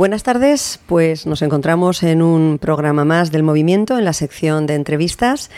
Buenas 0.00 0.22
tardes, 0.22 0.80
pues 0.86 1.26
nos 1.26 1.42
encontramos 1.42 2.02
en 2.02 2.22
un 2.22 2.56
programa 2.58 3.04
más 3.04 3.30
del 3.30 3.42
movimiento, 3.42 3.98
en 3.98 4.06
la 4.06 4.14
sección 4.14 4.66
de 4.66 4.74
entrevistas. 4.74 5.50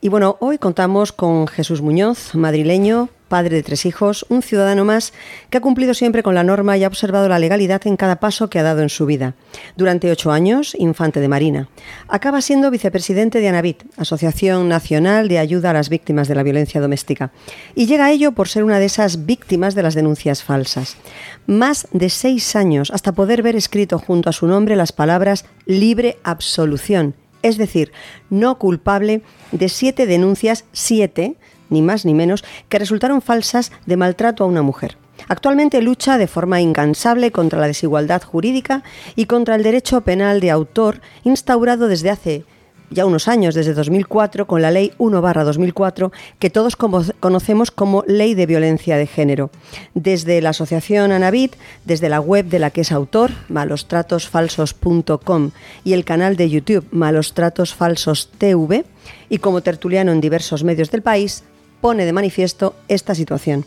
Y 0.00 0.08
bueno, 0.08 0.38
hoy 0.40 0.56
contamos 0.56 1.12
con 1.12 1.46
Jesús 1.46 1.82
Muñoz, 1.82 2.34
madrileño, 2.34 3.10
padre 3.32 3.56
de 3.56 3.62
tres 3.62 3.86
hijos, 3.86 4.26
un 4.28 4.42
ciudadano 4.42 4.84
más 4.84 5.14
que 5.48 5.56
ha 5.56 5.62
cumplido 5.62 5.94
siempre 5.94 6.22
con 6.22 6.34
la 6.34 6.44
norma 6.44 6.76
y 6.76 6.84
ha 6.84 6.86
observado 6.86 7.30
la 7.30 7.38
legalidad 7.38 7.80
en 7.86 7.96
cada 7.96 8.16
paso 8.16 8.50
que 8.50 8.58
ha 8.58 8.62
dado 8.62 8.82
en 8.82 8.90
su 8.90 9.06
vida. 9.06 9.36
Durante 9.74 10.10
ocho 10.10 10.32
años, 10.32 10.76
infante 10.78 11.18
de 11.18 11.28
Marina. 11.28 11.70
Acaba 12.08 12.42
siendo 12.42 12.70
vicepresidente 12.70 13.40
de 13.40 13.48
ANAVIT, 13.48 13.84
Asociación 13.96 14.68
Nacional 14.68 15.28
de 15.28 15.38
Ayuda 15.38 15.70
a 15.70 15.72
las 15.72 15.88
Víctimas 15.88 16.28
de 16.28 16.34
la 16.34 16.42
Violencia 16.42 16.82
Doméstica. 16.82 17.32
Y 17.74 17.86
llega 17.86 18.04
a 18.04 18.12
ello 18.12 18.32
por 18.32 18.48
ser 18.48 18.64
una 18.64 18.78
de 18.78 18.84
esas 18.84 19.24
víctimas 19.24 19.74
de 19.74 19.82
las 19.82 19.94
denuncias 19.94 20.42
falsas. 20.42 20.98
Más 21.46 21.88
de 21.90 22.10
seis 22.10 22.54
años 22.54 22.90
hasta 22.90 23.12
poder 23.12 23.42
ver 23.42 23.56
escrito 23.56 23.98
junto 23.98 24.28
a 24.28 24.34
su 24.34 24.46
nombre 24.46 24.76
las 24.76 24.92
palabras 24.92 25.46
libre 25.64 26.18
absolución 26.22 27.14
es 27.42 27.58
decir, 27.58 27.92
no 28.30 28.58
culpable 28.58 29.22
de 29.50 29.68
siete 29.68 30.06
denuncias, 30.06 30.64
siete, 30.72 31.36
ni 31.70 31.82
más 31.82 32.04
ni 32.04 32.14
menos, 32.14 32.44
que 32.68 32.78
resultaron 32.78 33.22
falsas 33.22 33.72
de 33.86 33.96
maltrato 33.96 34.44
a 34.44 34.46
una 34.46 34.62
mujer. 34.62 34.96
Actualmente 35.28 35.82
lucha 35.82 36.18
de 36.18 36.26
forma 36.26 36.60
incansable 36.60 37.32
contra 37.32 37.60
la 37.60 37.66
desigualdad 37.66 38.22
jurídica 38.22 38.82
y 39.14 39.26
contra 39.26 39.54
el 39.54 39.62
derecho 39.62 40.00
penal 40.00 40.40
de 40.40 40.50
autor 40.50 41.00
instaurado 41.24 41.88
desde 41.88 42.10
hace 42.10 42.44
ya 42.92 43.06
unos 43.06 43.28
años, 43.28 43.54
desde 43.54 43.72
2004, 43.74 44.46
con 44.46 44.62
la 44.62 44.70
Ley 44.70 44.92
1-2004, 44.98 46.12
que 46.38 46.48
todos 46.50 46.76
conocemos 46.76 47.70
como 47.70 48.04
Ley 48.06 48.34
de 48.34 48.44
Violencia 48.46 48.98
de 48.98 49.06
Género. 49.06 49.50
Desde 49.94 50.42
la 50.42 50.50
Asociación 50.50 51.12
Anavit, 51.12 51.54
desde 51.84 52.08
la 52.08 52.20
web 52.20 52.46
de 52.46 52.58
la 52.58 52.70
que 52.70 52.80
es 52.82 52.92
autor, 52.92 53.30
malostratosfalsos.com, 53.48 55.50
y 55.84 55.94
el 55.94 56.04
canal 56.04 56.36
de 56.36 56.50
YouTube 56.50 56.86
Malos 56.90 57.32
Tratos 57.32 57.74
Falsos 57.74 58.30
TV, 58.36 58.84
y 59.28 59.38
como 59.38 59.62
tertuliano 59.62 60.12
en 60.12 60.20
diversos 60.20 60.62
medios 60.62 60.90
del 60.90 61.02
país, 61.02 61.42
pone 61.82 62.06
de 62.06 62.12
manifiesto 62.12 62.76
esta 62.86 63.12
situación. 63.14 63.66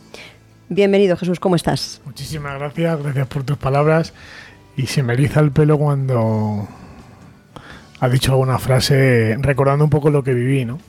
Bienvenido 0.69 1.17
Jesús, 1.17 1.41
¿cómo 1.41 1.57
estás? 1.57 2.01
Muchísimas 2.05 2.57
gracias, 2.57 3.03
gracias 3.03 3.27
por 3.27 3.43
tus 3.43 3.57
palabras 3.57 4.13
y 4.77 4.87
se 4.87 5.03
me 5.03 5.13
eriza 5.13 5.41
el 5.41 5.51
pelo 5.51 5.77
cuando 5.77 6.65
has 7.99 8.11
dicho 8.11 8.31
alguna 8.31 8.57
frase 8.57 9.35
recordando 9.41 9.83
un 9.83 9.89
poco 9.89 10.09
lo 10.09 10.23
que 10.23 10.33
viví, 10.33 10.63
¿no? 10.63 10.79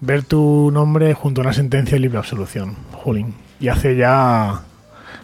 Ver 0.00 0.22
tu 0.22 0.70
nombre 0.72 1.12
junto 1.12 1.42
a 1.42 1.44
una 1.44 1.52
sentencia 1.52 1.96
de 1.96 2.00
libre 2.00 2.16
absolución, 2.16 2.74
Julín. 2.92 3.34
Y 3.60 3.68
hace 3.68 3.94
ya, 3.94 4.62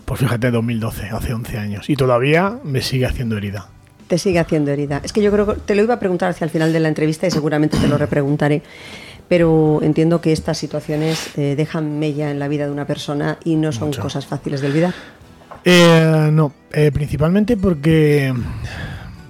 pues 0.05 0.21
fíjate, 0.21 0.51
2012, 0.51 1.09
hace 1.09 1.33
11 1.33 1.59
años. 1.59 1.89
Y 1.89 1.97
todavía 1.97 2.59
me 2.63 2.83
sigue 2.83 3.07
haciendo 3.07 3.39
herida. 3.39 3.69
Te 4.07 4.19
sigue 4.19 4.39
haciendo 4.39 4.71
herida. 4.71 5.01
Es 5.03 5.15
que 5.15 5.23
yo 5.23 5.33
creo 5.33 5.47
que 5.47 5.61
te 5.61 5.75
lo 5.75 5.83
iba 5.83 5.95
a 5.95 5.99
preguntar 5.99 6.29
hacia 6.29 6.45
el 6.45 6.51
final 6.51 6.75
de 6.75 6.81
la 6.81 6.89
entrevista 6.89 7.27
y 7.27 7.31
seguramente 7.31 7.79
te 7.79 7.89
lo 7.89 7.97
repreguntaré 7.97 8.63
pero 9.29 9.81
entiendo 9.83 10.21
que 10.21 10.33
estas 10.33 10.59
situaciones 10.59 11.37
eh, 11.37 11.55
dejan 11.57 11.99
mella 11.99 12.31
en 12.31 12.39
la 12.39 12.49
vida 12.49 12.67
de 12.67 12.73
una 12.73 12.87
persona 12.87 13.39
y 13.45 13.57
no 13.57 13.73
son 13.73 13.93
cosas 13.93 14.27
fáciles 14.27 14.61
de 14.61 14.69
olvidar. 14.69 14.95
Eh, 15.65 16.29
no, 16.33 16.53
eh, 16.73 16.93
principalmente 16.93 17.57
porque 17.57 18.33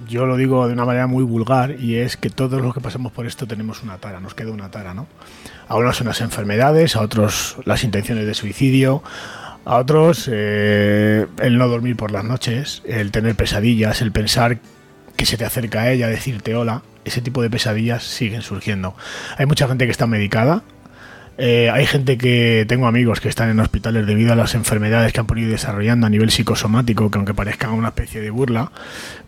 yo 0.07 0.25
lo 0.25 0.37
digo 0.37 0.67
de 0.67 0.73
una 0.73 0.85
manera 0.85 1.07
muy 1.07 1.23
vulgar 1.23 1.79
y 1.79 1.95
es 1.95 2.15
que 2.15 2.29
todos 2.29 2.61
los 2.61 2.73
que 2.73 2.79
pasamos 2.79 3.11
por 3.11 3.25
esto 3.25 3.47
tenemos 3.47 3.81
una 3.81 3.97
tara, 3.97 4.19
nos 4.19 4.35
queda 4.35 4.51
una 4.51 4.69
tara, 4.69 4.93
¿no? 4.93 5.07
A 5.67 5.75
unos 5.75 5.97
son 5.97 6.07
las 6.07 6.21
enfermedades, 6.21 6.95
a 6.95 7.01
otros 7.01 7.57
las 7.65 7.83
intenciones 7.83 8.25
de 8.27 8.33
suicidio, 8.35 9.01
a 9.65 9.77
otros 9.77 10.27
el 10.27 11.57
no 11.57 11.67
dormir 11.67 11.97
por 11.97 12.11
las 12.11 12.23
noches, 12.23 12.83
el 12.85 13.11
tener 13.11 13.35
pesadillas, 13.35 14.01
el 14.01 14.11
pensar 14.11 14.59
que 15.17 15.25
se 15.25 15.35
te 15.35 15.43
acerca 15.43 15.81
a 15.81 15.91
ella, 15.91 16.07
decirte 16.07 16.55
hola, 16.55 16.83
ese 17.07 17.21
tipo 17.21 17.41
de 17.41 17.49
pesadillas 17.49 18.03
siguen 18.03 18.41
surgiendo. 18.41 18.95
Hay 19.37 19.45
mucha 19.45 19.67
gente 19.67 19.85
que 19.85 19.91
está 19.91 20.07
medicada, 20.07 20.63
eh, 21.39 21.69
hay 21.69 21.85
gente 21.85 22.17
que 22.17 22.65
tengo 22.67 22.87
amigos 22.87 23.21
que 23.21 23.29
están 23.29 23.49
en 23.49 23.59
hospitales 23.59 24.07
debido 24.07 24.33
a 24.33 24.35
las 24.35 24.55
enfermedades 24.55 25.13
que 25.13 25.19
han 25.19 25.27
podido 25.27 25.51
desarrollando 25.51 26.07
a 26.07 26.09
nivel 26.09 26.31
psicosomático, 26.31 27.11
que 27.11 27.17
aunque 27.19 27.35
parezcan 27.35 27.71
una 27.71 27.89
especie 27.89 28.21
de 28.21 28.31
burla, 28.31 28.71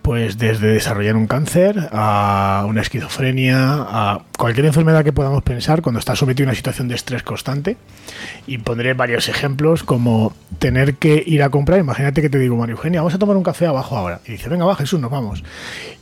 pues 0.01 0.39
desde 0.39 0.69
desarrollar 0.69 1.15
un 1.15 1.27
cáncer 1.27 1.89
a 1.91 2.65
una 2.67 2.81
esquizofrenia, 2.81 3.57
a 3.59 4.21
cualquier 4.37 4.65
enfermedad 4.65 5.03
que 5.03 5.13
podamos 5.13 5.43
pensar 5.43 5.83
cuando 5.83 5.99
está 5.99 6.15
sometido 6.15 6.47
a 6.47 6.49
una 6.49 6.55
situación 6.55 6.87
de 6.87 6.95
estrés 6.95 7.21
constante. 7.21 7.77
Y 8.47 8.57
pondré 8.57 8.95
varios 8.95 9.29
ejemplos 9.29 9.83
como 9.83 10.33
tener 10.57 10.95
que 10.95 11.23
ir 11.25 11.43
a 11.43 11.49
comprar, 11.49 11.79
imagínate 11.79 12.23
que 12.23 12.29
te 12.29 12.39
digo, 12.39 12.55
María 12.55 12.73
Eugenia, 12.73 13.01
vamos 13.01 13.13
a 13.13 13.19
tomar 13.19 13.37
un 13.37 13.43
café 13.43 13.67
abajo 13.67 13.95
ahora. 13.95 14.19
Y 14.25 14.31
dice, 14.31 14.49
venga, 14.49 14.65
va 14.65 14.75
Jesús, 14.75 14.99
nos 14.99 15.11
vamos. 15.11 15.43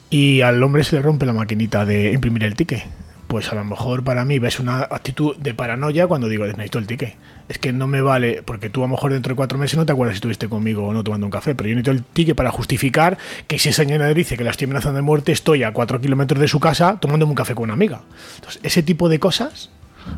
Y 0.09 0.41
al 0.41 0.61
hombre 0.63 0.83
se 0.83 0.95
le 0.95 1.01
rompe 1.01 1.25
la 1.25 1.33
maquinita 1.33 1.85
de 1.85 2.11
imprimir 2.11 2.43
el 2.43 2.55
ticket 2.55 2.83
pues 3.27 3.51
a 3.51 3.55
lo 3.55 3.65
mejor 3.65 4.03
para 4.03 4.25
mí 4.25 4.39
ves 4.39 4.59
una 4.59 4.79
actitud 4.79 5.35
de 5.37 5.53
paranoia 5.53 6.07
cuando 6.07 6.29
digo, 6.29 6.45
necesito 6.45 6.79
el 6.79 6.87
ticket. 6.87 7.15
Es 7.49 7.59
que 7.59 7.73
no 7.73 7.87
me 7.87 8.01
vale, 8.01 8.41
porque 8.43 8.69
tú 8.69 8.81
a 8.81 8.87
lo 8.87 8.91
mejor 8.91 9.11
dentro 9.11 9.31
de 9.31 9.35
cuatro 9.35 9.57
meses 9.57 9.77
no 9.77 9.85
te 9.85 9.91
acuerdas 9.91 10.15
si 10.15 10.17
estuviste 10.17 10.47
conmigo 10.47 10.87
o 10.87 10.93
no 10.93 11.03
tomando 11.03 11.27
un 11.27 11.31
café, 11.31 11.53
pero 11.53 11.69
yo 11.69 11.75
necesito 11.75 11.91
el 11.91 12.03
ticket 12.03 12.35
para 12.35 12.51
justificar 12.51 13.17
que 13.47 13.59
si 13.59 13.69
esa 13.69 13.83
señora 13.83 14.13
dice 14.13 14.37
que 14.37 14.43
la 14.43 14.51
estoy 14.51 14.65
amenazando 14.65 14.97
de 14.97 15.01
muerte, 15.01 15.31
estoy 15.31 15.63
a 15.63 15.73
cuatro 15.73 15.99
kilómetros 15.99 16.39
de 16.39 16.47
su 16.47 16.59
casa 16.59 16.97
tomándome 16.99 17.31
un 17.31 17.35
café 17.35 17.53
con 17.53 17.65
una 17.65 17.73
amiga. 17.73 18.01
Entonces, 18.35 18.61
ese 18.63 18.83
tipo 18.83 19.09
de 19.09 19.19
cosas 19.19 19.71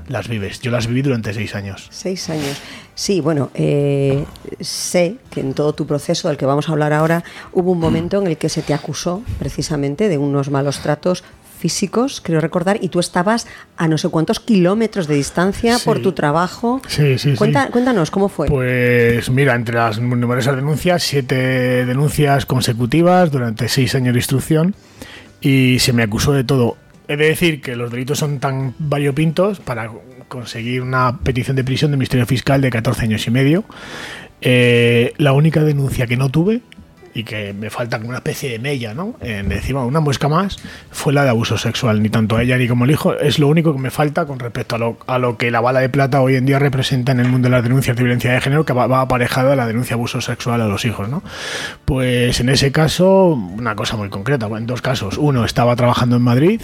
las 0.08 0.28
vives. 0.28 0.60
Yo 0.62 0.72
las 0.72 0.88
viví 0.88 1.02
durante 1.02 1.34
seis 1.34 1.56
años. 1.56 1.88
Seis 1.92 2.30
años. 2.30 2.62
Sí, 2.96 3.22
bueno, 3.22 3.50
eh, 3.54 4.26
sé 4.60 5.16
que 5.30 5.40
en 5.40 5.54
todo 5.54 5.74
tu 5.74 5.88
proceso 5.88 6.28
del 6.28 6.38
que 6.38 6.46
vamos 6.46 6.68
a 6.68 6.74
hablar 6.74 6.94
ahora 6.94 7.24
hubo 7.54 7.72
un 7.72 7.80
momento 7.80 8.20
en 8.20 8.28
el 8.28 8.38
que 8.38 8.50
se 8.50 8.62
te 8.62 8.74
acusó 8.74 9.24
precisamente 9.40 10.10
de 10.10 10.18
unos 10.18 10.50
malos 10.50 10.80
tratos 10.80 11.24
físicos, 11.60 12.22
creo 12.24 12.40
recordar, 12.40 12.80
y 12.82 12.88
tú 12.88 13.00
estabas 13.00 13.46
a 13.76 13.88
no 13.88 13.98
sé 13.98 14.08
cuántos 14.08 14.40
kilómetros 14.40 15.08
de 15.08 15.16
distancia 15.16 15.78
por 15.80 16.02
tu 16.02 16.14
trabajo. 16.14 16.82
Sí, 16.88 17.20
sí, 17.20 17.36
Cuéntanos, 17.36 18.12
¿cómo 18.12 18.30
fue? 18.30 18.48
Pues 18.48 19.30
mira, 19.30 19.56
entre 19.56 19.76
las 19.76 20.00
numerosas 20.00 20.56
denuncias, 20.56 21.04
siete 21.04 21.86
denuncias 21.86 22.46
consecutivas 22.46 23.30
durante 23.30 23.68
seis 23.68 23.94
años 23.94 24.14
de 24.14 24.20
instrucción 24.20 24.74
y 25.42 25.78
se 25.80 25.94
me 25.94 26.04
acusó 26.04 26.32
de 26.32 26.46
todo. 26.46 26.78
He 27.09 27.18
de 27.18 27.25
decir 27.25 27.59
que 27.59 27.75
los 27.75 27.90
delitos 27.90 28.20
son 28.20 28.38
tan 28.38 28.75
variopintos 28.78 29.59
para 29.59 29.90
conseguir 30.28 30.84
una 30.84 31.18
petición 31.18 31.56
de 31.58 31.64
prisión 31.64 31.90
de 31.90 31.97
Ministerio 31.97 32.28
Fiscal 32.28 32.62
de 32.62 32.70
14 32.70 33.06
años 33.06 33.25
y 33.25 33.31
medio. 33.31 33.66
Eh, 34.42 35.14
la 35.18 35.34
única 35.34 35.64
denuncia 35.64 36.06
que 36.06 36.16
no 36.18 36.30
tuve 36.30 36.62
y 37.16 37.24
que 37.24 37.52
me 37.53 37.72
falta 37.72 37.97
como 37.97 38.09
una 38.09 38.20
especie 38.20 38.52
de 38.52 38.59
mella, 38.59 38.94
¿no? 38.94 39.16
En 39.22 39.52
encima 39.52 39.84
una 39.86 40.00
muesca 40.00 40.28
más 40.28 40.58
fue 40.92 41.12
la 41.12 41.24
de 41.24 41.31
abuso 41.31 41.58
sexual, 41.58 42.02
ni 42.03 42.09
tanto 42.09 42.38
a 42.38 42.44
ella 42.44 42.58
ni 42.58 42.68
como 42.68 42.86
el 42.86 42.92
hijo, 42.92 43.16
es 43.16 43.40
lo 43.40 43.47
único 43.47 43.74
que 43.74 43.80
me 43.80 43.90
falta 43.90 44.28
con 44.28 44.38
respecto 44.38 44.76
a 44.76 44.78
lo, 44.78 44.97
a 45.08 45.18
lo 45.18 45.36
que 45.36 45.50
la 45.50 45.62
bala 45.62 45.80
de 45.80 45.90
plata 45.90 46.22
hoy 46.22 46.36
en 46.36 46.46
día 46.46 46.59
representa 46.59 47.12
en 47.12 47.22
el 47.22 47.28
mundo 47.28 47.47
de 47.47 47.56
las 47.56 47.64
denuncias 47.64 47.97
de 47.97 48.03
violencia 48.03 48.31
de 48.31 48.40
género, 48.40 48.66
que 48.66 48.74
va, 48.74 48.86
va 48.86 49.02
aparejada 49.02 49.53
a 49.53 49.56
la 49.56 49.66
denuncia 49.66 49.96
de 49.96 50.00
abuso 50.00 50.22
sexual 50.22 50.62
a 50.62 50.68
los 50.68 50.86
hijos, 50.86 51.09
¿no? 51.09 51.24
Pues 51.86 52.40
en 52.40 52.50
ese 52.50 52.72
caso, 52.72 53.30
una 53.30 53.76
cosa 53.76 53.97
muy 53.97 54.09
concreta, 54.09 54.46
en 54.46 54.68
dos 54.68 54.84
casos. 54.84 55.18
Uno, 55.18 55.44
estaba 55.44 55.76
trabajando 55.76 56.18
en 56.18 56.22
Madrid, 56.22 56.62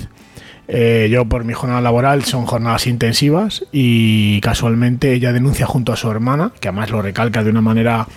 eh, 0.67 1.07
yo 1.11 1.25
por 1.25 1.43
mi 1.43 1.53
jornada 1.53 1.81
laboral 1.81 2.23
son 2.23 2.45
jornadas 2.45 2.87
intensivas 2.87 3.65
y 3.71 4.41
casualmente 4.41 5.13
ella 5.13 5.33
denuncia 5.33 5.65
junto 5.65 5.93
a 5.93 5.95
su 5.95 6.09
hermana, 6.09 6.51
que 6.59 6.69
además 6.69 6.89
lo 6.89 7.01
recalca 7.01 7.43
de 7.43 7.51
una 7.51 7.61
manera 7.61 8.07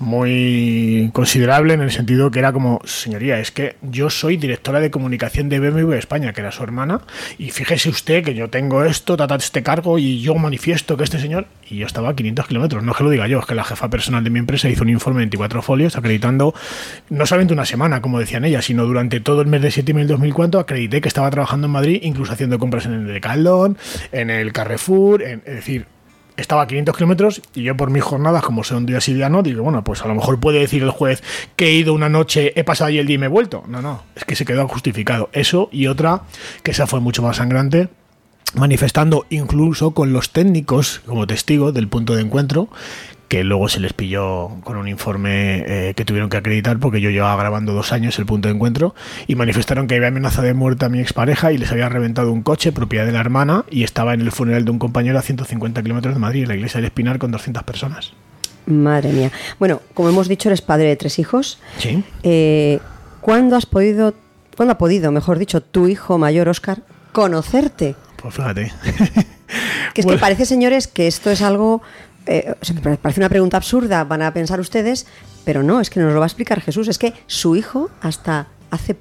muy 0.00 1.10
considerable 1.12 1.74
en 1.74 1.82
el 1.82 1.90
sentido 1.90 2.30
que 2.30 2.38
era 2.38 2.52
como, 2.52 2.80
señoría, 2.84 3.38
es 3.38 3.50
que 3.50 3.76
yo 3.82 4.08
soy 4.08 4.38
directora 4.38 4.80
de 4.80 4.90
comunicación 4.90 5.48
de 5.48 5.60
BMW 5.60 5.92
España, 5.92 6.32
que 6.32 6.40
era 6.40 6.50
su 6.50 6.62
hermana, 6.62 7.02
y 7.38 7.50
fíjese 7.50 7.90
usted 7.90 8.24
que 8.24 8.34
yo 8.34 8.48
tengo 8.48 8.82
esto, 8.82 9.16
tata 9.16 9.36
este 9.36 9.62
cargo, 9.62 9.98
y 9.98 10.20
yo 10.20 10.34
manifiesto 10.34 10.96
que 10.96 11.04
este 11.04 11.20
señor, 11.20 11.46
y 11.68 11.76
yo 11.76 11.86
estaba 11.86 12.08
a 12.08 12.16
500 12.16 12.46
kilómetros, 12.46 12.82
no 12.82 12.92
es 12.92 12.98
que 12.98 13.04
lo 13.04 13.10
diga 13.10 13.28
yo, 13.28 13.40
es 13.40 13.46
que 13.46 13.54
la 13.54 13.62
jefa 13.62 13.90
personal 13.90 14.24
de 14.24 14.30
mi 14.30 14.38
empresa 14.38 14.70
hizo 14.70 14.82
un 14.82 14.88
informe 14.88 15.18
de 15.18 15.26
24 15.26 15.60
folios 15.60 15.96
acreditando, 15.96 16.54
no 17.10 17.26
solamente 17.26 17.52
una 17.52 17.66
semana, 17.66 18.00
como 18.00 18.18
decían 18.18 18.46
ellas, 18.46 18.64
sino 18.64 18.86
durante 18.86 19.20
todo 19.20 19.42
el 19.42 19.48
mes 19.48 19.60
de 19.60 19.70
septiembre 19.70 20.04
del 20.04 20.16
2004, 20.16 20.60
acredité 20.60 21.02
que 21.02 21.08
estaba 21.08 21.30
trabajando 21.30 21.66
en 21.66 21.72
Madrid, 21.72 21.89
incluso 22.02 22.32
haciendo 22.32 22.58
compras 22.58 22.86
en 22.86 22.92
el 22.92 23.06
Decathlon, 23.06 23.76
en 24.12 24.30
el 24.30 24.52
Carrefour, 24.52 25.22
es 25.22 25.44
decir, 25.44 25.86
estaba 26.36 26.62
a 26.62 26.66
500 26.66 26.96
kilómetros 26.96 27.42
y 27.54 27.62
yo 27.62 27.76
por 27.76 27.90
mis 27.90 28.02
jornadas, 28.02 28.42
como 28.42 28.64
son 28.64 28.78
un 28.78 28.86
día 28.86 29.00
sí 29.00 29.14
no, 29.14 29.42
digo, 29.42 29.62
bueno, 29.62 29.84
pues 29.84 30.02
a 30.02 30.08
lo 30.08 30.14
mejor 30.14 30.40
puede 30.40 30.60
decir 30.60 30.82
el 30.82 30.90
juez 30.90 31.22
que 31.56 31.66
he 31.66 31.72
ido 31.72 31.92
una 31.92 32.08
noche, 32.08 32.52
he 32.56 32.64
pasado 32.64 32.88
ahí 32.88 32.98
el 32.98 33.06
día 33.06 33.16
y 33.16 33.18
me 33.18 33.26
he 33.26 33.28
vuelto. 33.30 33.62
No, 33.68 33.82
no, 33.82 34.02
es 34.16 34.24
que 34.24 34.36
se 34.36 34.44
quedó 34.44 34.66
justificado. 34.66 35.28
Eso 35.32 35.68
y 35.72 35.86
otra, 35.86 36.22
que 36.62 36.70
esa 36.70 36.86
fue 36.86 37.00
mucho 37.00 37.22
más 37.22 37.36
sangrante, 37.36 37.88
manifestando 38.54 39.26
incluso 39.30 39.92
con 39.92 40.12
los 40.12 40.30
técnicos 40.30 41.02
como 41.06 41.26
testigos 41.26 41.74
del 41.74 41.88
punto 41.88 42.14
de 42.14 42.22
encuentro 42.22 42.68
que 43.30 43.44
luego 43.44 43.68
se 43.68 43.78
les 43.78 43.92
pilló 43.92 44.48
con 44.64 44.76
un 44.76 44.88
informe 44.88 45.62
eh, 45.64 45.94
que 45.94 46.04
tuvieron 46.04 46.28
que 46.28 46.36
acreditar 46.36 46.80
porque 46.80 47.00
yo 47.00 47.10
llevaba 47.10 47.40
grabando 47.40 47.72
dos 47.72 47.92
años 47.92 48.18
el 48.18 48.26
punto 48.26 48.48
de 48.48 48.54
encuentro 48.54 48.92
y 49.28 49.36
manifestaron 49.36 49.86
que 49.86 49.94
había 49.94 50.08
amenaza 50.08 50.42
de 50.42 50.52
muerte 50.52 50.86
a 50.86 50.88
mi 50.88 50.98
expareja 50.98 51.52
y 51.52 51.58
les 51.58 51.70
había 51.70 51.88
reventado 51.88 52.32
un 52.32 52.42
coche 52.42 52.72
propiedad 52.72 53.06
de 53.06 53.12
la 53.12 53.20
hermana 53.20 53.64
y 53.70 53.84
estaba 53.84 54.14
en 54.14 54.20
el 54.20 54.32
funeral 54.32 54.64
de 54.64 54.72
un 54.72 54.80
compañero 54.80 55.16
a 55.16 55.22
150 55.22 55.80
kilómetros 55.80 56.12
de 56.12 56.18
Madrid, 56.18 56.42
en 56.42 56.48
la 56.48 56.56
iglesia 56.56 56.80
de 56.80 56.88
Espinar 56.88 57.20
con 57.20 57.30
200 57.30 57.62
personas. 57.62 58.14
Madre 58.66 59.12
mía. 59.12 59.30
Bueno, 59.60 59.80
como 59.94 60.08
hemos 60.08 60.26
dicho, 60.26 60.48
eres 60.48 60.60
padre 60.60 60.88
de 60.88 60.96
tres 60.96 61.20
hijos. 61.20 61.60
Sí. 61.78 62.02
Eh, 62.24 62.80
¿cuándo 63.20 63.54
has 63.54 63.64
podido, 63.64 64.12
cuándo 64.56 64.72
ha 64.72 64.78
podido, 64.78 65.12
mejor 65.12 65.38
dicho, 65.38 65.60
tu 65.60 65.86
hijo 65.86 66.18
mayor, 66.18 66.48
Oscar, 66.48 66.82
conocerte? 67.12 67.94
Pues 68.20 68.34
fíjate. 68.34 68.72
Que 69.94 70.02
es 70.02 70.06
que 70.06 70.18
parece, 70.18 70.46
señores, 70.46 70.86
que 70.86 71.06
esto 71.06 71.30
es 71.30 71.42
algo. 71.42 71.82
Eh, 72.26 72.54
parece 73.02 73.20
una 73.20 73.28
pregunta 73.28 73.56
absurda, 73.56 74.04
van 74.04 74.22
a 74.22 74.32
pensar 74.32 74.60
ustedes, 74.60 75.06
pero 75.44 75.62
no, 75.62 75.80
es 75.80 75.90
que 75.90 76.00
nos 76.00 76.12
lo 76.12 76.20
va 76.20 76.26
a 76.26 76.28
explicar 76.28 76.60
Jesús. 76.60 76.88
Es 76.88 76.98
que 76.98 77.14
su 77.26 77.56
hijo, 77.56 77.90
hasta 78.00 78.48
hace 78.70 78.96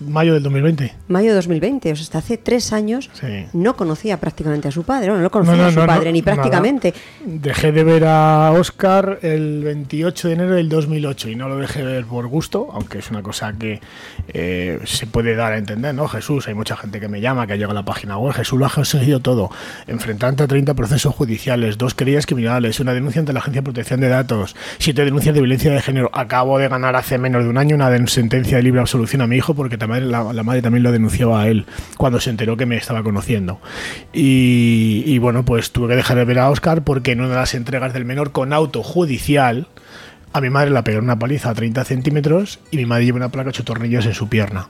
mayo 0.00 0.34
del 0.34 0.42
2020. 0.42 0.94
mayo 1.08 1.28
de 1.30 1.34
2020, 1.36 1.92
o 1.92 1.96
sea, 1.96 2.02
hasta 2.02 2.18
hace 2.18 2.38
tres 2.38 2.72
años, 2.72 3.10
Sí. 3.12 3.46
no 3.52 3.76
conocía 3.76 4.18
prácticamente 4.18 4.68
a 4.68 4.70
su 4.70 4.82
padre. 4.84 5.08
No 5.08 5.30
conocía 5.30 5.56
No, 5.56 5.62
no, 5.62 5.68
a 5.68 5.72
su 5.72 5.86
padre 5.86 6.12
ni 6.12 6.20
nada. 6.20 6.34
prácticamente. 6.34 6.94
Dejé 7.24 7.72
de 7.72 7.84
ver 7.84 8.04
a 8.06 8.52
Oscar 8.52 9.18
el 9.22 9.62
28 9.64 10.28
de 10.28 10.34
enero 10.34 10.54
del 10.54 10.68
2008 10.68 11.28
y 11.30 11.34
no 11.36 11.48
lo 11.48 11.56
dejé 11.58 11.80
de 11.84 11.92
ver 11.92 12.04
por 12.06 12.26
gusto, 12.28 12.68
aunque 12.72 12.98
es 12.98 13.10
una 13.10 13.22
cosa 13.22 13.52
que 13.52 13.80
eh, 14.28 14.78
se 14.84 15.06
puede 15.06 15.34
dar 15.34 15.52
a 15.52 15.58
entender, 15.58 15.94
¿no? 15.94 16.08
Jesús, 16.08 16.48
hay 16.48 16.54
mucha 16.54 16.76
gente 16.76 17.00
que 17.00 17.08
me 17.08 17.20
llama, 17.20 17.46
que 17.46 17.52
ha 17.54 17.56
llegado 17.56 17.72
a 17.72 17.74
la 17.74 17.84
página 17.84 18.18
web, 18.18 18.32
Jesús 18.34 18.58
lo 18.58 18.66
ha 18.66 18.70
conseguido 18.70 19.20
todo, 19.20 19.50
enfrentante 19.86 20.42
a 20.42 20.46
30 20.46 20.74
procesos 20.74 21.14
judiciales, 21.14 21.78
dos 21.78 21.94
querellas 21.94 22.26
criminales, 22.26 22.80
una 22.80 22.92
denuncia 22.94 23.20
ante 23.20 23.32
la 23.32 23.40
Agencia 23.40 23.60
de 23.60 23.64
Protección 23.64 24.00
de 24.00 24.08
Datos, 24.08 24.56
siete 24.78 25.04
denuncias 25.04 25.34
de 25.34 25.40
violencia 25.40 25.70
de 25.72 25.80
género. 25.82 26.10
Acabo 26.12 26.58
de 26.58 26.68
ganar 26.68 26.96
hace 26.96 27.18
menos 27.18 27.42
de 27.44 27.50
un 27.50 27.58
año 27.58 27.74
una 27.76 27.88
sentencia 28.06 28.56
de 28.56 28.62
libre 28.62 28.80
absolución 28.80 29.22
a 29.22 29.26
mi 29.26 29.36
hijo 29.36 29.54
porque 29.58 29.76
también 29.76 30.10
la, 30.10 30.24
madre 30.42 30.62
también 30.62 30.82
lo 30.82 30.92
denunciaba 30.92 31.42
a 31.42 31.48
él 31.48 31.66
cuando 31.98 32.18
se 32.20 32.30
enteró 32.30 32.56
que 32.56 32.64
me 32.64 32.76
estaba 32.76 33.02
conociendo. 33.02 33.60
Y, 34.14 35.02
y 35.04 35.18
bueno, 35.18 35.44
pues 35.44 35.70
tuve 35.72 35.88
que 35.88 35.96
dejar 35.96 36.16
de 36.16 36.24
ver 36.24 36.38
a 36.38 36.48
Oscar 36.48 36.82
porque 36.82 37.12
en 37.12 37.20
una 37.20 37.28
de 37.28 37.34
las 37.34 37.52
entregas 37.52 37.92
del 37.92 38.06
menor 38.06 38.32
con 38.32 38.54
auto 38.54 38.82
judicial, 38.82 39.66
a 40.32 40.40
mi 40.40 40.48
madre 40.48 40.70
la 40.70 40.84
pegaron 40.84 41.04
una 41.04 41.18
paliza 41.18 41.50
a 41.50 41.54
30 41.54 41.84
centímetros 41.84 42.60
y 42.70 42.78
mi 42.78 42.86
madre 42.86 43.04
lleva 43.04 43.16
una 43.16 43.30
placa 43.30 43.50
ocho 43.50 43.64
tornillos 43.64 44.06
en 44.06 44.14
su 44.14 44.28
pierna. 44.28 44.68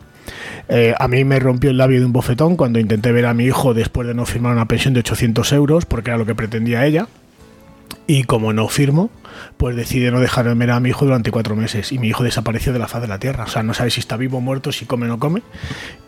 Eh, 0.69 0.95
a 0.99 1.09
mí 1.09 1.25
me 1.25 1.39
rompió 1.39 1.71
el 1.71 1.79
labio 1.79 2.01
de 2.01 2.07
un 2.07 2.13
bofetón 2.13 2.57
cuando 2.57 2.79
intenté 2.79 3.13
ver 3.13 3.27
a 3.27 3.35
mi 3.35 3.45
hijo 3.45 3.75
después 3.75 4.07
de 4.07 4.15
no 4.15 4.27
firmar 4.27 4.53
una 4.53 4.69
pensión 4.69 4.95
de 4.95 5.01
800 5.01 5.53
euros, 5.53 5.87
porque 5.87 6.11
era 6.11 6.19
lo 6.19 6.27
que 6.27 6.35
pretendía 6.35 6.85
ella. 6.85 7.07
Y 8.07 8.25
como 8.25 8.53
no 8.53 8.69
firmo, 8.69 9.11
pues 9.57 9.77
decide 9.77 10.11
no 10.11 10.21
dejar 10.21 10.49
de 10.49 10.55
ver 10.55 10.71
a 10.71 10.81
mi 10.81 10.91
hijo 10.91 11.05
durante 11.05 11.31
cuatro 11.31 11.57
meses. 11.57 11.93
Y 11.93 11.99
mi 11.99 12.09
hijo 12.09 12.25
desapareció 12.25 12.73
de 12.73 12.79
la 12.79 12.89
faz 12.89 13.03
de 13.03 13.09
la 13.09 13.19
tierra. 13.19 13.45
O 13.45 13.49
sea, 13.49 13.63
no 13.63 13.75
sabe 13.75 13.91
si 13.91 14.01
está 14.01 14.17
vivo 14.17 14.39
o 14.39 14.41
muerto, 14.41 14.73
si 14.73 14.87
come 14.87 15.07
o 15.07 15.09
no 15.09 15.19
come. 15.19 15.43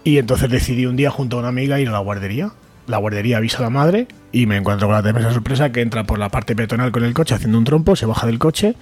Y 0.05 0.19
entonces 0.19 0.51
decidí 0.51 0.87
un 0.87 0.97
día 0.97 1.11
junto 1.11 1.37
a 1.37 1.41
una 1.41 1.49
amiga 1.49 1.79
ir 1.81 1.89
a 1.89 1.93
la 1.93 1.99
guardería. 1.99 2.53
La 2.87 2.97
guardería 2.97 3.37
avisa 3.37 3.59
a 3.59 3.63
la 3.63 3.71
madre 3.71 4.09
y 4.33 4.47
me 4.47 4.57
encuentro 4.57 4.89
con 4.89 4.95
la 4.95 5.03
tremenda 5.03 5.33
sorpresa 5.33 5.71
que 5.71 5.81
entra 5.81 6.05
por 6.05 6.19
la 6.19 6.29
parte 6.29 6.57
peatonal 6.57 6.91
con 6.93 7.05
el 7.05 7.15
coche 7.15 7.35
haciendo 7.35 7.59
un 7.59 7.65
trompo, 7.65 7.95
se 7.95 8.07
baja 8.07 8.27
del 8.27 8.39
coche, 8.39 8.75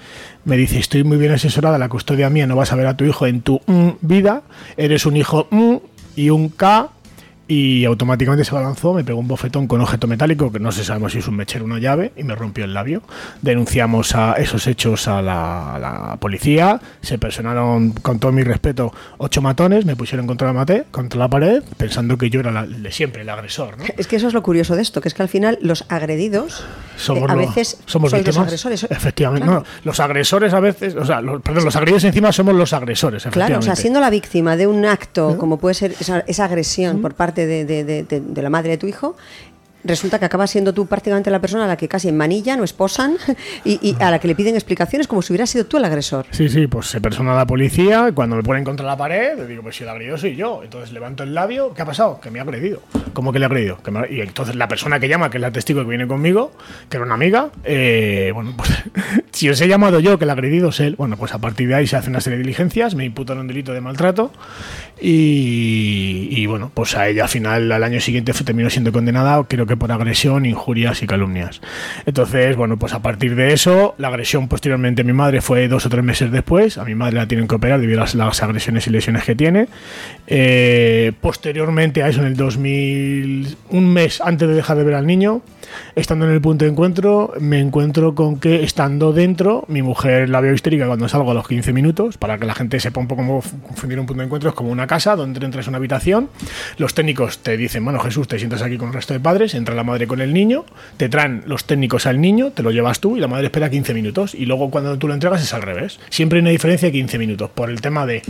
me 0.45 0.57
dice, 0.57 0.79
estoy 0.79 1.05
muy 1.05 1.17
bien 1.17 1.33
asesorada, 1.33 1.79
la 1.79 1.89
custodia 1.89 2.31
mía, 2.31 2.47
no 2.47 2.57
vas 2.57 2.73
a 2.73 2.77
ver 2.77 2.87
a 2.87 2.97
tu 2.97 3.05
hijo 3.05 3.27
en 3.27 3.43
tu 3.43 3.61
mm, 3.67 3.91
vida, 4.01 4.43
eres 4.77 5.05
un 5.05 5.17
hijo 5.17 5.47
mm, 5.51 5.77
y 6.17 6.31
un 6.31 6.49
K 6.49 6.91
y 7.49 7.85
automáticamente 7.87 8.45
se 8.45 8.55
balanzó, 8.55 8.93
me 8.95 9.03
pegó 9.05 9.19
un 9.19 9.27
bofetón 9.27 9.67
con 9.67 9.81
objeto 9.81 10.07
metálico, 10.07 10.53
que 10.53 10.59
no 10.61 10.71
se 10.71 10.85
sabemos 10.85 11.13
si 11.13 11.19
es 11.19 11.29
un 11.29 11.35
mechero 11.37 11.65
o 11.65 11.67
una 11.67 11.79
llave, 11.79 12.13
y 12.17 12.23
me 12.23 12.35
rompió 12.35 12.65
el 12.67 12.75
labio. 12.75 13.03
Denunciamos 13.43 14.15
a 14.15 14.35
esos 14.35 14.67
hechos 14.67 15.09
a 15.09 15.23
la, 15.23 15.75
a 15.75 15.79
la 15.79 16.17
policía, 16.17 16.81
se 17.01 17.19
personaron, 17.19 17.93
con 17.93 18.19
todo 18.19 18.33
mi 18.33 18.43
respeto, 18.43 18.93
ocho 19.17 19.41
matones, 19.41 19.85
me 19.87 19.97
pusieron 19.97 20.27
contra 20.27 20.49
la, 20.49 20.53
mate, 20.53 20.85
contra 20.91 21.19
la 21.19 21.29
pared, 21.29 21.63
pensando 21.77 22.19
que 22.19 22.29
yo 22.31 22.41
era 22.41 22.51
la- 22.53 22.67
de 22.67 22.93
siempre, 22.93 23.23
el 23.23 23.29
agresor. 23.31 23.79
¿no? 23.79 23.85
Es 23.97 24.07
que 24.07 24.17
eso 24.17 24.29
es 24.29 24.35
lo 24.35 24.43
curioso 24.43 24.77
de 24.77 24.83
esto, 24.83 25.01
que 25.01 25.09
es 25.09 25.15
que 25.15 25.23
al 25.23 25.29
final 25.29 25.59
los 25.63 25.85
agredidos 25.89 26.65
Somos 26.97 27.31
eh, 27.31 27.33
a 27.33 27.35
veces 27.35 27.79
somos 27.87 28.11
sois 28.11 28.27
los 28.27 28.37
agresores. 28.37 28.85
Efectivamente. 28.91 29.47
Claro. 29.47 29.61
No, 29.61 29.67
los 29.85 30.01
agresores 30.01 30.53
a 30.53 30.61
veces, 30.61 30.95
o 30.97 31.05
sea, 31.07 31.21
los, 31.23 31.41
perdón, 31.41 31.65
los 31.65 31.77
agredidos 31.77 32.05
encima 32.05 32.33
somos 32.33 32.55
los 32.55 32.73
agresores, 32.73 33.25
Claro, 33.31 33.59
o 33.59 33.63
sea, 33.63 33.77
siendo 33.77 34.01
la 34.01 34.11
víctima 34.11 34.57
de 34.57 34.67
un 34.67 34.85
acto 34.85 35.39
como 35.39 35.59
puede 35.59 35.75
ser 35.75 35.95
esa, 35.99 36.21
esa 36.27 36.45
agresión 36.45 37.01
por 37.01 37.15
parte 37.15 37.38
de, 37.47 38.43
la 38.43 38.51
madre 38.51 38.71
de 38.71 38.79
tu 38.79 38.87
hijo, 38.87 39.17
resulta 39.85 40.19
que 40.19 40.25
acabas 40.25 40.51
siendo 40.51 40.73
tú 40.73 40.87
prácticamente 40.87 41.31
la 41.31 41.41
persona 41.41 41.65
a 41.65 41.69
la 41.69 41.77
que 41.77 41.89
casi 41.89 42.11
manillan 42.13 42.61
o 42.61 42.65
esposan 42.65 43.17
y, 43.65 43.97
a 44.01 44.11
la 44.11 44.19
que 44.19 44.29
le 44.29 44.35
piden 44.35 44.55
explicaciones 44.55 45.07
como 45.07 45.23
si 45.23 45.33
hubieras 45.33 45.51
sido 45.51 45.67
tú 45.67 45.77
el 45.77 45.85
agresor. 45.85 46.27
Sí, 46.31 46.49
sí, 46.49 46.67
pues 46.67 46.87
se 46.87 47.01
persona 47.01 47.35
la 47.35 47.47
policía. 47.47 48.11
Cuando 48.15 48.37
me 48.37 48.43
ponen 48.43 48.65
contra 48.65 48.87
la 48.87 48.97
pared, 48.97 49.37
le 49.37 49.47
digo, 49.47 49.63
pues 49.63 49.77
si 49.77 49.85
el 49.85 49.89
agredido 49.89 50.19
soy 50.19 50.37
yo. 50.37 50.63
Entonces 50.63 50.93
levanto 50.93 51.23
el 51.23 51.35
labio. 51.35 51.75
¿Qué 51.75 51.83
ha 51.83 51.87
pasado? 51.87 52.21
Que 52.21 52.31
me 52.31 52.39
ha 52.39 52.43
agredido. 52.43 52.83
¿Cómo 53.13 53.33
que 53.33 53.39
le 53.39 53.45
ha 53.45 53.49
agredido? 53.49 53.79
Y 54.11 54.21
entonces 54.21 54.57
la 54.57 54.69
persona 54.69 55.01
que 55.01 55.09
llama, 55.09 55.31
que 55.31 55.39
es 55.39 55.41
la 55.41 55.51
testigo 55.51 55.83
que 55.83 55.89
viene 55.89 56.07
conmigo, 56.07 56.53
que 56.89 56.97
era 56.97 57.07
una 57.07 57.15
amiga, 57.15 57.51
eh, 57.65 58.31
bueno, 58.35 58.55
pues 58.57 58.71
si 59.33 59.49
os 59.49 59.61
he 59.61 59.69
llamado 59.69 60.01
yo, 60.01 60.19
que 60.19 60.25
el 60.25 60.31
agredido 60.31 60.69
es 60.69 60.81
él, 60.81 60.97
bueno, 60.97 61.17
pues 61.17 61.33
a 61.33 61.39
partir 61.39 61.69
de 61.69 61.75
ahí 61.75 61.87
se 61.87 61.97
hace 61.97 62.11
una 62.11 62.21
serie 62.21 62.39
de 62.39 62.45
diligencias, 62.45 62.95
me 62.95 63.05
imputan 63.05 63.39
un 63.39 63.47
delito 63.47 63.73
de 63.73 63.81
maltrato 63.81 64.33
y, 65.01 66.29
y, 66.31 66.47
bueno, 66.47 66.71
pues 66.75 66.97
a 66.97 67.09
ella 67.09 67.25
al 67.25 67.29
final, 67.29 67.71
al 67.73 67.83
año 67.85 68.01
siguiente 68.01 68.33
terminó 68.45 68.71
siendo 68.71 68.93
condenada, 68.93 69.45
creo 69.49 69.67
que 69.67 69.77
por 69.77 69.93
agresión, 69.93 70.47
injurias 70.47 71.03
y 71.03 71.07
calumnias. 71.07 71.61
Entonces, 72.07 72.57
bueno, 72.57 72.79
pues 72.79 72.93
a 72.95 73.03
partir 73.03 73.35
de 73.35 73.53
eso, 73.53 73.95
la 73.99 74.09
agresión 74.09 74.49
posteriormente 74.49 75.03
a 75.03 75.05
mi 75.05 75.13
madre 75.13 75.41
fue 75.41 75.69
dos 75.69 75.85
o 75.87 75.89
tres 75.89 76.05
meses 76.05 76.31
después, 76.33 76.79
a 76.79 76.85
mi 76.85 76.95
madre 76.95 77.17
la 77.17 77.29
tienen 77.29 77.47
que 77.49 77.55
operar 77.55 77.81
debido 77.81 77.99
a 78.01 78.05
las, 78.05 78.15
las 78.15 78.43
agresiones 78.43 78.87
y 78.87 78.91
lesiones 78.91 79.25
que 79.25 79.35
tiene. 79.35 79.69
Eh, 80.27 81.13
posteriormente 81.21 82.03
a 82.03 82.09
eso, 82.09 82.21
en 82.21 82.27
el 82.29 82.37
2000, 82.37 83.57
un 83.71 83.93
mes 83.93 84.21
antes 84.21 84.49
de 84.49 84.55
dejar 84.55 84.77
de 84.79 84.85
ver 84.85 84.95
al 84.95 85.07
niño, 85.07 85.43
estando 85.95 86.25
en 86.27 86.33
el 86.33 86.41
punto 86.41 86.65
de 86.65 86.71
encuentro, 86.71 87.33
me 87.41 87.61
encuentro 87.61 88.15
con 88.15 88.41
que 88.41 88.63
estando 88.65 89.13
dentro, 89.13 89.65
mi 89.69 89.83
mujer 89.83 90.29
la 90.31 90.41
veo 90.41 90.55
histérica 90.55 90.87
cuando 90.87 91.09
salgo 91.09 91.31
a 91.31 91.35
los 91.35 91.47
15 91.47 91.73
minutos, 91.73 92.17
para 92.19 92.39
que 92.39 92.47
la 92.47 92.55
gente 92.55 92.81
sepa 92.81 93.01
un 93.01 93.07
poco 93.09 93.23
cómo 93.23 93.43
fu- 93.43 93.61
confundir 93.61 93.99
un 94.01 94.07
punto 94.07 94.21
de 94.21 94.27
encuentro, 94.27 94.51
es 94.51 94.57
como 94.57 94.71
una 94.71 94.87
casa 94.89 95.15
donde 95.15 95.45
entras 95.45 95.69
a 95.69 95.71
una 95.71 95.79
habitación, 95.79 96.29
los 96.77 96.95
técnicos 96.95 97.39
te 97.39 97.57
dicen, 97.57 97.85
bueno 97.85 98.01
Jesús, 98.01 98.27
te 98.27 98.39
sientas 98.39 98.63
aquí 98.63 98.77
con 98.77 98.89
el 98.89 98.95
resto 98.95 99.15
de 99.15 99.21
padres, 99.21 99.55
entra 99.55 99.77
la 99.77 99.85
madre 99.85 100.09
con 100.09 100.21
el 100.21 100.35
niño, 100.35 100.65
te 100.97 101.09
traen 101.09 101.45
los 101.47 101.65
técnicos 101.65 102.07
al 102.07 102.21
niño, 102.21 102.51
te 102.51 102.65
lo 102.65 102.73
llevas 102.73 102.99
tú 102.99 103.17
y 103.17 103.21
la 103.21 103.29
madre 103.29 103.47
espera 103.47 103.71
15 103.71 103.95
minutos, 103.95 104.35
y 104.35 104.47
luego 104.47 104.71
cuando 104.71 104.99
tú 104.99 105.07
lo 105.07 105.15
entregas 105.15 105.43
es 105.43 105.55
al 105.55 105.63
revés. 105.63 106.01
Siempre 106.11 106.39
hay 106.39 106.43
una 106.43 106.51
diferencia 106.51 106.89
de 106.89 106.93
15 106.93 107.19
minutos, 107.19 107.51
por 107.51 107.71
el 107.71 107.81
tema 107.81 108.07
de 108.07 108.23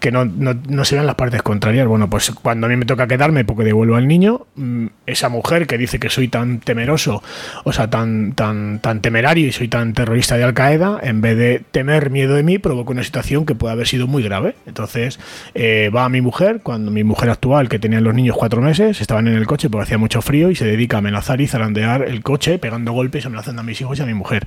que 0.00 0.10
no, 0.10 0.24
no, 0.24 0.54
no 0.68 0.84
se 0.84 0.94
vean 0.96 1.06
las 1.06 1.14
partes 1.14 1.42
contrarias. 1.42 1.86
Bueno, 1.86 2.10
pues 2.10 2.30
cuando 2.30 2.66
a 2.66 2.70
mí 2.70 2.76
me 2.76 2.86
toca 2.86 3.06
quedarme 3.06 3.44
porque 3.44 3.64
devuelvo 3.64 3.96
al 3.96 4.08
niño, 4.08 4.46
mm, 4.56 4.86
esa 5.06 5.28
mujer 5.28 5.66
que 5.66 5.78
dice 5.78 5.98
que 5.98 6.10
soy 6.10 6.28
tan 6.28 6.60
temeroso, 6.60 7.22
o 7.64 7.72
sea, 7.72 7.90
tan, 7.90 8.32
tan, 8.32 8.80
tan 8.80 9.00
temerario 9.00 9.46
y 9.46 9.52
soy 9.52 9.68
tan 9.68 9.92
terrorista 9.92 10.36
de 10.36 10.44
Al 10.44 10.54
Qaeda, 10.54 10.98
en 11.02 11.20
vez 11.20 11.36
de 11.36 11.62
temer 11.70 12.10
miedo 12.10 12.34
de 12.34 12.42
mí, 12.42 12.58
provoca 12.58 12.90
una 12.90 13.04
situación 13.04 13.46
que 13.46 13.54
puede 13.54 13.72
haber 13.72 13.86
sido 13.86 14.06
muy 14.06 14.22
grave. 14.22 14.54
Entonces, 14.66 15.18
eh, 15.54 15.89
va 15.90 16.04
a 16.04 16.08
mi 16.08 16.20
mujer, 16.20 16.60
cuando 16.62 16.90
mi 16.90 17.04
mujer 17.04 17.30
actual, 17.30 17.68
que 17.68 17.78
tenía 17.78 18.00
los 18.00 18.14
niños 18.14 18.36
cuatro 18.36 18.62
meses, 18.62 19.00
estaban 19.00 19.28
en 19.28 19.34
el 19.34 19.46
coche 19.46 19.68
porque 19.68 19.84
hacía 19.84 19.98
mucho 19.98 20.22
frío 20.22 20.50
y 20.50 20.56
se 20.56 20.64
dedica 20.64 20.96
a 20.96 20.98
amenazar 20.98 21.40
y 21.40 21.46
zarandear 21.46 22.02
el 22.02 22.22
coche, 22.22 22.58
pegando 22.58 22.92
golpes, 22.92 23.26
amenazando 23.26 23.60
a 23.60 23.64
mis 23.64 23.80
hijos 23.80 23.98
y 23.98 24.02
a 24.02 24.06
mi 24.06 24.14
mujer. 24.14 24.46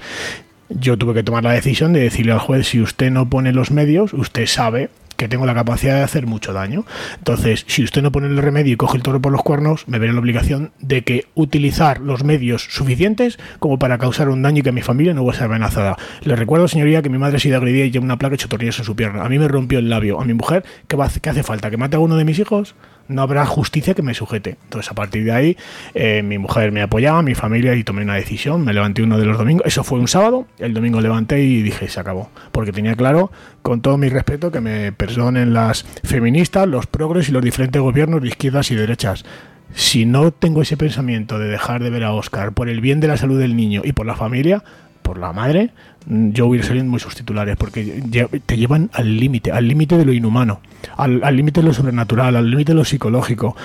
Yo 0.69 0.97
tuve 0.97 1.13
que 1.13 1.23
tomar 1.23 1.43
la 1.43 1.51
decisión 1.51 1.93
de 1.93 1.99
decirle 1.99 2.31
al 2.31 2.39
juez, 2.39 2.67
si 2.67 2.81
usted 2.81 3.11
no 3.11 3.29
pone 3.29 3.51
los 3.53 3.71
medios, 3.71 4.13
usted 4.13 4.47
sabe 4.47 4.89
que 5.23 5.29
tengo 5.29 5.45
la 5.45 5.53
capacidad 5.53 5.95
de 5.95 6.03
hacer 6.03 6.27
mucho 6.27 6.51
daño. 6.51 6.85
Entonces, 7.17 7.63
si 7.67 7.81
usted 7.81 8.01
no 8.01 8.11
pone 8.11 8.27
el 8.27 8.37
remedio 8.37 8.73
y 8.73 8.75
coge 8.75 8.97
el 8.97 9.03
toro 9.03 9.21
por 9.21 9.31
los 9.31 9.41
cuernos, 9.41 9.87
me 9.87 9.97
veré 9.97 10.11
la 10.11 10.19
obligación 10.19 10.73
de 10.81 11.03
que 11.03 11.27
utilizar 11.33 12.01
los 12.01 12.25
medios 12.25 12.67
suficientes 12.69 13.39
como 13.59 13.79
para 13.79 13.97
causar 13.97 14.27
un 14.27 14.41
daño 14.41 14.59
y 14.59 14.63
que 14.63 14.73
mi 14.73 14.81
familia 14.81 15.13
no 15.13 15.23
va 15.23 15.31
a 15.31 15.35
ser 15.35 15.45
amenazada. 15.45 15.95
Le 16.23 16.35
recuerdo, 16.35 16.67
señoría, 16.67 17.01
que 17.01 17.07
mi 17.07 17.17
madre 17.17 17.37
ha 17.37 17.39
sido 17.39 17.55
agredida 17.55 17.85
y 17.85 17.91
lleva 17.91 18.03
una 18.03 18.17
placa 18.17 18.35
hecho 18.35 18.49
tornillos 18.49 18.79
en 18.79 18.85
su 18.85 18.97
pierna. 18.97 19.23
A 19.23 19.29
mí 19.29 19.39
me 19.39 19.47
rompió 19.47 19.79
el 19.79 19.89
labio. 19.89 20.19
A 20.19 20.25
mi 20.25 20.33
mujer, 20.33 20.65
¿qué, 20.89 20.97
va, 20.97 21.05
hace 21.05 21.43
falta? 21.43 21.69
¿Que 21.71 21.77
mate 21.77 21.95
a 21.95 21.99
uno 21.99 22.17
de 22.17 22.25
mis 22.25 22.37
hijos? 22.39 22.75
no 23.07 23.21
habrá 23.21 23.45
justicia 23.45 23.93
que 23.93 24.01
me 24.01 24.13
sujete. 24.13 24.57
Entonces, 24.63 24.91
a 24.91 24.95
partir 24.95 25.23
de 25.23 25.31
ahí, 25.31 25.57
eh, 25.93 26.23
mi 26.23 26.37
mujer 26.37 26.71
me 26.71 26.81
apoyaba, 26.81 27.21
mi 27.21 27.35
familia, 27.35 27.75
y 27.75 27.83
tomé 27.83 28.03
una 28.03 28.15
decisión. 28.15 28.63
Me 28.63 28.73
levanté 28.73 29.03
uno 29.03 29.17
de 29.17 29.25
los 29.25 29.37
domingos. 29.37 29.65
Eso 29.65 29.83
fue 29.83 29.99
un 29.99 30.07
sábado. 30.07 30.47
El 30.59 30.73
domingo 30.73 31.01
levanté 31.01 31.41
y 31.41 31.61
dije, 31.61 31.87
se 31.87 31.99
acabó. 31.99 32.29
Porque 32.51 32.71
tenía 32.71 32.95
claro, 32.95 33.31
con 33.63 33.81
todo 33.81 33.97
mi 33.97 34.09
respeto, 34.09 34.51
que 34.51 34.61
me 34.61 34.91
perdonen 34.91 35.53
las 35.53 35.83
feministas, 36.03 36.67
los 36.67 36.85
progres 36.85 37.29
y 37.29 37.31
los 37.31 37.41
diferentes 37.41 37.81
gobiernos 37.81 38.21
de 38.21 38.27
izquierdas 38.27 38.69
y 38.69 38.75
derechas. 38.75 39.25
Si 39.73 40.05
no 40.05 40.31
tengo 40.31 40.61
ese 40.61 40.77
pensamiento 40.77 41.39
de 41.39 41.47
dejar 41.47 41.81
de 41.81 41.89
ver 41.89 42.03
a 42.03 42.13
Oscar 42.13 42.51
por 42.51 42.69
el 42.69 42.81
bien 42.81 42.99
de 42.99 43.07
la 43.07 43.17
salud 43.17 43.39
del 43.39 43.55
niño 43.55 43.81
y 43.83 43.93
por 43.93 44.05
la 44.05 44.15
familia, 44.15 44.63
por 45.01 45.17
la 45.17 45.33
madre, 45.33 45.71
mm, 46.05 46.31
yo 46.31 46.47
hubiera 46.47 46.67
salido 46.67 46.83
en 46.83 46.91
muchos 46.91 47.15
titulares, 47.15 47.55
porque 47.57 48.03
te 48.45 48.57
llevan 48.57 48.89
al 48.93 49.17
límite, 49.17 49.51
al 49.51 49.67
límite 49.67 49.97
de 49.97 50.05
lo 50.05 50.13
inhumano, 50.13 50.61
al 50.95 51.23
al 51.23 51.35
límite 51.35 51.61
de 51.61 51.67
lo 51.67 51.73
sobrenatural, 51.73 52.35
al 52.35 52.49
límite 52.49 52.73
de 52.73 52.77
lo 52.77 52.85
psicológico. 52.85 53.55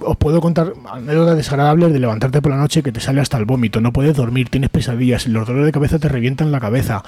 Os 0.00 0.16
puedo 0.16 0.40
contar 0.40 0.72
anécdotas 0.90 1.36
desagradables 1.36 1.92
de 1.92 1.98
levantarte 1.98 2.40
por 2.40 2.52
la 2.52 2.58
noche 2.58 2.82
que 2.82 2.92
te 2.92 3.00
sale 3.00 3.20
hasta 3.20 3.36
el 3.36 3.44
vómito, 3.44 3.80
no 3.80 3.92
puedes 3.92 4.16
dormir, 4.16 4.48
tienes 4.48 4.70
pesadillas, 4.70 5.26
los 5.26 5.46
dolores 5.46 5.66
de 5.66 5.72
cabeza 5.72 5.98
te 5.98 6.08
revientan 6.08 6.50
la 6.50 6.60
cabeza, 6.60 7.02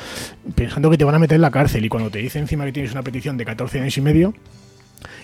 pensando 0.54 0.90
que 0.90 0.98
te 0.98 1.04
van 1.04 1.14
a 1.14 1.18
meter 1.18 1.36
en 1.36 1.42
la 1.42 1.50
cárcel 1.50 1.84
y 1.84 1.88
cuando 1.88 2.10
te 2.10 2.18
dicen 2.18 2.42
encima 2.42 2.64
que 2.66 2.72
tienes 2.72 2.92
una 2.92 3.02
petición 3.02 3.36
de 3.38 3.44
14 3.46 3.80
años 3.80 3.96
y 3.96 4.00
medio, 4.02 4.34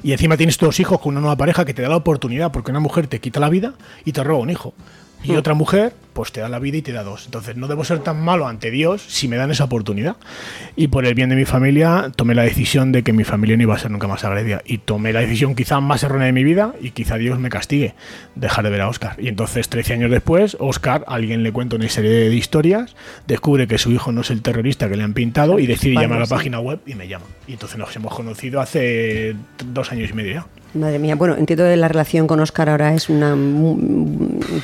y 0.02 0.12
encima 0.12 0.36
tienes 0.36 0.58
dos 0.58 0.80
hijos 0.80 1.00
con 1.00 1.12
una 1.12 1.20
nueva 1.20 1.36
pareja 1.36 1.64
que 1.64 1.74
te 1.74 1.82
da 1.82 1.88
la 1.88 1.96
oportunidad 1.96 2.52
porque 2.52 2.70
una 2.70 2.80
mujer 2.80 3.06
te 3.06 3.20
quita 3.20 3.40
la 3.40 3.48
vida 3.48 3.74
y 4.04 4.12
te 4.12 4.24
roba 4.24 4.40
un 4.40 4.50
hijo. 4.50 4.74
Y 5.24 5.34
otra 5.34 5.54
mujer, 5.54 5.92
pues 6.12 6.32
te 6.32 6.40
da 6.40 6.48
la 6.48 6.58
vida 6.58 6.78
y 6.78 6.82
te 6.82 6.92
da 6.92 7.02
dos. 7.02 7.26
Entonces 7.26 7.56
no 7.56 7.68
debo 7.68 7.84
ser 7.84 8.00
tan 8.00 8.20
malo 8.20 8.46
ante 8.46 8.70
Dios 8.70 9.02
si 9.02 9.28
me 9.28 9.36
dan 9.36 9.50
esa 9.50 9.64
oportunidad. 9.64 10.16
Y 10.76 10.88
por 10.88 11.06
el 11.06 11.14
bien 11.14 11.28
de 11.28 11.36
mi 11.36 11.44
familia, 11.44 12.10
tomé 12.14 12.34
la 12.34 12.42
decisión 12.42 12.92
de 12.92 13.02
que 13.02 13.12
mi 13.12 13.24
familia 13.24 13.56
no 13.56 13.62
iba 13.62 13.74
a 13.74 13.78
ser 13.78 13.90
nunca 13.90 14.06
más 14.08 14.24
agredida. 14.24 14.62
Y 14.64 14.78
tomé 14.78 15.12
la 15.12 15.20
decisión 15.20 15.54
quizá 15.54 15.80
más 15.80 16.02
errónea 16.02 16.26
de 16.26 16.32
mi 16.32 16.44
vida 16.44 16.74
y 16.80 16.90
quizá 16.90 17.16
Dios 17.16 17.38
me 17.38 17.50
castigue, 17.50 17.94
dejar 18.34 18.64
de 18.64 18.70
ver 18.70 18.80
a 18.80 18.88
Oscar. 18.88 19.16
Y 19.18 19.28
entonces, 19.28 19.68
13 19.68 19.94
años 19.94 20.10
después, 20.10 20.56
Oscar, 20.60 21.04
alguien 21.08 21.42
le 21.42 21.52
cuenta 21.52 21.76
una 21.76 21.88
serie 21.88 22.10
de 22.10 22.34
historias, 22.34 22.96
descubre 23.26 23.66
que 23.66 23.78
su 23.78 23.92
hijo 23.92 24.12
no 24.12 24.22
es 24.22 24.30
el 24.30 24.42
terrorista 24.42 24.88
que 24.88 24.96
le 24.96 25.04
han 25.04 25.14
pintado 25.14 25.58
y 25.58 25.66
decide 25.66 25.94
llamar 25.94 26.18
a 26.18 26.20
la 26.20 26.26
sí. 26.26 26.34
página 26.34 26.60
web 26.60 26.80
y 26.86 26.94
me 26.94 27.08
llama. 27.08 27.26
Y 27.46 27.52
entonces 27.52 27.78
nos 27.78 27.94
hemos 27.94 28.14
conocido 28.14 28.60
hace 28.60 29.36
dos 29.72 29.92
años 29.92 30.10
y 30.10 30.12
medio 30.14 30.32
ya. 30.34 30.46
Madre 30.74 30.98
mía, 30.98 31.14
bueno, 31.16 31.34
entiendo 31.36 31.64
que 31.64 31.76
la 31.76 31.88
relación 31.88 32.26
con 32.26 32.40
Oscar 32.40 32.68
ahora 32.68 32.92
es 32.94 33.08
una 33.08 33.34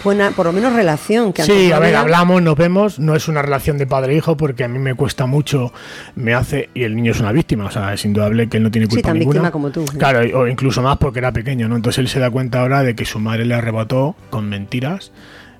buena, 0.04 0.30
por 0.32 0.46
lo 0.46 0.52
menos 0.52 0.72
relación. 0.74 1.32
Que 1.32 1.42
Sí, 1.42 1.72
a 1.72 1.78
ver, 1.78 1.96
hablamos, 1.96 2.42
nos 2.42 2.56
vemos, 2.56 2.98
no 2.98 3.14
es 3.16 3.26
una 3.28 3.42
relación 3.42 3.78
de 3.78 3.86
padre-hijo 3.86 4.36
porque 4.36 4.64
a 4.64 4.68
mí 4.68 4.78
me 4.78 4.94
cuesta 4.94 5.26
mucho, 5.26 5.72
me 6.14 6.34
hace, 6.34 6.68
y 6.74 6.82
el 6.82 6.94
niño 6.94 7.12
es 7.12 7.20
una 7.20 7.32
víctima, 7.32 7.64
o 7.66 7.70
sea, 7.70 7.94
es 7.94 8.04
indudable 8.04 8.48
que 8.48 8.58
él 8.58 8.62
no 8.62 8.70
tiene 8.70 8.86
Sí, 8.86 8.90
culpa 8.96 9.08
tan 9.08 9.18
ninguna. 9.18 9.34
víctima 9.40 9.50
como 9.50 9.70
tú. 9.70 9.84
Claro, 9.98 10.20
o 10.40 10.46
incluso 10.46 10.82
más 10.82 10.98
porque 10.98 11.20
era 11.20 11.32
pequeño, 11.32 11.68
¿no? 11.68 11.76
Entonces 11.76 11.98
él 12.00 12.08
se 12.08 12.20
da 12.20 12.30
cuenta 12.30 12.60
ahora 12.60 12.82
de 12.82 12.94
que 12.94 13.04
su 13.06 13.18
madre 13.18 13.44
le 13.46 13.54
arrebató 13.54 14.14
con 14.30 14.48
mentiras. 14.48 15.10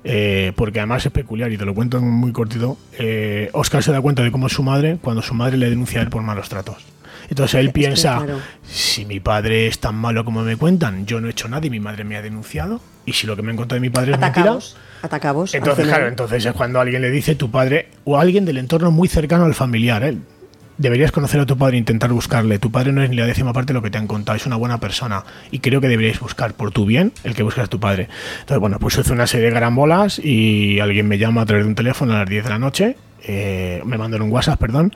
eh, 0.07 0.53
porque 0.57 0.81
además 0.81 1.07
es 1.07 1.13
peculiar 1.13 1.51
y 1.51 1.57
te 1.57 1.65
lo 1.65 1.75
cuento 1.75 1.97
en 1.97 2.05
muy 2.11 2.31
cortito. 2.33 2.77
eh, 2.99 3.49
Oscar 3.55 3.83
se 3.83 3.91
da 3.91 4.03
cuenta 4.03 4.23
de 4.23 4.31
cómo 4.31 4.49
es 4.49 4.53
su 4.53 4.63
madre 4.63 4.99
cuando 5.01 5.23
su 5.23 5.33
madre 5.33 5.57
le 5.57 5.71
denuncia 5.71 6.01
a 6.01 6.03
él 6.03 6.11
por 6.11 6.23
malos 6.23 6.51
tratos. 6.51 6.77
Entonces 7.29 7.61
él 7.61 7.71
piensa, 7.71 8.19
claro. 8.19 8.41
si 8.63 9.05
mi 9.05 9.21
padre 9.21 9.67
es 9.67 9.79
tan 9.79 9.95
malo 9.95 10.25
como 10.25 10.43
me 10.43 10.57
cuentan, 10.57 11.07
yo 11.07 11.21
no 11.21 11.29
he 11.29 11.31
hecho 11.31 11.49
nada 11.49 11.67
y 11.67 11.71
mi 11.71 11.81
madre 11.81 12.05
me 12.05 12.17
ha 12.17 12.23
denunciado, 12.23 12.81
y 13.07 13.13
si 13.13 13.27
lo 13.27 13.37
que 13.37 13.43
me 13.43 13.51
han 13.51 13.57
contado 13.57 13.77
de 13.77 13.81
mi 13.81 13.91
padre 13.91 14.13
es 14.13 14.19
mentira, 14.19 14.53
al 14.53 14.63
entonces, 15.53 15.87
claro, 15.87 16.09
entonces 16.09 16.45
es 16.47 16.53
cuando 16.55 16.81
alguien 16.81 17.03
le 17.03 17.11
dice 17.11 17.35
tu 17.35 17.51
padre 17.51 17.89
o 18.05 18.19
alguien 18.19 18.47
del 18.47 18.57
entorno 18.57 18.91
muy 18.91 19.07
cercano 19.07 19.45
al 19.45 19.55
familiar, 19.55 20.03
¿eh? 20.03 20.17
Deberías 20.79 21.13
conocer 21.13 21.39
a 21.41 21.47
tu 21.47 21.57
padre 21.57 21.77
e 21.77 21.79
intentar 21.79 22.11
buscarle. 22.11 22.59
Tu 22.59 22.73
padre 22.73 22.91
no 22.91 23.01
es 23.03 23.11
ni 23.11 23.17
la 23.17 23.27
décima 23.27 23.53
parte 23.53 23.73
de 23.73 23.75
lo 23.75 23.83
que 23.83 23.91
te 23.91 23.99
han 23.99 24.09
contado, 24.09 24.35
es 24.35 24.47
una 24.47 24.57
buena 24.57 24.81
persona. 24.81 25.23
Y 25.53 25.61
creo 25.61 25.81
que 25.81 25.87
deberíais 25.89 26.19
buscar 26.19 26.55
por 26.55 26.73
tu 26.73 26.85
bien 26.85 27.13
el 27.23 27.35
que 27.35 27.45
buscas 27.45 27.67
a 27.67 27.69
tu 27.69 27.79
padre. 27.79 28.09
Entonces, 28.41 28.59
bueno, 28.59 28.79
pues 28.81 28.99
hice 28.99 29.13
una 29.13 29.29
serie 29.29 29.49
de 29.49 29.53
carambolas 29.53 30.19
y 30.19 30.81
alguien 30.81 31.07
me 31.07 31.19
llama 31.19 31.43
a 31.43 31.47
través 31.47 31.65
de 31.65 31.69
un 31.69 31.75
teléfono 31.77 32.15
a 32.15 32.21
las 32.21 32.29
10 32.29 32.45
de 32.45 32.51
la 32.51 32.59
noche. 32.59 32.97
Eh, 33.27 33.83
me 33.85 33.99
mandan 33.99 34.23
un 34.23 34.31
WhatsApp, 34.31 34.59
perdón. 34.59 34.93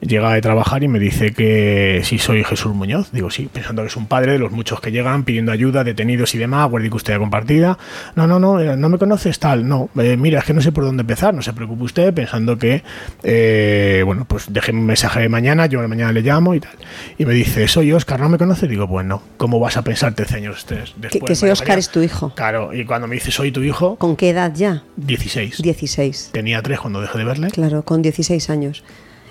Llega 0.00 0.32
de 0.32 0.40
trabajar 0.40 0.82
y 0.82 0.88
me 0.88 0.98
dice 0.98 1.32
que 1.32 2.00
si 2.04 2.18
soy 2.18 2.44
Jesús 2.44 2.74
Muñoz. 2.74 3.10
Digo, 3.12 3.30
sí, 3.30 3.48
pensando 3.52 3.82
que 3.82 3.88
es 3.88 3.96
un 3.96 4.06
padre 4.06 4.32
de 4.32 4.38
los 4.38 4.52
muchos 4.52 4.80
que 4.80 4.92
llegan 4.92 5.24
pidiendo 5.24 5.52
ayuda, 5.52 5.84
detenidos 5.84 6.34
y 6.34 6.38
demás, 6.38 6.70
guardia 6.70 6.90
custodia 6.90 7.18
compartida. 7.18 7.78
No, 8.14 8.26
no, 8.26 8.38
no, 8.38 8.60
eh, 8.60 8.76
no 8.76 8.88
me 8.88 8.98
conoces 8.98 9.38
tal. 9.38 9.68
No, 9.68 9.90
eh, 9.98 10.16
mira, 10.16 10.40
es 10.40 10.44
que 10.44 10.54
no 10.54 10.60
sé 10.60 10.72
por 10.72 10.84
dónde 10.84 11.02
empezar. 11.02 11.34
No 11.34 11.42
se 11.42 11.52
preocupe 11.52 11.84
usted, 11.84 12.14
pensando 12.14 12.58
que, 12.58 12.82
eh, 13.22 14.02
bueno, 14.04 14.24
pues 14.26 14.52
déjeme 14.52 14.80
un 14.80 14.86
mensaje 14.86 15.20
de 15.20 15.28
mañana, 15.28 15.66
yo 15.66 15.86
mañana 15.88 16.12
le 16.12 16.22
llamo 16.22 16.54
y 16.54 16.60
tal. 16.60 16.72
Y 17.18 17.24
me 17.24 17.34
dice, 17.34 17.66
soy 17.68 17.92
Oscar, 17.92 18.20
¿no 18.20 18.28
me 18.28 18.38
conoces? 18.38 18.68
Digo, 18.68 18.88
pues 18.88 19.06
no. 19.06 19.22
¿Cómo 19.36 19.58
vas 19.58 19.76
a 19.76 19.82
pensar 19.82 20.14
13 20.14 20.36
años 20.36 20.66
después? 20.68 20.94
Que, 21.10 21.20
que 21.20 21.34
María 21.34 21.52
Oscar 21.52 21.78
es 21.78 21.90
tu 21.90 22.00
hijo. 22.00 22.34
Claro, 22.34 22.72
y 22.72 22.84
cuando 22.84 23.06
me 23.06 23.14
dice, 23.14 23.30
soy 23.30 23.52
tu 23.52 23.62
hijo, 23.62 23.96
¿Con 23.96 24.16
qué 24.16 24.30
edad 24.30 24.52
ya? 24.54 24.82
16. 24.96 25.62
16. 25.62 26.30
Tenía 26.32 26.62
3 26.62 26.80
cuando 26.80 27.00
dejé 27.00 27.18
de 27.18 27.24
verle. 27.24 27.48
Claro, 27.50 27.69
con 27.84 28.02
16 28.02 28.50
años. 28.50 28.84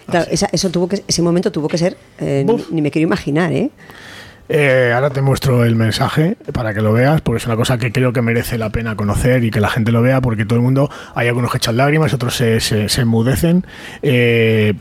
Claro, 0.08 0.26
sí. 0.26 0.34
esa- 0.34 0.50
eso 0.52 0.70
tuvo 0.72 0.88
que, 0.88 1.04
ese 1.08 1.22
momento 1.22 1.52
tuvo 1.52 1.68
que 1.68 1.78
ser, 1.78 1.96
eh, 2.20 2.46
ni, 2.72 2.82
me 2.82 2.90
quiero 2.92 3.08
imaginar, 3.08 3.52
¿eh? 3.54 3.70
Eh, 4.52 4.92
ahora 4.96 5.12
te 5.12 5.22
muestro 5.22 5.64
el 5.64 5.76
mensaje 5.76 6.36
para 6.54 6.74
que 6.74 6.82
lo 6.82 6.92
veas, 6.92 7.22
porque 7.22 7.38
es 7.38 7.46
una 7.46 7.56
cosa 7.56 7.78
que 7.78 7.92
creo 7.92 8.12
que 8.14 8.24
merece 8.24 8.58
la 8.58 8.72
pena 8.72 8.96
conocer 8.96 9.44
y 9.44 9.52
que 9.52 9.60
la 9.60 9.70
gente 9.70 9.92
lo 9.92 10.02
vea, 10.02 10.22
porque 10.22 10.44
todo 10.46 10.56
el 10.58 10.64
mundo, 10.64 10.90
hay 11.14 11.28
algunos 11.28 11.52
que 11.52 11.58
echan 11.58 11.78
lágrimas, 11.78 12.12
otros 12.16 12.36
se, 12.36 12.60
se- 12.60 12.90
se 12.90 13.02
enmudecen. 13.02 13.64
Eh, 14.02 14.74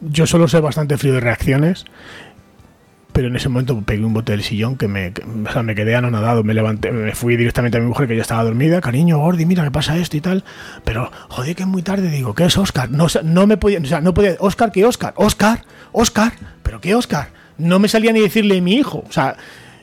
yo 0.00 0.26
solo 0.26 0.48
sé 0.48 0.60
bastante 0.60 0.96
frío 0.96 1.12
de 1.12 1.20
reacciones, 1.20 1.84
pero 3.18 3.26
en 3.30 3.34
ese 3.34 3.48
momento 3.48 3.82
pegué 3.82 4.04
un 4.04 4.14
bote 4.14 4.30
del 4.30 4.44
sillón 4.44 4.76
que 4.76 4.86
me, 4.86 5.12
que- 5.12 5.24
o 5.24 5.52
sea, 5.52 5.64
me 5.64 5.74
quedé 5.74 5.96
anonadado, 5.96 6.44
me 6.44 6.54
levanté, 6.54 6.92
me 6.92 7.16
fui 7.16 7.36
directamente 7.36 7.76
a 7.76 7.80
mi 7.80 7.86
mujer 7.88 8.06
que 8.06 8.14
ya 8.14 8.22
estaba 8.22 8.44
dormida, 8.44 8.80
cariño, 8.80 9.18
Gordi, 9.18 9.44
mira 9.44 9.64
que 9.64 9.72
pasa 9.72 9.96
esto 9.96 10.16
y 10.16 10.20
tal, 10.20 10.44
pero 10.84 11.10
joder 11.28 11.56
que 11.56 11.62
es 11.64 11.68
muy 11.68 11.82
tarde, 11.82 12.10
digo, 12.10 12.32
¿qué 12.36 12.44
es 12.44 12.56
Oscar? 12.56 12.88
No, 12.92 13.08
no 13.24 13.46
me 13.48 13.56
podía, 13.56 13.80
o 13.80 13.84
sea, 13.86 14.00
no 14.00 14.14
podía, 14.14 14.36
Oscar, 14.38 14.70
¿qué 14.70 14.84
Oscar? 14.84 15.14
Oscar, 15.16 15.64
Oscar, 15.90 16.32
pero 16.62 16.80
¿qué 16.80 16.94
Oscar? 16.94 17.30
No 17.58 17.80
me 17.80 17.88
salía 17.88 18.12
ni 18.12 18.20
decirle 18.20 18.60
mi 18.60 18.74
hijo, 18.74 19.02
o 19.08 19.10
sea, 19.10 19.34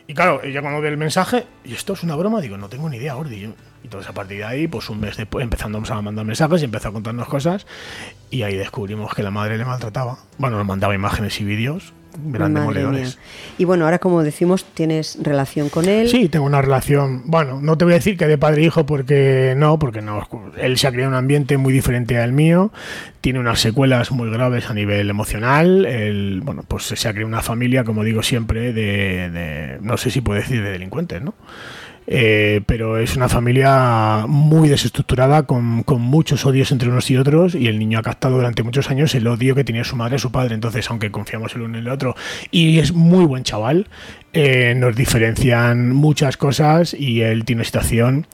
y 0.07 0.13
claro, 0.13 0.41
ya 0.45 0.61
cuando 0.61 0.79
ve 0.79 0.87
el 0.87 0.95
mensaje, 0.97 1.45
¿y 1.65 1.73
esto 1.73 1.91
es 1.91 2.03
una 2.03 2.15
broma? 2.15 2.39
Digo, 2.39 2.55
no 2.57 2.69
tengo 2.69 2.89
ni 2.89 2.95
idea, 2.95 3.15
Gordi. 3.15 3.35
Y 3.35 3.53
entonces 3.83 4.09
a 4.09 4.13
partir 4.13 4.37
de 4.37 4.45
ahí, 4.45 4.67
pues 4.69 4.89
un 4.89 5.01
mes 5.01 5.17
después 5.17 5.43
empezamos 5.43 5.91
a 5.91 6.01
mandar 6.01 6.23
mensajes 6.25 6.61
y 6.61 6.65
empezó 6.65 6.87
a 6.87 6.93
contarnos 6.93 7.27
cosas 7.27 7.67
y 8.31 8.43
ahí 8.43 8.55
descubrimos 8.55 9.13
que 9.13 9.23
la 9.23 9.31
madre 9.31 9.57
le 9.57 9.65
maltrataba. 9.65 10.19
Bueno, 10.37 10.57
nos 10.57 10.65
mandaba 10.65 10.95
imágenes 10.95 11.41
y 11.41 11.43
vídeos, 11.43 11.91
eran 12.33 12.53
Madre 12.53 12.59
demoledores. 12.81 13.15
mía. 13.17 13.25
Y 13.57 13.65
bueno, 13.65 13.85
ahora 13.85 13.99
como 13.99 14.23
decimos, 14.23 14.65
tienes 14.73 15.17
relación 15.21 15.69
con 15.69 15.87
él. 15.87 16.09
Sí, 16.09 16.29
tengo 16.29 16.45
una 16.45 16.61
relación, 16.61 17.23
bueno, 17.25 17.59
no 17.61 17.77
te 17.77 17.85
voy 17.85 17.93
a 17.93 17.97
decir 17.97 18.17
que 18.17 18.27
de 18.27 18.37
padre 18.37 18.61
e 18.61 18.65
hijo 18.65 18.85
porque 18.85 19.53
no, 19.57 19.79
porque 19.79 20.01
no, 20.01 20.27
él 20.57 20.77
se 20.77 20.87
ha 20.87 20.91
creado 20.91 21.09
un 21.11 21.15
ambiente 21.17 21.57
muy 21.57 21.73
diferente 21.73 22.17
al 22.17 22.33
mío, 22.33 22.71
tiene 23.21 23.39
unas 23.39 23.59
secuelas 23.59 24.11
muy 24.11 24.29
graves 24.29 24.69
a 24.69 24.73
nivel 24.73 25.09
emocional, 25.09 25.85
él, 25.85 26.41
bueno, 26.43 26.63
pues 26.67 26.83
se 26.83 27.07
ha 27.07 27.11
creado 27.11 27.27
una 27.27 27.41
familia, 27.41 27.83
como 27.83 28.03
digo 28.03 28.21
siempre, 28.23 28.73
de, 28.73 29.29
de- 29.29 29.77
no 29.81 29.97
sé 29.97 30.11
si 30.11 30.21
puedo 30.21 30.39
decir 30.39 30.61
de 30.63 30.71
delincuentes, 30.71 31.21
¿no? 31.21 31.33
Eh, 32.07 32.61
pero 32.65 32.97
es 32.97 33.15
una 33.15 33.29
familia 33.29 34.25
muy 34.27 34.69
desestructurada, 34.69 35.43
con, 35.43 35.83
con 35.83 36.01
muchos 36.01 36.45
odios 36.45 36.71
entre 36.71 36.89
unos 36.89 37.09
y 37.09 37.17
otros, 37.17 37.55
y 37.55 37.67
el 37.67 37.79
niño 37.79 37.99
ha 37.99 38.03
captado 38.03 38.35
durante 38.35 38.63
muchos 38.63 38.89
años 38.89 39.15
el 39.15 39.27
odio 39.27 39.55
que 39.55 39.63
tenía 39.63 39.83
su 39.83 39.95
madre 39.95 40.17
y 40.17 40.19
su 40.19 40.31
padre. 40.31 40.55
Entonces, 40.55 40.89
aunque 40.89 41.11
confiamos 41.11 41.55
el 41.55 41.61
uno 41.61 41.77
en 41.77 41.85
el 41.85 41.91
otro, 41.91 42.15
y 42.51 42.79
es 42.79 42.93
muy 42.93 43.25
buen 43.25 43.43
chaval, 43.43 43.87
eh, 44.33 44.73
nos 44.75 44.95
diferencian 44.95 45.93
muchas 45.93 46.37
cosas 46.37 46.93
y 46.93 47.21
él 47.21 47.45
tiene 47.45 47.61
una 47.61 47.65
situación 47.65 48.27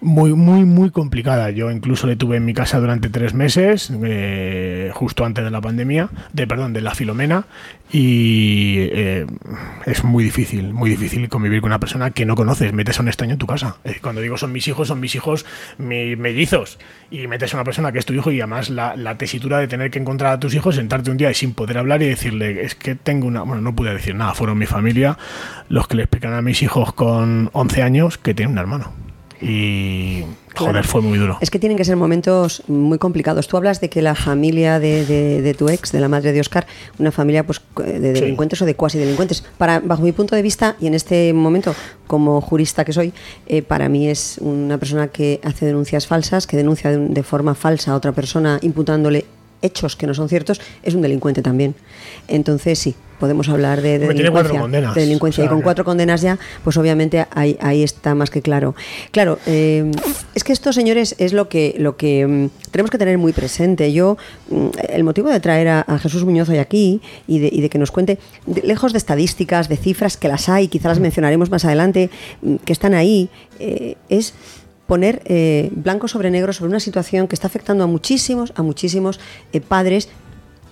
muy, 0.00 0.34
muy, 0.34 0.64
muy 0.64 0.90
complicada. 0.90 1.50
Yo 1.50 1.70
incluso 1.70 2.06
le 2.06 2.16
tuve 2.16 2.36
en 2.36 2.44
mi 2.44 2.52
casa 2.54 2.78
durante 2.80 3.08
tres 3.08 3.34
meses, 3.34 3.90
eh, 4.04 4.90
justo 4.94 5.24
antes 5.24 5.42
de 5.44 5.50
la 5.50 5.60
pandemia, 5.60 6.10
de 6.32 6.46
perdón, 6.46 6.72
de 6.72 6.80
la 6.82 6.94
filomena, 6.94 7.46
y 7.90 8.76
eh, 8.92 9.26
es 9.86 10.04
muy 10.04 10.22
difícil, 10.24 10.72
muy 10.74 10.90
difícil 10.90 11.28
convivir 11.28 11.60
con 11.60 11.70
una 11.70 11.80
persona 11.80 12.10
que 12.10 12.26
no 12.26 12.34
conoces, 12.34 12.72
metes 12.72 12.98
a 12.98 13.02
un 13.02 13.08
extraño 13.08 13.32
en 13.32 13.38
tu 13.38 13.46
casa. 13.46 13.76
Eh, 13.84 13.96
Cuando 14.02 14.20
digo 14.20 14.36
son 14.36 14.52
mis 14.52 14.68
hijos, 14.68 14.88
son 14.88 15.00
mis 15.00 15.14
hijos 15.14 15.46
mi- 15.78 16.14
mellizos, 16.16 16.78
y 17.10 17.26
metes 17.26 17.54
a 17.54 17.56
una 17.56 17.64
persona 17.64 17.90
que 17.92 17.98
es 17.98 18.06
tu 18.06 18.12
hijo 18.12 18.30
y 18.30 18.40
además 18.40 18.68
la, 18.70 18.96
la 18.96 19.16
tesitura 19.16 19.58
de 19.58 19.66
tener 19.68 19.90
que 19.90 19.98
encontrar 19.98 20.32
a 20.34 20.40
tus 20.40 20.54
hijos, 20.54 20.74
sentarte 20.76 21.10
un 21.10 21.16
día 21.16 21.30
y 21.30 21.34
sin 21.34 21.54
poder 21.54 21.78
hablar 21.78 22.02
y 22.02 22.06
decirle, 22.06 22.62
es 22.64 22.74
que 22.74 22.94
tengo 22.96 23.26
una... 23.26 23.42
Bueno, 23.42 23.62
no 23.62 23.74
pude 23.74 23.92
decir 23.94 24.14
nada, 24.14 24.34
fueron 24.34 24.58
mi 24.58 24.66
familia 24.66 25.16
los 25.68 25.88
que 25.88 25.96
le 25.96 26.02
explican 26.02 26.34
a 26.34 26.42
mis 26.42 26.62
hijos 26.62 26.92
con 26.92 27.50
11 27.52 27.82
años 27.82 28.18
que 28.18 28.34
tienen 28.34 28.52
un 28.52 28.58
hermano. 28.58 29.05
Y 29.40 30.22
joder, 30.56 30.72
Claro. 30.72 30.88
fue 30.88 31.02
muy 31.02 31.18
duro. 31.18 31.36
Es 31.40 31.50
que 31.50 31.58
tienen 31.58 31.76
que 31.76 31.84
ser 31.84 31.96
momentos 31.96 32.62
muy 32.68 32.98
complicados. 32.98 33.46
Tú 33.48 33.56
hablas 33.56 33.80
de 33.80 33.90
que 33.90 34.00
la 34.02 34.14
familia 34.14 34.78
de, 34.80 35.04
de- 35.04 35.42
de 35.42 35.54
tu 35.54 35.68
ex, 35.68 35.92
de 35.92 36.00
la 36.00 36.08
madre 36.08 36.32
de 36.32 36.40
Oscar, 36.40 36.66
una 36.98 37.12
familia 37.12 37.44
pues 37.44 37.60
de 37.76 38.14
Sí. 38.14 38.20
delincuentes 38.20 38.62
o 38.62 38.64
de 38.64 38.74
cuasi 38.74 38.98
delincuentes. 38.98 39.44
Para, 39.58 39.80
bajo 39.80 40.02
mi 40.02 40.12
punto 40.12 40.34
de 40.34 40.42
vista, 40.42 40.76
y 40.80 40.86
en 40.86 40.94
este 40.94 41.32
momento, 41.32 41.74
como 42.06 42.40
jurista 42.40 42.84
que 42.84 42.92
soy, 42.92 43.12
eh, 43.46 43.62
para 43.62 43.88
mí 43.88 44.08
es 44.08 44.38
una 44.40 44.78
persona 44.78 45.08
que 45.08 45.40
hace 45.44 45.66
denuncias 45.66 46.06
falsas, 46.06 46.46
que 46.46 46.56
denuncia 46.56 46.90
de, 46.90 46.98
de 47.08 47.22
forma 47.22 47.54
falsa 47.54 47.92
a 47.92 47.96
otra 47.96 48.12
persona 48.12 48.58
imputándole 48.62 49.26
hechos 49.62 49.96
que 49.96 50.06
no 50.06 50.14
son 50.14 50.28
ciertos, 50.28 50.60
es 50.82 50.94
un 50.94 51.02
delincuente 51.02 51.42
también. 51.42 51.74
Entonces 52.28 52.78
sí, 52.78 52.94
podemos 53.18 53.48
hablar 53.48 53.80
de, 53.82 53.98
delincuencia. 53.98 54.60
condenas, 54.60 54.94
de 54.94 55.00
delincuencia. 55.00 55.42
o 55.42 55.46
sea, 55.46 55.50
y 55.50 55.54
con 55.54 55.62
cuatro 55.62 55.84
condenas 55.84 56.20
ya, 56.20 56.38
pues 56.64 56.76
obviamente 56.76 57.26
ahí, 57.30 57.56
ahí 57.60 57.82
está 57.82 58.14
más 58.14 58.30
que 58.30 58.42
claro. 58.42 58.74
Claro, 59.12 59.38
eh, 59.46 59.90
es 60.34 60.44
que 60.44 60.52
esto, 60.52 60.72
señores, 60.72 61.14
es 61.18 61.32
lo 61.32 61.48
que, 61.48 61.74
lo 61.78 61.96
que 61.96 62.26
mm, 62.26 62.70
tenemos 62.70 62.90
que 62.90 62.98
tener 62.98 63.16
muy 63.18 63.32
presente. 63.32 63.92
Yo, 63.92 64.18
mm, 64.50 64.66
el 64.90 65.04
motivo 65.04 65.30
de 65.30 65.40
traer 65.40 65.68
a, 65.68 65.80
a 65.80 65.98
Jesús 65.98 66.24
Muñoz 66.24 66.48
hoy 66.48 66.58
aquí 66.58 67.00
y 67.26 67.38
de, 67.38 67.48
y 67.50 67.60
de 67.62 67.70
que 67.70 67.78
nos 67.78 67.90
cuente, 67.90 68.18
de- 68.46 68.62
lejos 68.62 68.92
de 68.92 68.98
estadísticas, 68.98 69.68
de 69.68 69.76
cifras 69.76 70.16
que 70.16 70.28
las 70.28 70.48
hay, 70.48 70.68
quizás 70.68 70.90
las 70.90 71.00
mencionaremos 71.00 71.50
más 71.50 71.64
adelante, 71.64 72.10
mm, 72.42 72.56
que 72.56 72.72
están 72.72 72.94
ahí, 72.94 73.30
eh, 73.58 73.96
es 74.08 74.34
poner 74.86 75.22
eh, 75.24 75.70
blanco 75.72 76.08
sobre 76.08 76.30
negro 76.30 76.52
sobre 76.52 76.70
una 76.70 76.80
situación 76.80 77.28
que 77.28 77.34
está 77.34 77.46
afectando 77.46 77.84
a 77.84 77.86
muchísimos, 77.86 78.52
a 78.56 78.62
muchísimos 78.62 79.20
eh, 79.52 79.60
padres, 79.60 80.08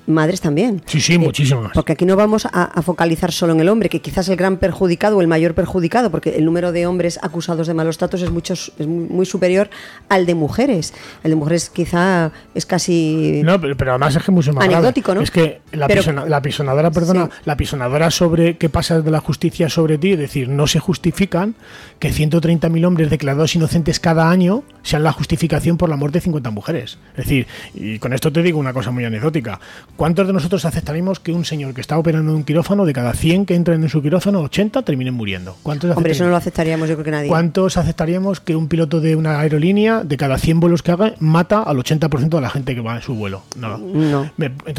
madres 0.06 0.40
también. 0.40 0.82
Sí, 0.86 1.00
sí, 1.00 1.14
Eh, 1.14 1.18
muchísimas. 1.18 1.72
Porque 1.72 1.92
aquí 1.92 2.04
no 2.04 2.16
vamos 2.16 2.46
a, 2.46 2.64
a 2.64 2.82
focalizar 2.82 3.32
solo 3.32 3.52
en 3.52 3.60
el 3.60 3.68
hombre, 3.68 3.88
que 3.88 4.00
quizás 4.00 4.28
el 4.28 4.36
gran 4.36 4.58
perjudicado 4.58 5.16
o 5.16 5.20
el 5.20 5.28
mayor 5.28 5.54
perjudicado, 5.54 6.10
porque 6.10 6.36
el 6.36 6.44
número 6.44 6.72
de 6.72 6.86
hombres 6.86 7.18
acusados 7.22 7.66
de 7.66 7.74
malos 7.74 7.98
tratos 7.98 8.22
es, 8.22 8.30
mucho, 8.30 8.54
es 8.54 8.86
muy, 8.86 9.24
superior 9.26 9.70
al 10.08 10.26
de 10.26 10.34
mujeres. 10.34 10.92
El 11.22 11.30
de 11.30 11.36
mujeres 11.36 11.70
quizá 11.70 12.32
es 12.54 12.66
casi... 12.66 13.40
No, 13.44 13.60
pero, 13.60 13.76
pero 13.76 13.92
además 13.92 14.14
es 14.16 14.22
que 14.22 14.30
es 14.30 14.34
mucho 14.34 14.52
más 14.52 14.64
grave. 14.64 14.74
Anecdótico, 14.76 15.14
¿no? 15.14 15.20
Es 15.22 15.30
que 15.30 15.60
la, 15.72 15.86
Pero- 15.88 16.02
pisona- 16.02 16.26
la 16.26 16.42
pisonadora, 16.42 16.90
perdona, 16.90 17.26
Sí. 17.26 17.30
la 17.44 17.56
pisonadora 17.56 18.10
sobre 18.10 18.56
qué 18.56 18.68
pasa 18.68 19.00
de 19.00 19.10
la 19.10 19.20
justicia 19.20 19.68
sobre 19.68 19.98
ti, 19.98 20.12
es 20.12 20.18
decir, 20.18 20.48
no 20.48 20.66
se 20.66 20.80
justifican 20.80 21.54
que 21.98 22.10
130.000 22.12 22.84
hombres 22.86 23.10
declarados 23.10 23.54
inocentes 23.54 24.00
cada 24.00 24.30
año 24.30 24.62
sean 24.82 25.02
la 25.02 25.12
justificación 25.12 25.76
por 25.76 25.88
la 25.88 25.96
muerte 25.96 26.18
de 26.18 26.22
50 26.22 26.50
mujeres. 26.50 26.98
Es 27.12 27.24
decir, 27.24 27.46
y 27.74 27.98
con 27.98 28.12
esto 28.12 28.30
te 28.32 28.42
digo 28.42 28.58
una 28.58 28.72
cosa 28.72 28.90
muy 28.90 29.04
anecdótica. 29.04 29.60
¿Cuántos 29.96 30.26
de 30.26 30.32
nosotros 30.32 30.64
aceptaríamos 30.64 31.20
que 31.20 31.32
un 31.32 31.44
señor 31.44 31.72
que 31.72 31.80
está 31.80 31.96
operando 31.98 32.32
en 32.32 32.38
un 32.38 32.44
quirófano, 32.44 32.84
de 32.84 32.92
cada 32.92 33.12
100 33.12 33.46
que 33.46 33.54
entren 33.54 33.82
en 33.82 33.88
su 33.88 34.02
quirófano, 34.02 34.40
80 34.40 34.82
terminen 34.82 35.14
muriendo? 35.14 35.56
¿Cuántos 35.62 35.96
Hombre, 35.96 36.12
eso 36.12 36.24
no 36.24 36.30
lo 36.30 36.36
aceptaríamos 36.36 36.88
yo 36.88 36.96
creo 36.96 37.04
que 37.04 37.10
nadie. 37.10 37.28
¿Cuántos 37.28 37.76
aceptaríamos 37.76 38.40
que 38.40 38.56
un 38.56 38.68
piloto 38.68 39.00
de 39.00 39.14
una 39.14 39.38
aerolínea, 39.38 40.02
de 40.02 40.16
cada 40.16 40.38
100 40.38 40.60
vuelos 40.60 40.82
que 40.82 40.90
haga, 40.90 41.14
mata 41.20 41.62
al 41.62 41.76
80% 41.76 42.28
de 42.28 42.40
la 42.40 42.50
gente 42.50 42.74
que 42.74 42.80
va 42.80 42.96
en 42.96 43.02
su 43.02 43.14
vuelo? 43.14 43.42
No. 43.56 43.78
no. 43.78 44.30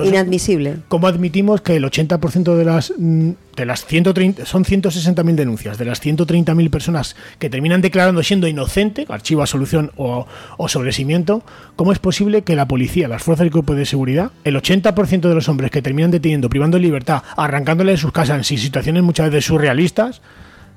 Inadmisible. 0.04 0.78
¿Cómo 0.90 1.08
admitimos 1.08 1.62
que 1.62 1.78
el 1.78 1.86
80% 1.86 2.56
de 2.56 2.66
las 2.66 2.94
mm, 2.98 3.30
de 3.56 3.66
las 3.66 3.86
130, 3.86 4.46
son 4.46 4.66
160.000 4.66 5.36
denuncias, 5.36 5.78
de 5.78 5.86
las 5.86 6.04
130.000 6.04 6.70
personas 6.70 7.16
que 7.40 7.50
terminan 7.50 7.82
declarando 7.82 8.22
siendo 8.24 8.48
inocente, 8.48 9.06
archivo 9.10 9.44
a 9.44 9.48
solución 9.48 9.92
o, 9.96 10.28
o 10.58 10.68
sobrecimiento, 10.68 11.44
¿cómo 11.76 11.92
es 11.92 12.00
posible 12.00 12.44
que 12.44 12.56
la 12.56 12.68
policía, 12.68 13.08
las 13.08 13.24
fuerzas 13.24 13.48
y 13.48 13.50
cuerpos 13.50 13.78
de 13.78 13.86
seguridad, 13.86 14.32
el 14.44 14.56
80% 14.56 15.22
de 15.22 15.36
los 15.36 15.50
hombres 15.50 15.72
que 15.72 15.82
terminan 15.82 16.12
deteniendo, 16.12 16.50
privando 16.50 16.78
libertad, 16.78 17.24
arrancándole 17.38 17.94
de 17.94 17.98
sus 17.98 18.12
casas 18.12 18.38
en 18.52 18.58
situaciones 18.58 19.04
muchas 19.04 19.30
veces 19.30 19.46
surrealistas, 19.46 20.22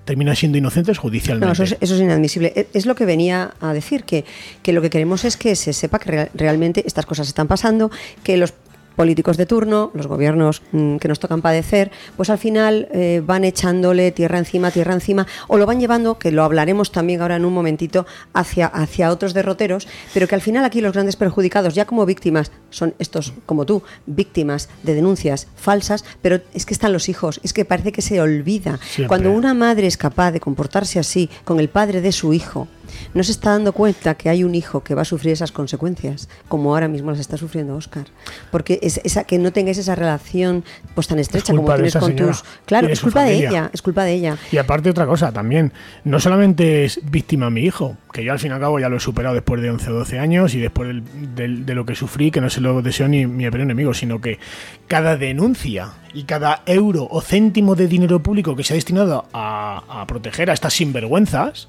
terminan 0.04 0.36
siendo 0.36 0.56
inocentes 0.56 0.96
judicialmente. 0.96 1.58
No, 1.58 1.64
eso 1.64 1.76
es, 1.78 2.00
inadmisible. 2.00 2.52
E, 2.56 2.68
es, 2.72 2.86
lo 2.86 2.94
que 2.94 3.04
venía 3.04 3.52
a 3.60 3.74
decir, 3.74 4.04
que, 4.04 4.24
que, 4.62 4.72
lo 4.72 4.80
que 4.80 4.88
queremos 4.88 5.26
es 5.26 5.36
que 5.36 5.54
se 5.54 5.74
sepa 5.74 5.98
que 5.98 6.30
realmente 6.32 6.82
estas 6.86 7.04
cosas 7.04 7.28
están 7.28 7.46
pasando, 7.46 7.90
que 8.22 8.38
los 8.38 8.54
políticos 8.98 9.36
de 9.36 9.46
turno, 9.46 9.92
los 9.94 10.08
gobiernos 10.08 10.60
mm, 10.72 10.96
que 10.96 11.06
nos 11.06 11.20
tocan 11.20 11.40
padecer, 11.40 11.92
pues 12.16 12.30
al 12.30 12.38
final 12.38 12.88
eh, 12.90 13.22
van 13.24 13.44
echándole 13.44 14.10
tierra 14.10 14.38
encima, 14.38 14.72
tierra 14.72 14.92
encima, 14.92 15.24
o 15.46 15.56
lo 15.56 15.66
van 15.66 15.78
llevando, 15.78 16.18
que 16.18 16.32
lo 16.32 16.42
hablaremos 16.42 16.90
también 16.90 17.22
ahora 17.22 17.36
en 17.36 17.44
un 17.44 17.54
momentito, 17.54 18.06
hacia, 18.32 18.66
hacia 18.66 19.12
otros 19.12 19.34
derroteros, 19.34 19.86
pero 20.12 20.26
que 20.26 20.34
al 20.34 20.40
final 20.40 20.64
aquí 20.64 20.80
los 20.80 20.92
grandes 20.94 21.14
perjudicados, 21.14 21.74
ya 21.74 21.84
como 21.84 22.06
víctimas, 22.06 22.50
son 22.70 22.92
estos, 22.98 23.34
como 23.46 23.66
tú, 23.66 23.84
víctimas 24.06 24.68
de 24.82 24.94
denuncias 24.94 25.46
falsas, 25.54 26.04
pero 26.20 26.40
es 26.52 26.66
que 26.66 26.74
están 26.74 26.92
los 26.92 27.08
hijos, 27.08 27.38
es 27.44 27.52
que 27.52 27.64
parece 27.64 27.92
que 27.92 28.02
se 28.02 28.20
olvida. 28.20 28.80
Cuando 29.06 29.30
una 29.30 29.54
madre 29.54 29.86
es 29.86 29.96
capaz 29.96 30.32
de 30.32 30.40
comportarse 30.40 30.98
así 30.98 31.30
con 31.44 31.60
el 31.60 31.68
padre 31.68 32.00
de 32.00 32.10
su 32.10 32.32
hijo, 32.32 32.66
no 33.14 33.22
se 33.22 33.32
está 33.32 33.50
dando 33.50 33.72
cuenta 33.72 34.14
que 34.14 34.28
hay 34.28 34.44
un 34.44 34.54
hijo 34.54 34.82
que 34.82 34.94
va 34.94 35.02
a 35.02 35.04
sufrir 35.04 35.32
esas 35.32 35.52
consecuencias, 35.52 36.28
como 36.48 36.74
ahora 36.74 36.88
mismo 36.88 37.10
las 37.10 37.20
está 37.20 37.36
sufriendo 37.36 37.76
Oscar. 37.76 38.06
Porque 38.50 38.78
es 38.82 39.00
esa, 39.04 39.24
que 39.24 39.38
no 39.38 39.52
tengáis 39.52 39.78
esa 39.78 39.94
relación 39.94 40.64
pues 40.94 41.08
tan 41.08 41.18
estrecha 41.18 41.54
como 41.54 41.72
tienes 41.74 41.96
con 41.96 42.16
tus. 42.16 42.44
Claro, 42.66 42.88
es 42.88 43.00
culpa 43.00 43.24
de 43.24 43.34
ella, 43.34 43.70
es 43.72 43.82
culpa 43.82 44.04
de 44.04 44.14
ella. 44.14 44.36
Y 44.52 44.58
aparte 44.58 44.90
otra 44.90 45.06
cosa 45.06 45.32
también, 45.32 45.72
no 46.04 46.20
solamente 46.20 46.84
es 46.84 47.00
víctima 47.10 47.50
mi 47.50 47.62
hijo, 47.62 47.96
que 48.12 48.24
yo 48.24 48.32
al 48.32 48.38
fin 48.38 48.50
y 48.50 48.54
al 48.54 48.60
cabo 48.60 48.78
ya 48.78 48.88
lo 48.88 48.96
he 48.96 49.00
superado 49.00 49.34
después 49.34 49.60
de 49.62 49.70
11 49.70 49.90
o 49.90 49.94
12 49.94 50.18
años 50.18 50.54
y 50.54 50.60
después 50.60 51.02
de, 51.34 51.74
lo 51.74 51.84
que 51.86 51.94
sufrí, 51.94 52.30
que 52.30 52.40
no 52.40 52.50
se 52.50 52.60
lo 52.60 52.82
deseo 52.82 53.08
ni 53.08 53.26
mi 53.26 53.48
peor 53.50 53.62
enemigo, 53.62 53.94
sino 53.94 54.20
que 54.20 54.38
cada 54.86 55.16
denuncia 55.16 55.92
y 56.14 56.24
cada 56.24 56.62
euro 56.66 57.06
o 57.10 57.20
céntimo 57.20 57.74
de 57.74 57.86
dinero 57.86 58.20
público 58.20 58.56
que 58.56 58.64
se 58.64 58.74
ha 58.74 58.76
destinado 58.76 59.26
a, 59.32 60.00
a 60.00 60.06
proteger 60.06 60.50
a 60.50 60.54
estas 60.54 60.74
sinvergüenzas, 60.74 61.68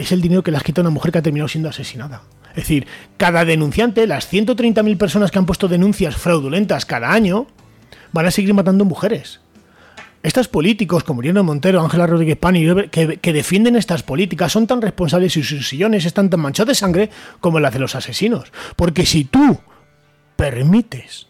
es 0.00 0.12
el 0.12 0.22
dinero 0.22 0.42
que 0.42 0.50
le 0.50 0.56
has 0.56 0.62
quitado 0.62 0.86
a 0.86 0.88
una 0.88 0.94
mujer 0.94 1.12
que 1.12 1.18
ha 1.18 1.22
terminado 1.22 1.48
siendo 1.48 1.68
asesinada. 1.68 2.22
Es 2.50 2.56
decir, 2.56 2.86
cada 3.18 3.44
denunciante, 3.44 4.06
las 4.06 4.32
130.000 4.32 4.96
personas 4.96 5.30
que 5.30 5.38
han 5.38 5.46
puesto 5.46 5.68
denuncias 5.68 6.16
fraudulentas 6.16 6.86
cada 6.86 7.12
año, 7.12 7.46
van 8.12 8.26
a 8.26 8.30
seguir 8.30 8.54
matando 8.54 8.86
mujeres. 8.86 9.40
Estos 10.22 10.48
políticos 10.48 11.04
como 11.04 11.18
Mariano 11.18 11.44
Montero, 11.44 11.82
Ángela 11.82 12.06
Rodríguez 12.06 12.38
Pani, 12.38 12.66
que, 12.88 13.18
que, 13.18 13.32
defienden 13.32 13.76
estas 13.76 14.02
políticas 14.02 14.52
son 14.52 14.66
tan 14.66 14.80
responsables 14.80 15.36
y 15.36 15.42
sus 15.42 15.68
sillones 15.68 16.06
están 16.06 16.30
tan 16.30 16.40
manchados 16.40 16.68
de 16.68 16.74
sangre 16.74 17.10
como 17.40 17.60
las 17.60 17.72
de 17.72 17.78
los 17.78 17.94
asesinos. 17.94 18.52
Porque 18.76 19.04
si 19.04 19.24
tú 19.24 19.60
permites 20.36 21.26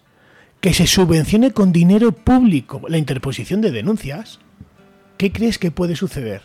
que 0.61 0.75
se 0.75 0.87
subvencione 0.87 1.53
con 1.53 1.73
dinero 1.73 2.13
público 2.13 2.83
la 2.89 2.99
interposición 2.99 3.61
de 3.61 3.73
denuncias, 3.73 4.39
¿qué 5.17 5.33
crees 5.33 5.59
que 5.59 5.71
puede 5.71 5.97
suceder? 5.97 6.43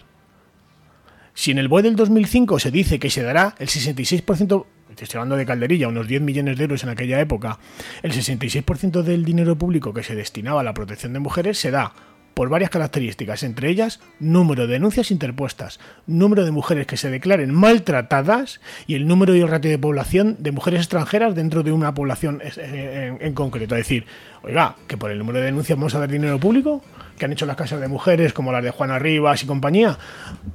Si 1.36 1.52
en 1.52 1.58
el 1.58 1.68
BOE 1.68 1.84
del 1.84 1.98
2005 1.98 2.60
se 2.60 2.72
dice 2.72 2.98
que 2.98 3.10
se 3.10 3.22
dará 3.22 3.56
el 3.60 3.68
66%, 3.68 4.66
estoy 4.98 5.18
hablando 5.18 5.36
de 5.36 5.46
calderilla, 5.46 5.90
unos 5.90 6.08
10 6.08 6.22
millones 6.22 6.58
de 6.58 6.64
euros 6.64 6.84
en 6.84 6.90
aquella 6.90 7.20
época, 7.20 7.60
el 8.04 8.14
66% 8.14 9.02
del 9.04 9.26
dinero 9.26 9.58
público 9.58 9.94
que 9.94 10.02
se 10.02 10.16
destinaba 10.16 10.62
a 10.62 10.64
la 10.64 10.74
protección 10.74 11.12
de 11.12 11.20
mujeres 11.20 11.60
se 11.60 11.72
da 11.72 11.94
por 12.36 12.50
varias 12.50 12.70
características, 12.70 13.42
entre 13.42 13.70
ellas 13.70 14.00
número 14.20 14.68
de 14.68 14.74
denuncias 14.74 15.10
interpuestas, 15.10 15.80
número 16.06 16.46
de 16.46 16.52
mujeres 16.52 16.86
que 16.86 16.98
se 16.98 17.10
declaren 17.10 17.52
maltratadas 17.52 18.62
y 18.86 18.94
el 18.94 19.08
número 19.08 19.34
y 19.36 19.40
el 19.40 19.48
ratio 19.48 19.72
de 19.72 19.80
población 19.80 20.36
de 20.40 20.52
mujeres 20.52 20.82
extranjeras 20.82 21.34
dentro 21.34 21.64
de 21.64 21.72
una 21.72 21.94
población 21.94 22.42
en, 22.44 23.18
en 23.20 23.34
concreto. 23.34 23.76
Es 23.76 23.86
decir, 23.86 24.06
oiga, 24.44 24.76
que 24.88 24.98
por 24.98 25.10
el 25.10 25.18
número 25.18 25.40
de 25.40 25.46
denuncias 25.46 25.78
vamos 25.80 25.96
a 25.96 26.00
dar 26.00 26.10
dinero 26.10 26.40
público, 26.40 26.84
que 27.18 27.26
han 27.26 27.32
hecho 27.32 27.46
las 27.46 27.56
casas 27.56 27.80
de 27.80 27.88
mujeres, 27.88 28.34
como 28.34 28.52
las 28.52 28.64
de 28.64 28.72
Juana 28.72 29.00
Rivas 29.00 29.42
y 29.42 29.48
compañía, 29.48 29.98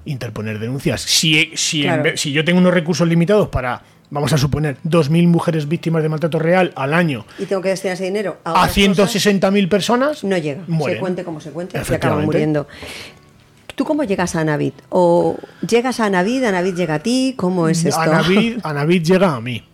interponer 0.05 0.59
denuncias. 0.59 1.01
Si, 1.01 1.53
si, 1.55 1.87
si 2.15 2.33
yo 2.33 2.45
tengo 2.45 2.61
unos 2.61 2.75
recursos 2.75 3.09
limitados 3.09 3.49
para 3.49 3.83
vamos 4.11 4.33
a 4.33 4.39
suponer, 4.39 4.77
2.000 4.85 5.27
mujeres 5.27 5.69
víctimas 5.69 6.03
de 6.03 6.09
maltrato 6.09 6.39
real 6.39 6.73
al 6.77 6.95
año. 6.95 7.25
Y 7.39 7.47
tengo 7.47 7.63
que 7.63 7.71
destinar 7.71 7.95
ese 7.95 8.05
dinero 8.05 8.39
a, 8.45 8.65
a 8.65 8.69
160.000 8.69 9.69
personas. 9.69 10.25
No 10.25 10.37
llega. 10.37 10.65
Se 10.85 10.99
cuente 10.99 11.25
como 11.25 11.41
se 11.41 11.51
cuente 11.51 11.79
y 11.79 11.95
acaban 11.95 12.25
muriendo. 12.25 12.67
¿Tú 13.75 13.85
cómo 13.87 14.05
llegas 14.05 14.37
a 14.37 14.45
Navid? 14.45 14.75
¿O 14.91 15.39
llegas 15.67 16.01
a 16.01 16.11
Navid, 16.11 16.43
Navid 16.43 16.75
llega 16.75 16.95
a 16.97 16.99
ti? 16.99 17.33
¿Cómo 17.37 17.67
es 17.67 17.85
esto? 17.87 18.01
A 18.01 18.73
Navid 18.75 19.03
llega 19.03 19.35
a 19.35 19.41
mí. 19.41 19.65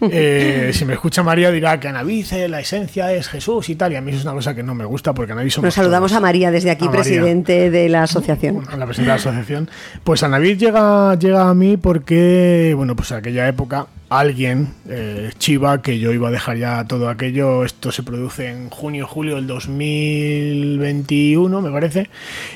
Eh, 0.00 0.70
si 0.72 0.84
me 0.84 0.94
escucha 0.94 1.22
María 1.22 1.50
dirá 1.50 1.80
que 1.80 1.88
Anavice, 1.88 2.48
la 2.48 2.60
esencia 2.60 3.12
es 3.12 3.28
Jesús 3.28 3.68
y 3.68 3.76
tal, 3.76 3.92
y 3.92 3.96
a 3.96 4.00
mí 4.00 4.12
es 4.12 4.22
una 4.22 4.32
cosa 4.32 4.54
que 4.54 4.62
no 4.62 4.74
me 4.74 4.84
gusta 4.84 5.14
porque 5.14 5.32
Anaví 5.32 5.50
somos 5.50 5.66
Nos 5.66 5.74
saludamos 5.74 6.12
a 6.12 6.20
María 6.20 6.50
desde 6.50 6.70
aquí, 6.70 6.88
presidente 6.88 7.70
de 7.70 7.88
la 7.88 8.02
asociación. 8.04 8.62
A 8.68 8.76
la 8.76 8.86
presidenta 8.86 9.14
de 9.14 9.18
la 9.18 9.30
asociación. 9.30 9.70
Pues 10.04 10.22
Anavid 10.22 10.58
llega, 10.58 11.14
llega 11.16 11.48
a 11.48 11.54
mí 11.54 11.76
porque, 11.76 12.74
bueno, 12.76 12.94
pues 12.96 13.12
aquella 13.12 13.48
época 13.48 13.86
alguien, 14.08 14.74
eh, 14.88 15.30
Chiva, 15.38 15.82
que 15.82 15.98
yo 15.98 16.12
iba 16.12 16.28
a 16.28 16.30
dejar 16.30 16.56
ya 16.56 16.84
todo 16.84 17.08
aquello. 17.08 17.64
Esto 17.64 17.90
se 17.90 18.02
produce 18.02 18.48
en 18.48 18.70
junio, 18.70 19.06
julio 19.06 19.36
del 19.36 19.46
2021, 19.46 21.60
me 21.60 21.70
parece. 21.70 22.08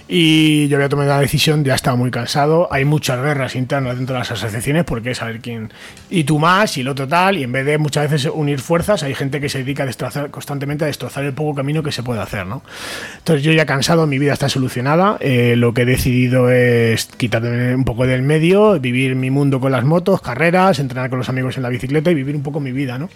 Y 0.08 0.68
yo 0.68 0.76
había 0.76 0.88
tomado 0.88 1.10
la 1.10 1.20
decisión, 1.20 1.64
ya 1.64 1.74
estaba 1.74 1.96
muy 1.96 2.10
cansado. 2.10 2.68
Hay 2.70 2.84
muchas 2.84 3.22
guerras 3.22 3.56
internas 3.56 3.96
dentro 3.96 4.14
de 4.14 4.20
las 4.20 4.30
asociaciones 4.30 4.84
porque 4.84 5.10
es 5.10 5.18
saber 5.18 5.40
quién. 5.40 5.72
Y 6.08 6.24
tú 6.24 6.38
más, 6.38 6.76
y 6.76 6.82
el 6.82 6.88
otro 6.88 7.08
tal. 7.08 7.36
Y 7.36 7.42
en 7.42 7.52
vez 7.52 7.66
de 7.66 7.78
muchas 7.78 8.10
veces 8.10 8.30
unir 8.32 8.60
fuerzas, 8.60 9.02
hay 9.02 9.14
gente 9.14 9.40
que 9.40 9.48
se 9.48 9.58
dedica 9.58 9.82
a 9.82 9.86
destrozar, 9.86 10.30
constantemente 10.30 10.84
a 10.84 10.86
destrozar 10.86 11.24
el 11.24 11.32
poco 11.32 11.56
camino 11.56 11.82
que 11.82 11.92
se 11.92 12.02
puede 12.02 12.20
hacer, 12.20 12.46
¿no? 12.46 12.62
Entonces 13.18 13.44
yo 13.44 13.52
ya 13.52 13.66
cansado, 13.66 14.06
mi 14.06 14.18
vida 14.18 14.32
está 14.32 14.48
solucionada. 14.48 15.16
Eh, 15.20 15.54
lo 15.56 15.74
que 15.74 15.82
he 15.82 15.86
decidido 15.86 16.50
es 16.50 17.06
quitarme 17.06 17.74
un 17.74 17.84
poco 17.84 18.06
del 18.06 18.22
medio, 18.22 18.78
vivir 18.78 19.16
mi 19.16 19.30
mundo 19.30 19.60
con 19.60 19.72
las 19.72 19.84
motos, 19.84 20.20
carreras, 20.20 20.78
entrenar 20.78 21.10
con 21.10 21.18
los 21.18 21.28
amigos 21.28 21.39
en 21.40 21.62
la 21.62 21.68
bicicleta 21.68 22.10
y 22.10 22.14
vivir 22.14 22.36
un 22.36 22.42
poco 22.42 22.60
mi 22.60 22.72
vida, 22.72 22.98
¿no? 22.98 23.08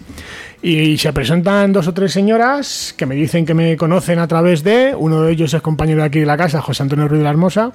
Y 0.63 0.99
se 0.99 1.13
presentan 1.13 1.73
dos 1.73 1.89
o 1.89 1.95
tres 1.95 2.13
señoras 2.13 2.95
que 2.97 3.07
me 3.07 3.15
dicen 3.15 3.47
que 3.47 3.55
me 3.55 3.77
conocen 3.77 4.19
a 4.19 4.29
través 4.29 4.65
de, 4.65 4.95
uno 4.97 5.23
de 5.23 5.33
ellos 5.33 5.55
es 5.55 5.63
compañero 5.63 6.01
de 6.01 6.07
aquí 6.07 6.21
de 6.21 6.27
la 6.27 6.37
casa, 6.37 6.61
José 6.61 6.83
Antonio 6.83 7.09
Ruiz 7.09 7.19
de 7.19 7.25
la 7.25 7.31
Hermosa, 7.31 7.73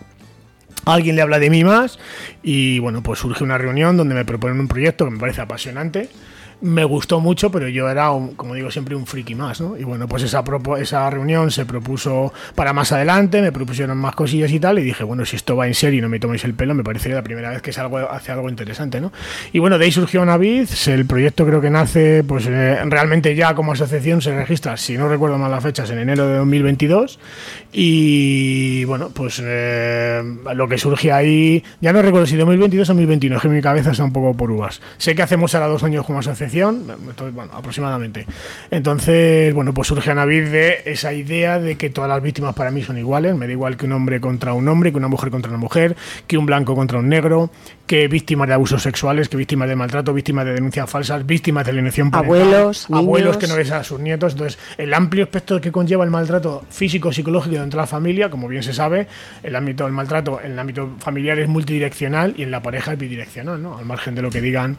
alguien 0.85 1.15
le 1.15 1.21
habla 1.21 1.39
de 1.39 1.49
mí 1.49 1.63
más 1.63 1.99
y 2.43 2.79
bueno, 2.79 3.03
pues 3.03 3.19
surge 3.19 3.43
una 3.43 3.57
reunión 3.57 3.97
donde 3.97 4.15
me 4.15 4.25
proponen 4.25 4.59
un 4.59 4.67
proyecto 4.67 5.05
que 5.05 5.11
me 5.11 5.19
parece 5.19 5.41
apasionante 5.41 6.09
me 6.61 6.83
gustó 6.83 7.19
mucho, 7.19 7.51
pero 7.51 7.67
yo 7.69 7.89
era, 7.89 8.09
como 8.35 8.53
digo 8.53 8.69
siempre, 8.69 8.95
un 8.95 9.05
friki 9.05 9.35
más, 9.35 9.61
¿no? 9.61 9.77
Y 9.77 9.83
bueno, 9.83 10.07
pues 10.07 10.23
esa, 10.23 10.43
esa 10.79 11.09
reunión 11.09 11.51
se 11.51 11.65
propuso 11.65 12.33
para 12.55 12.73
más 12.73 12.91
adelante, 12.91 13.41
me 13.41 13.51
propusieron 13.51 13.97
más 13.97 14.15
cosillas 14.15 14.51
y 14.51 14.59
tal, 14.59 14.79
y 14.79 14.83
dije, 14.83 15.03
bueno, 15.03 15.25
si 15.25 15.35
esto 15.35 15.55
va 15.55 15.67
en 15.67 15.73
serio 15.73 15.99
y 15.99 16.01
no 16.01 16.09
me 16.09 16.19
toméis 16.19 16.43
el 16.43 16.53
pelo, 16.53 16.73
me 16.73 16.83
parecería 16.83 17.15
la 17.15 17.23
primera 17.23 17.49
vez 17.49 17.61
que 17.61 17.71
algo 17.79 17.97
hace 17.97 18.31
algo 18.31 18.49
interesante, 18.49 18.99
¿no? 18.99 19.11
Y 19.53 19.59
bueno, 19.59 19.77
de 19.77 19.85
ahí 19.85 19.91
surgió 19.91 20.25
Navid, 20.25 20.67
el 20.87 21.05
proyecto 21.05 21.45
creo 21.45 21.61
que 21.61 21.69
nace, 21.69 22.23
pues 22.23 22.45
eh, 22.47 22.79
realmente 22.85 23.35
ya 23.35 23.55
como 23.55 23.71
asociación 23.71 24.21
se 24.21 24.35
registra, 24.35 24.75
si 24.75 24.97
no 24.97 25.07
recuerdo 25.07 25.37
mal 25.37 25.51
las 25.51 25.63
fechas, 25.63 25.89
en 25.91 25.99
enero 25.99 26.27
de 26.27 26.37
2022, 26.37 27.19
y 27.71 28.83
bueno, 28.85 29.09
pues 29.13 29.41
eh, 29.43 30.21
lo 30.53 30.67
que 30.67 30.77
surge 30.77 31.11
ahí, 31.11 31.63
ya 31.79 31.93
no 31.93 32.01
recuerdo 32.01 32.25
si 32.25 32.35
2022 32.35 32.89
o 32.89 32.93
2021, 32.93 33.35
es 33.37 33.41
que 33.41 33.49
mi 33.49 33.61
cabeza 33.61 33.91
está 33.91 34.03
un 34.03 34.13
poco 34.13 34.35
por 34.35 34.51
uvas. 34.51 34.81
Sé 34.97 35.15
que 35.15 35.21
hacemos 35.21 35.55
ahora 35.55 35.67
dos 35.67 35.83
años 35.83 36.05
como 36.05 36.19
asociación, 36.19 36.48
bueno, 37.33 37.51
aproximadamente. 37.53 38.25
Entonces, 38.71 39.53
bueno, 39.53 39.73
pues 39.73 39.87
surge 39.87 40.11
a 40.11 40.15
Navid 40.15 40.49
de 40.49 40.81
esa 40.85 41.13
idea 41.13 41.59
de 41.59 41.77
que 41.77 41.89
todas 41.89 42.09
las 42.09 42.21
víctimas 42.21 42.55
para 42.55 42.71
mí 42.71 42.83
son 42.83 42.97
iguales, 42.97 43.35
me 43.35 43.47
da 43.47 43.53
igual 43.53 43.77
que 43.77 43.85
un 43.85 43.93
hombre 43.93 44.19
contra 44.19 44.53
un 44.53 44.67
hombre, 44.67 44.91
que 44.91 44.97
una 44.97 45.07
mujer 45.07 45.29
contra 45.29 45.49
una 45.49 45.59
mujer, 45.59 45.95
que 46.27 46.37
un 46.37 46.45
blanco 46.45 46.75
contra 46.75 46.99
un 46.99 47.09
negro, 47.09 47.49
que 47.89 48.07
víctimas 48.07 48.47
de 48.47 48.53
abusos 48.53 48.83
sexuales, 48.83 49.29
que 49.29 49.37
víctimas 49.37 49.67
de 49.67 49.75
maltrato, 49.75 50.13
víctimas 50.13 50.45
de 50.45 50.53
denuncias 50.53 50.87
falsas, 50.87 51.25
víctimas 51.25 51.65
de 51.65 51.71
alienación 51.71 52.11
parental, 52.11 52.43
abuelos, 52.43 52.87
abuelos 52.91 53.37
que 53.37 53.47
no 53.47 53.55
ves 53.55 53.71
a 53.71 53.83
sus 53.83 53.99
nietos. 53.99 54.33
Entonces, 54.33 54.59
el 54.77 54.93
amplio 54.93 55.23
espectro 55.23 55.59
que 55.59 55.71
conlleva 55.71 56.03
el 56.03 56.11
maltrato 56.11 56.63
físico, 56.69 57.11
psicológico 57.11 57.55
dentro 57.55 57.79
de 57.79 57.83
la 57.83 57.87
familia, 57.87 58.29
como 58.29 58.47
bien 58.47 58.61
se 58.61 58.73
sabe, 58.73 59.07
el 59.41 59.55
ámbito 59.55 59.85
del 59.85 59.93
maltrato 59.93 60.39
en 60.39 60.51
el 60.51 60.59
ámbito 60.59 60.91
familiar 60.99 61.39
es 61.39 61.47
multidireccional 61.47 62.35
y 62.37 62.43
en 62.43 62.51
la 62.51 62.61
pareja 62.61 62.93
es 62.93 62.99
bidireccional, 62.99 63.61
¿no? 63.61 63.77
Al 63.77 63.85
margen 63.85 64.13
de 64.13 64.21
lo 64.21 64.29
que 64.29 64.41
digan 64.41 64.77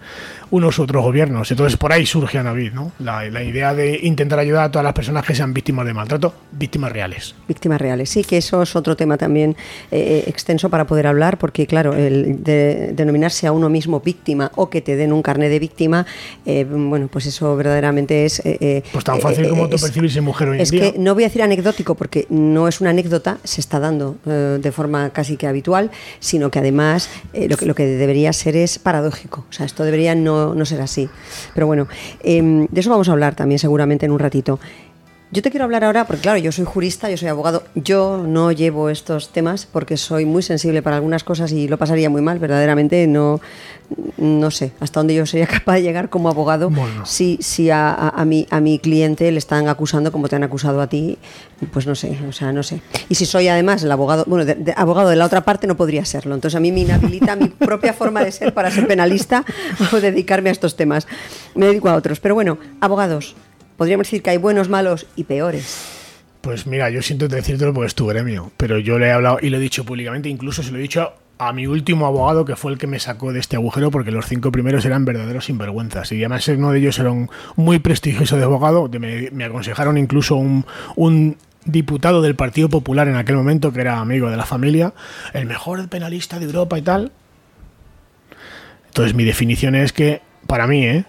unos 0.50 0.78
u 0.78 0.82
otros 0.82 1.02
gobiernos. 1.02 1.50
Entonces, 1.60 1.78
por 1.78 1.92
ahí 1.92 2.06
surge 2.06 2.38
a 2.38 2.42
Navid, 2.42 2.72
¿no? 2.72 2.92
La, 2.98 3.26
idea 3.42 3.74
de 3.74 4.00
intentar 4.02 4.38
ayudar 4.38 4.64
a 4.64 4.70
todas 4.70 4.84
las 4.84 4.94
personas 4.94 5.26
que 5.26 5.34
sean 5.34 5.52
víctimas 5.52 5.84
de 5.84 5.92
maltrato, 5.92 6.32
víctimas 6.52 6.90
reales. 6.90 7.34
Víctimas 7.48 7.78
reales, 7.78 8.08
sí, 8.08 8.24
que 8.24 8.38
eso 8.38 8.62
es 8.62 8.74
otro 8.74 8.96
tema 8.96 9.18
también 9.18 9.56
eh, 9.90 10.24
extenso 10.26 10.70
para 10.70 10.86
poder 10.86 11.06
hablar, 11.06 11.36
porque, 11.36 11.66
claro, 11.66 11.94
el 11.94 12.42
de 12.42 12.92
denominarse 12.94 13.46
a 13.46 13.52
uno 13.52 13.68
mismo 13.68 14.00
víctima 14.00 14.50
o 14.54 14.70
que 14.70 14.80
te 14.80 14.96
den 14.96 15.12
un 15.12 15.20
carnet 15.20 15.50
de 15.50 15.58
víctima, 15.58 16.06
eh, 16.46 16.64
bueno, 16.64 17.08
pues 17.08 17.26
eso 17.26 17.54
verdaderamente 17.56 18.24
es... 18.24 18.40
Eh, 18.40 18.56
eh, 18.60 18.82
pues 18.92 19.04
tan 19.04 19.20
fácil 19.20 19.48
como 19.48 19.68
percibirse 19.68 20.22
mujer 20.22 20.48
hoy 20.48 20.56
en 20.56 20.62
es 20.62 20.70
que 20.70 20.94
no 20.96 21.14
voy 21.14 21.24
a 21.24 21.26
decir 21.26 21.42
anecdótico 21.42 21.94
porque 21.94 22.26
no 22.30 22.68
es 22.68 22.80
una 22.80 22.90
anécdota, 22.90 23.38
se 23.44 23.60
está 23.60 23.78
dando 23.78 24.16
de 24.24 24.72
forma 24.72 25.10
casi 25.10 25.36
que 25.36 25.46
habitual, 25.46 25.90
sino 26.20 26.50
que 26.50 26.58
además 26.58 27.10
lo, 27.34 27.56
que, 27.56 27.66
lo 27.66 27.74
que 27.74 27.84
debería 27.84 28.32
ser 28.32 28.56
es 28.56 28.78
paradójico. 28.78 29.44
O 29.48 29.52
sea, 29.52 29.66
esto 29.66 29.84
debería 29.84 30.14
no, 30.14 30.54
no 30.54 30.64
ser 30.64 30.80
así. 30.80 31.08
Pero 31.54 31.66
bueno, 31.66 31.86
em, 32.22 32.66
de 32.70 32.80
eso 32.80 32.90
vamos 32.90 33.08
a 33.08 33.12
hablar 33.12 33.34
también 33.34 33.58
seguramente 33.58 34.06
en 34.06 34.12
un 34.12 34.18
ratito. 34.18 34.58
Yo 35.32 35.42
te 35.42 35.50
quiero 35.52 35.64
hablar 35.64 35.84
ahora, 35.84 36.06
porque 36.06 36.22
claro, 36.22 36.38
yo 36.38 36.50
soy 36.50 36.64
jurista, 36.64 37.08
yo 37.08 37.16
soy 37.16 37.28
abogado, 37.28 37.62
yo 37.76 38.24
no 38.26 38.50
llevo 38.50 38.90
estos 38.90 39.28
temas 39.28 39.64
porque 39.64 39.96
soy 39.96 40.24
muy 40.24 40.42
sensible 40.42 40.82
para 40.82 40.96
algunas 40.96 41.22
cosas 41.22 41.52
y 41.52 41.68
lo 41.68 41.78
pasaría 41.78 42.10
muy 42.10 42.20
mal, 42.20 42.40
verdaderamente. 42.40 43.06
No, 43.06 43.40
no 44.16 44.50
sé 44.50 44.72
hasta 44.80 44.98
dónde 44.98 45.14
yo 45.14 45.26
sería 45.26 45.46
capaz 45.58 45.74
de 45.74 45.82
llegar 45.82 46.10
como 46.10 46.28
abogado 46.28 46.70
si, 47.04 47.38
si 47.40 47.70
a, 47.70 47.92
a, 47.92 48.24
mi, 48.24 48.48
a 48.50 48.60
mi 48.60 48.80
cliente 48.80 49.30
le 49.30 49.38
están 49.38 49.68
acusando 49.68 50.10
como 50.10 50.28
te 50.28 50.34
han 50.34 50.42
acusado 50.42 50.80
a 50.80 50.88
ti, 50.88 51.16
pues 51.72 51.86
no 51.86 51.94
sé, 51.94 52.18
o 52.28 52.32
sea, 52.32 52.52
no 52.52 52.64
sé. 52.64 52.82
Y 53.08 53.14
si 53.14 53.24
soy 53.24 53.46
además 53.46 53.84
el 53.84 53.92
abogado, 53.92 54.24
bueno, 54.26 54.44
de, 54.44 54.74
abogado 54.76 55.10
de 55.10 55.16
la 55.16 55.26
otra 55.26 55.44
parte 55.44 55.68
no 55.68 55.76
podría 55.76 56.04
serlo, 56.04 56.34
entonces 56.34 56.56
a 56.56 56.60
mí 56.60 56.72
me 56.72 56.80
inhabilita 56.80 57.36
mi 57.36 57.46
propia 57.48 57.92
forma 57.92 58.24
de 58.24 58.32
ser 58.32 58.52
para 58.52 58.68
ser 58.72 58.88
penalista 58.88 59.44
o 59.92 60.00
dedicarme 60.00 60.48
a 60.48 60.52
estos 60.52 60.74
temas. 60.74 61.06
Me 61.54 61.66
dedico 61.66 61.88
a 61.88 61.94
otros, 61.94 62.18
pero 62.18 62.34
bueno, 62.34 62.58
abogados 62.80 63.36
podríamos 63.80 64.08
decir 64.08 64.22
que 64.22 64.28
hay 64.28 64.36
buenos, 64.36 64.68
malos 64.68 65.06
y 65.16 65.24
peores. 65.24 66.28
Pues 66.42 66.66
mira, 66.66 66.90
yo 66.90 67.00
siento 67.00 67.28
decírtelo 67.28 67.72
porque 67.72 67.86
es 67.86 67.94
tu 67.94 68.06
gremio, 68.06 68.52
pero 68.58 68.78
yo 68.78 68.98
le 68.98 69.06
he 69.06 69.10
hablado 69.10 69.38
y 69.40 69.48
lo 69.48 69.56
he 69.56 69.60
dicho 69.60 69.86
públicamente, 69.86 70.28
incluso 70.28 70.62
se 70.62 70.70
lo 70.70 70.76
he 70.76 70.82
dicho 70.82 71.14
a 71.38 71.54
mi 71.54 71.66
último 71.66 72.04
abogado 72.04 72.44
que 72.44 72.56
fue 72.56 72.72
el 72.72 72.76
que 72.76 72.86
me 72.86 73.00
sacó 73.00 73.32
de 73.32 73.40
este 73.40 73.56
agujero 73.56 73.90
porque 73.90 74.10
los 74.10 74.26
cinco 74.26 74.52
primeros 74.52 74.84
eran 74.84 75.06
verdaderos 75.06 75.46
sinvergüenzas 75.46 76.12
y 76.12 76.16
además 76.16 76.46
uno 76.48 76.72
de 76.72 76.78
ellos 76.78 76.98
era 76.98 77.10
un 77.10 77.30
muy 77.56 77.78
prestigioso 77.78 78.36
de 78.36 78.44
abogado, 78.44 78.86
me, 79.00 79.30
me 79.30 79.44
aconsejaron 79.44 79.96
incluso 79.96 80.36
un, 80.36 80.66
un 80.96 81.38
diputado 81.64 82.20
del 82.20 82.34
Partido 82.34 82.68
Popular 82.68 83.08
en 83.08 83.16
aquel 83.16 83.36
momento 83.36 83.72
que 83.72 83.80
era 83.80 83.98
amigo 83.98 84.28
de 84.28 84.36
la 84.36 84.44
familia, 84.44 84.92
el 85.32 85.46
mejor 85.46 85.88
penalista 85.88 86.38
de 86.38 86.44
Europa 86.44 86.78
y 86.78 86.82
tal. 86.82 87.12
Entonces 88.88 89.14
mi 89.14 89.24
definición 89.24 89.74
es 89.74 89.94
que 89.94 90.20
para 90.46 90.66
mí, 90.66 90.84
¿eh? 90.84 91.06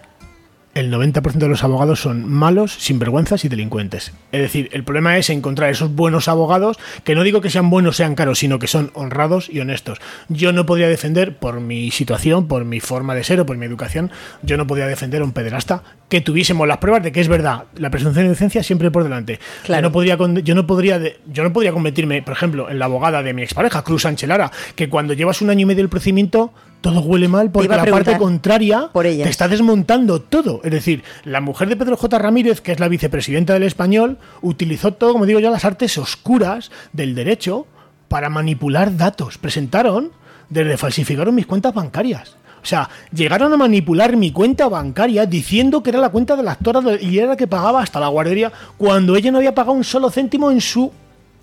El 0.74 0.90
90% 0.92 1.32
de 1.32 1.48
los 1.48 1.64
abogados 1.64 2.00
son 2.00 2.28
malos, 2.28 2.72
sinvergüenzas 2.72 3.44
y 3.44 3.48
delincuentes. 3.48 4.12
Es 4.32 4.40
decir, 4.40 4.70
el 4.72 4.84
problema 4.84 5.18
es 5.18 5.28
encontrar 5.28 5.70
esos 5.70 5.94
buenos 5.94 6.28
abogados, 6.28 6.78
que 7.04 7.14
no 7.14 7.22
digo 7.22 7.40
que 7.42 7.50
sean 7.50 7.68
buenos, 7.68 7.96
sean 7.96 8.14
caros, 8.14 8.38
sino 8.38 8.58
que 8.58 8.66
son 8.66 8.90
honrados 8.94 9.50
y 9.50 9.60
honestos. 9.60 10.00
Yo 10.28 10.52
no 10.52 10.64
podría 10.64 10.88
defender, 10.88 11.36
por 11.36 11.60
mi 11.60 11.90
situación, 11.90 12.48
por 12.48 12.64
mi 12.64 12.80
forma 12.80 13.14
de 13.14 13.24
ser 13.24 13.40
o 13.40 13.46
por 13.46 13.58
mi 13.58 13.66
educación, 13.66 14.10
yo 14.42 14.56
no 14.56 14.66
podría 14.66 14.86
defender 14.86 15.20
a 15.20 15.24
un 15.24 15.32
pederasta 15.32 15.82
que 16.08 16.20
tuviésemos 16.20 16.66
las 16.66 16.78
pruebas 16.78 17.02
de 17.02 17.12
que 17.12 17.20
es 17.20 17.28
verdad. 17.28 17.64
La 17.76 17.90
presunción 17.90 18.24
de 18.24 18.30
inocencia 18.30 18.62
siempre 18.62 18.90
por 18.90 19.02
delante. 19.04 19.40
Yo 19.68 19.82
no 19.82 19.92
podría, 19.92 20.16
yo 20.16 20.54
no 20.54 20.66
podría, 20.66 21.00
yo 21.26 21.42
no 21.42 21.52
podría 21.52 21.72
convertirme, 21.72 22.22
por 22.22 22.32
ejemplo, 22.32 22.70
en 22.70 22.78
la 22.78 22.86
abogada 22.86 23.22
de 23.22 23.34
mi 23.34 23.42
expareja, 23.42 23.82
Cruz 23.82 24.02
Sánchez 24.02 24.28
Lara, 24.28 24.50
que 24.74 24.88
cuando 24.88 25.12
llevas 25.12 25.42
un 25.42 25.50
año 25.50 25.60
y 25.60 25.66
medio 25.66 25.82
el 25.82 25.90
procedimiento 25.90 26.52
todo 26.82 27.00
huele 27.00 27.28
mal 27.28 27.50
porque 27.50 27.68
la 27.68 27.86
parte 27.86 28.18
contraria 28.18 28.90
te 28.92 29.28
está 29.28 29.48
desmontando 29.48 30.20
todo. 30.20 30.60
Es 30.64 30.70
decir, 30.72 31.02
la 31.24 31.40
mujer 31.40 31.68
de 31.68 31.76
Pedro 31.76 31.96
J. 31.96 32.18
Ramírez, 32.18 32.60
que 32.60 32.72
es 32.72 32.80
la 32.80 32.88
vicepresidenta 32.88 33.54
del 33.54 33.62
español, 33.62 34.18
utilizó 34.42 34.92
todo, 34.92 35.14
como 35.14 35.24
digo 35.24 35.40
yo, 35.40 35.50
las 35.50 35.64
artes 35.64 35.96
oscuras 35.96 36.70
del 36.92 37.14
derecho 37.14 37.66
para 38.08 38.28
manipular 38.28 38.96
datos. 38.96 39.38
Presentaron, 39.38 40.10
desde 40.50 40.76
falsificaron 40.76 41.34
mis 41.34 41.46
cuentas 41.46 41.72
bancarias. 41.72 42.36
O 42.62 42.66
sea, 42.66 42.90
llegaron 43.12 43.52
a 43.52 43.56
manipular 43.56 44.16
mi 44.16 44.30
cuenta 44.30 44.68
bancaria 44.68 45.26
diciendo 45.26 45.82
que 45.82 45.90
era 45.90 45.98
la 45.98 46.10
cuenta 46.10 46.36
de 46.36 46.42
la 46.42 46.52
actora 46.52 46.80
y 47.00 47.18
era 47.18 47.28
la 47.28 47.36
que 47.36 47.46
pagaba 47.46 47.82
hasta 47.82 47.98
la 47.98 48.08
guardería 48.08 48.52
cuando 48.76 49.16
ella 49.16 49.32
no 49.32 49.38
había 49.38 49.54
pagado 49.54 49.72
un 49.72 49.84
solo 49.84 50.10
céntimo 50.10 50.50
en 50.50 50.60
su 50.60 50.92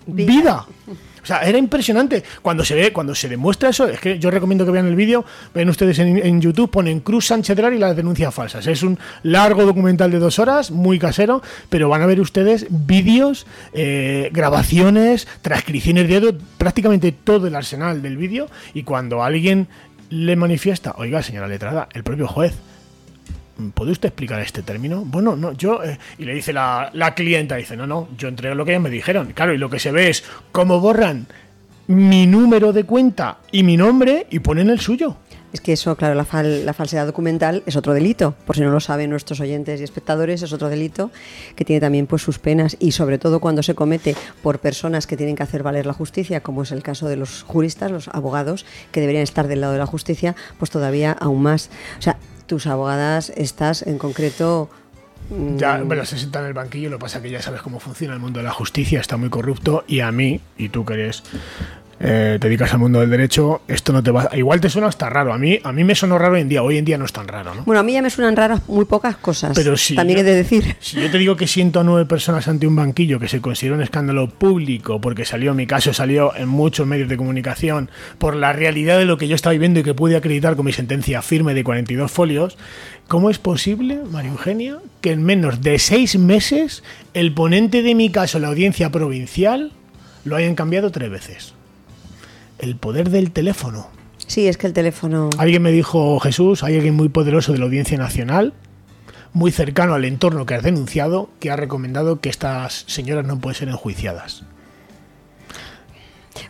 vida. 0.06 0.66
O 1.22 1.26
sea, 1.26 1.40
era 1.42 1.58
impresionante. 1.58 2.22
Cuando 2.42 2.64
se 2.64 2.74
ve, 2.74 2.92
cuando 2.92 3.14
se 3.14 3.28
demuestra 3.28 3.70
eso, 3.70 3.86
es 3.86 4.00
que 4.00 4.18
yo 4.18 4.30
recomiendo 4.30 4.64
que 4.64 4.70
vean 4.70 4.86
el 4.86 4.96
vídeo, 4.96 5.24
ven 5.54 5.68
ustedes 5.68 5.98
en, 5.98 6.40
YouTube, 6.40 6.70
ponen 6.70 7.00
Cruz 7.00 7.26
Sánchez 7.26 7.58
y 7.58 7.78
las 7.78 7.96
denuncias 7.96 8.32
falsas. 8.34 8.66
Es 8.66 8.82
un 8.82 8.98
largo 9.22 9.64
documental 9.64 10.10
de 10.10 10.18
dos 10.18 10.38
horas, 10.38 10.70
muy 10.70 10.98
casero, 10.98 11.42
pero 11.68 11.88
van 11.88 12.02
a 12.02 12.06
ver 12.06 12.20
ustedes 12.20 12.66
vídeos, 12.70 13.46
eh, 13.72 14.30
grabaciones, 14.32 15.28
transcripciones 15.42 16.08
de 16.08 16.16
audio, 16.16 16.38
prácticamente 16.58 17.12
todo 17.12 17.46
el 17.46 17.54
arsenal 17.54 18.02
del 18.02 18.16
vídeo. 18.16 18.48
Y 18.74 18.84
cuando 18.84 19.22
alguien 19.22 19.68
le 20.08 20.36
manifiesta, 20.36 20.94
oiga, 20.96 21.22
señora 21.22 21.48
letrada, 21.48 21.88
el 21.92 22.02
propio 22.02 22.26
juez, 22.26 22.54
¿puede 23.74 23.92
usted 23.92 24.08
explicar 24.08 24.40
este 24.40 24.62
término? 24.62 25.04
Bueno, 25.04 25.36
no, 25.36 25.52
yo... 25.52 25.82
Eh", 25.84 25.98
y 26.18 26.24
le 26.24 26.34
dice 26.34 26.52
la, 26.52 26.90
la, 26.92 27.14
clienta, 27.14 27.56
dice, 27.56 27.76
no, 27.76 27.86
no, 27.86 28.08
yo 28.16 28.28
entrego 28.28 28.54
lo 28.54 28.64
que 28.64 28.72
ellos 28.72 28.82
me 28.82 28.90
dijeron. 28.90 29.32
Claro, 29.32 29.54
y 29.54 29.58
lo 29.58 29.70
que 29.70 29.78
se 29.78 29.92
ve 29.92 30.10
es 30.10 30.24
cómo 30.52 30.80
borran 30.80 31.26
mi 31.86 32.26
número 32.26 32.72
de 32.72 32.84
cuenta 32.84 33.38
y 33.50 33.64
mi 33.64 33.76
nombre 33.76 34.26
y 34.30 34.38
ponen 34.38 34.70
el 34.70 34.78
suyo. 34.78 35.16
Es 35.52 35.60
que 35.60 35.72
eso, 35.72 35.96
claro, 35.96 36.14
la, 36.14 36.24
la, 36.42 36.72
falsedad 36.72 37.06
documental 37.06 37.64
es 37.66 37.74
otro 37.74 37.92
delito, 37.92 38.36
por 38.46 38.54
si 38.54 38.62
no 38.62 38.70
lo 38.70 38.78
saben 38.78 39.10
nuestros 39.10 39.40
oyentes 39.40 39.80
y 39.80 39.84
espectadores, 39.84 40.42
es 40.42 40.52
otro 40.52 40.68
delito 40.68 41.10
que 41.56 41.64
tiene 41.64 41.80
también 41.80 42.06
pues 42.06 42.22
sus 42.22 42.38
penas 42.38 42.76
y 42.78 42.92
sobre 42.92 43.18
todo 43.18 43.40
cuando 43.40 43.64
se 43.64 43.74
comete 43.74 44.14
por 44.44 44.60
personas 44.60 45.08
que 45.08 45.16
tienen 45.16 45.34
que 45.34 45.42
hacer 45.42 45.64
valer 45.64 45.86
la 45.86 45.92
justicia, 45.92 46.40
como 46.40 46.62
es 46.62 46.70
el 46.70 46.84
caso 46.84 47.08
de 47.08 47.16
los 47.16 47.42
juristas, 47.42 47.90
los 47.90 48.06
abogados 48.06 48.64
que 48.92 49.00
deberían 49.00 49.24
estar 49.24 49.48
del 49.48 49.60
lado 49.60 49.72
de 49.72 49.80
la 49.80 49.86
justicia, 49.86 50.36
pues 50.58 50.70
todavía 50.70 51.10
aún 51.10 51.42
más. 51.42 51.70
O 51.98 52.02
sea, 52.02 52.16
tus 52.50 52.66
abogadas, 52.66 53.30
estás 53.36 53.82
en 53.82 53.96
concreto 53.96 54.68
ya, 55.56 55.78
mm, 55.78 55.86
bueno, 55.86 56.04
se 56.04 56.18
sienta 56.18 56.40
en 56.40 56.46
el 56.46 56.54
banquillo, 56.54 56.90
lo 56.90 56.98
que 56.98 57.02
pasa 57.02 57.18
es 57.18 57.22
que 57.22 57.30
ya 57.30 57.40
sabes 57.40 57.62
cómo 57.62 57.78
funciona 57.78 58.14
el 58.14 58.18
mundo 58.18 58.40
de 58.40 58.44
la 58.44 58.50
justicia, 58.50 58.98
está 58.98 59.16
muy 59.16 59.30
corrupto 59.30 59.84
y 59.86 60.00
a 60.00 60.10
mí, 60.10 60.40
y 60.58 60.70
tú 60.70 60.84
que 60.84 60.94
eres 60.94 61.22
eh, 62.02 62.38
te 62.40 62.48
dedicas 62.48 62.72
al 62.72 62.78
mundo 62.78 63.00
del 63.00 63.10
derecho, 63.10 63.60
esto 63.68 63.92
no 63.92 64.02
te 64.02 64.10
va. 64.10 64.30
Igual 64.32 64.58
te 64.58 64.70
suena 64.70 64.88
hasta 64.88 65.10
raro. 65.10 65.34
A 65.34 65.38
mí, 65.38 65.60
a 65.62 65.70
mí 65.70 65.84
me 65.84 65.94
sonó 65.94 66.16
raro 66.16 66.34
hoy 66.34 66.40
en 66.40 66.48
día. 66.48 66.62
Hoy 66.62 66.78
en 66.78 66.84
día 66.86 66.96
no 66.96 67.04
es 67.04 67.12
tan 67.12 67.28
raro, 67.28 67.54
¿no? 67.54 67.64
Bueno, 67.64 67.80
a 67.80 67.82
mí 67.82 67.92
ya 67.92 68.00
me 68.00 68.08
suenan 68.08 68.36
raras 68.36 68.66
muy 68.68 68.86
pocas 68.86 69.16
cosas. 69.16 69.52
Pero 69.54 69.76
si 69.76 69.96
también 69.96 70.20
he 70.20 70.22
de 70.22 70.34
decir. 70.34 70.76
Si 70.80 70.98
yo 70.98 71.10
te 71.10 71.18
digo 71.18 71.36
que 71.36 71.46
siento 71.46 71.78
a 71.78 71.84
nueve 71.84 72.06
personas 72.06 72.48
ante 72.48 72.66
un 72.66 72.74
banquillo 72.74 73.20
que 73.20 73.28
se 73.28 73.42
considera 73.42 73.76
un 73.76 73.82
escándalo 73.82 74.30
público, 74.30 74.98
porque 74.98 75.26
salió, 75.26 75.50
en 75.50 75.58
mi 75.58 75.66
caso, 75.66 75.92
salió 75.92 76.34
en 76.34 76.48
muchos 76.48 76.86
medios 76.86 77.10
de 77.10 77.18
comunicación, 77.18 77.90
por 78.16 78.34
la 78.34 78.54
realidad 78.54 78.98
de 78.98 79.04
lo 79.04 79.18
que 79.18 79.28
yo 79.28 79.34
estaba 79.34 79.52
viviendo 79.52 79.80
y 79.80 79.82
que 79.82 79.92
pude 79.92 80.16
acreditar 80.16 80.56
con 80.56 80.64
mi 80.64 80.72
sentencia 80.72 81.20
firme 81.20 81.52
de 81.52 81.64
42 81.64 82.10
folios, 82.10 82.56
¿cómo 83.08 83.28
es 83.28 83.38
posible, 83.38 84.00
María 84.10 84.30
Eugenia, 84.30 84.78
que 85.02 85.12
en 85.12 85.22
menos 85.22 85.60
de 85.60 85.78
seis 85.78 86.18
meses 86.18 86.82
el 87.12 87.34
ponente 87.34 87.82
de 87.82 87.94
mi 87.94 88.08
caso, 88.08 88.38
la 88.38 88.48
audiencia 88.48 88.90
provincial, 88.90 89.72
lo 90.24 90.36
hayan 90.36 90.54
cambiado 90.54 90.90
tres 90.90 91.10
veces? 91.10 91.59
El 92.60 92.76
poder 92.76 93.10
del 93.10 93.30
teléfono. 93.30 93.88
Sí, 94.26 94.46
es 94.46 94.56
que 94.56 94.66
el 94.66 94.72
teléfono... 94.72 95.30
Alguien 95.38 95.62
me 95.62 95.72
dijo, 95.72 96.20
Jesús, 96.20 96.62
hay 96.62 96.76
alguien 96.76 96.94
muy 96.94 97.08
poderoso 97.08 97.52
de 97.52 97.58
la 97.58 97.64
Audiencia 97.64 97.98
Nacional, 97.98 98.54
muy 99.32 99.50
cercano 99.50 99.94
al 99.94 100.04
entorno 100.04 100.46
que 100.46 100.54
has 100.54 100.62
denunciado, 100.62 101.30
que 101.40 101.50
ha 101.50 101.56
recomendado 101.56 102.20
que 102.20 102.28
estas 102.28 102.84
señoras 102.86 103.26
no 103.26 103.38
pueden 103.40 103.58
ser 103.58 103.68
enjuiciadas. 103.68 104.44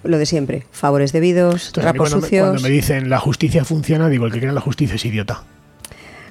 Lo 0.02 0.18
de 0.18 0.26
siempre, 0.26 0.66
favores 0.72 1.12
debidos, 1.12 1.72
trapos 1.72 2.10
sucios... 2.10 2.48
cuando 2.48 2.62
me 2.62 2.70
dicen 2.70 3.10
la 3.10 3.18
justicia 3.18 3.64
funciona, 3.64 4.08
digo, 4.08 4.26
el 4.26 4.32
que 4.32 4.38
cree 4.38 4.50
en 4.50 4.54
la 4.54 4.60
justicia 4.60 4.96
es 4.96 5.04
idiota. 5.04 5.44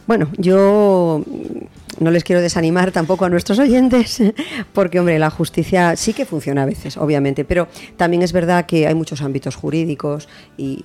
Bueno, 0.09 0.27
yo 0.39 1.23
no 1.99 2.09
les 2.09 2.23
quiero 2.23 2.41
desanimar 2.41 2.91
tampoco 2.91 3.25
a 3.25 3.29
nuestros 3.29 3.59
oyentes, 3.59 4.23
porque, 4.73 4.99
hombre, 4.99 5.19
la 5.19 5.29
justicia 5.29 5.95
sí 5.95 6.13
que 6.13 6.25
funciona 6.25 6.63
a 6.63 6.65
veces, 6.65 6.97
obviamente, 6.97 7.45
pero 7.45 7.67
también 7.95 8.23
es 8.23 8.33
verdad 8.33 8.65
que 8.65 8.87
hay 8.87 8.95
muchos 8.95 9.21
ámbitos 9.21 9.55
jurídicos 9.55 10.27
y 10.57 10.81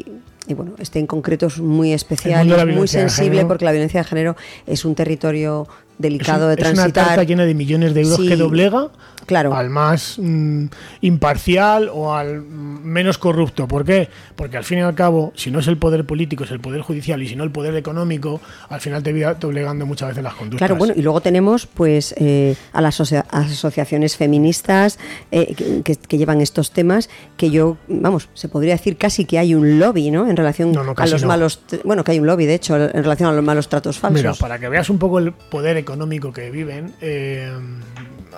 y 0.47 0.53
bueno, 0.53 0.75
este 0.79 0.99
en 0.99 1.07
concreto 1.07 1.47
es 1.47 1.59
muy 1.59 1.95
especial, 1.95 2.47
y 2.47 2.75
muy 2.75 2.87
sensible 2.87 3.47
porque 3.47 3.65
la 3.65 3.73
violencia 3.73 4.03
de 4.03 4.05
género 4.05 4.37
es 4.67 4.85
un 4.85 4.95
territorio 4.95 5.67
delicado 5.99 6.49
de 6.49 6.57
transitar. 6.57 6.89
Es 6.89 6.97
una 6.97 7.07
carta 7.07 7.23
llena 7.25 7.45
de 7.45 7.55
millones 7.55 7.95
de 7.95 8.03
euros 8.03 8.21
que 8.21 8.37
doblega 8.37 8.91
claro. 9.27 9.55
al 9.55 9.71
más 9.71 10.17
mm, 10.19 10.67
imparcial 11.01 11.91
o 11.93 12.15
al 12.15 12.43
menos 12.43 13.19
corrupto. 13.19 13.69
¿Por 13.69 13.85
qué? 13.85 14.09
Porque 14.37 14.57
al 14.57 14.65
fin 14.65 14.79
y 14.79 14.81
al 14.83 14.95
cabo, 14.95 15.33
si 15.37 15.51
no 15.51 15.61
es 15.61 15.69
el 15.69 15.79
poder 15.79 16.05
político, 16.05 16.45
es 16.45 16.51
el 16.51 16.61
poder 16.61 16.83
judicial 16.83 17.23
y 17.23 17.29
si 17.29 17.37
no 17.37 17.45
el 17.45 17.51
poder 17.51 17.75
económico, 17.77 18.41
al 18.69 18.81
final 18.81 19.03
te 19.03 19.13
va 19.13 19.35
doblegando 19.35 19.87
muchas 19.87 20.09
veces 20.09 20.25
las 20.25 20.35
conductas. 20.35 20.59
Claro, 20.59 20.77
bueno, 20.77 20.95
y 20.97 21.03
luego 21.03 21.21
tenemos 21.21 21.67
pues 21.67 22.15
eh, 22.19 22.57
a 22.73 22.81
las 22.81 23.01
asociaciones 23.01 24.17
feministas 24.17 24.99
eh, 25.31 25.55
que, 25.85 26.19
llevan 26.19 26.41
estos 26.41 26.71
temas, 26.71 27.09
que 27.37 27.51
yo, 27.51 27.77
vamos, 27.89 28.29
se 28.35 28.49
podría 28.49 28.75
decir 28.75 28.97
casi 28.97 29.25
que 29.25 29.39
hay 29.39 29.55
un 29.55 29.79
lobby, 29.79 30.11
¿no? 30.11 30.29
En 30.29 30.37
relación 30.37 30.77
a 30.97 31.07
los 31.07 31.25
malos, 31.25 31.61
bueno, 31.85 32.05
que 32.05 32.13
hay 32.13 32.21
un 32.21 32.27
lobby, 32.27 32.47
de 32.47 32.55
hecho, 32.55 32.77
en 32.77 33.03
relación 33.03 33.29
a 33.29 33.33
los 33.33 33.45
malos 33.45 33.69
tratos 33.69 33.99
falsos. 33.99 34.23
Mira, 34.23 34.35
para 34.35 34.59
que 34.59 34.69
veas 34.69 34.91
un 34.91 34.99
poco 34.99 35.19
el 35.19 35.33
poder 35.33 35.77
económico 35.77 35.84
que 35.85 36.51
viven, 36.51 36.95
eh, 37.01 37.53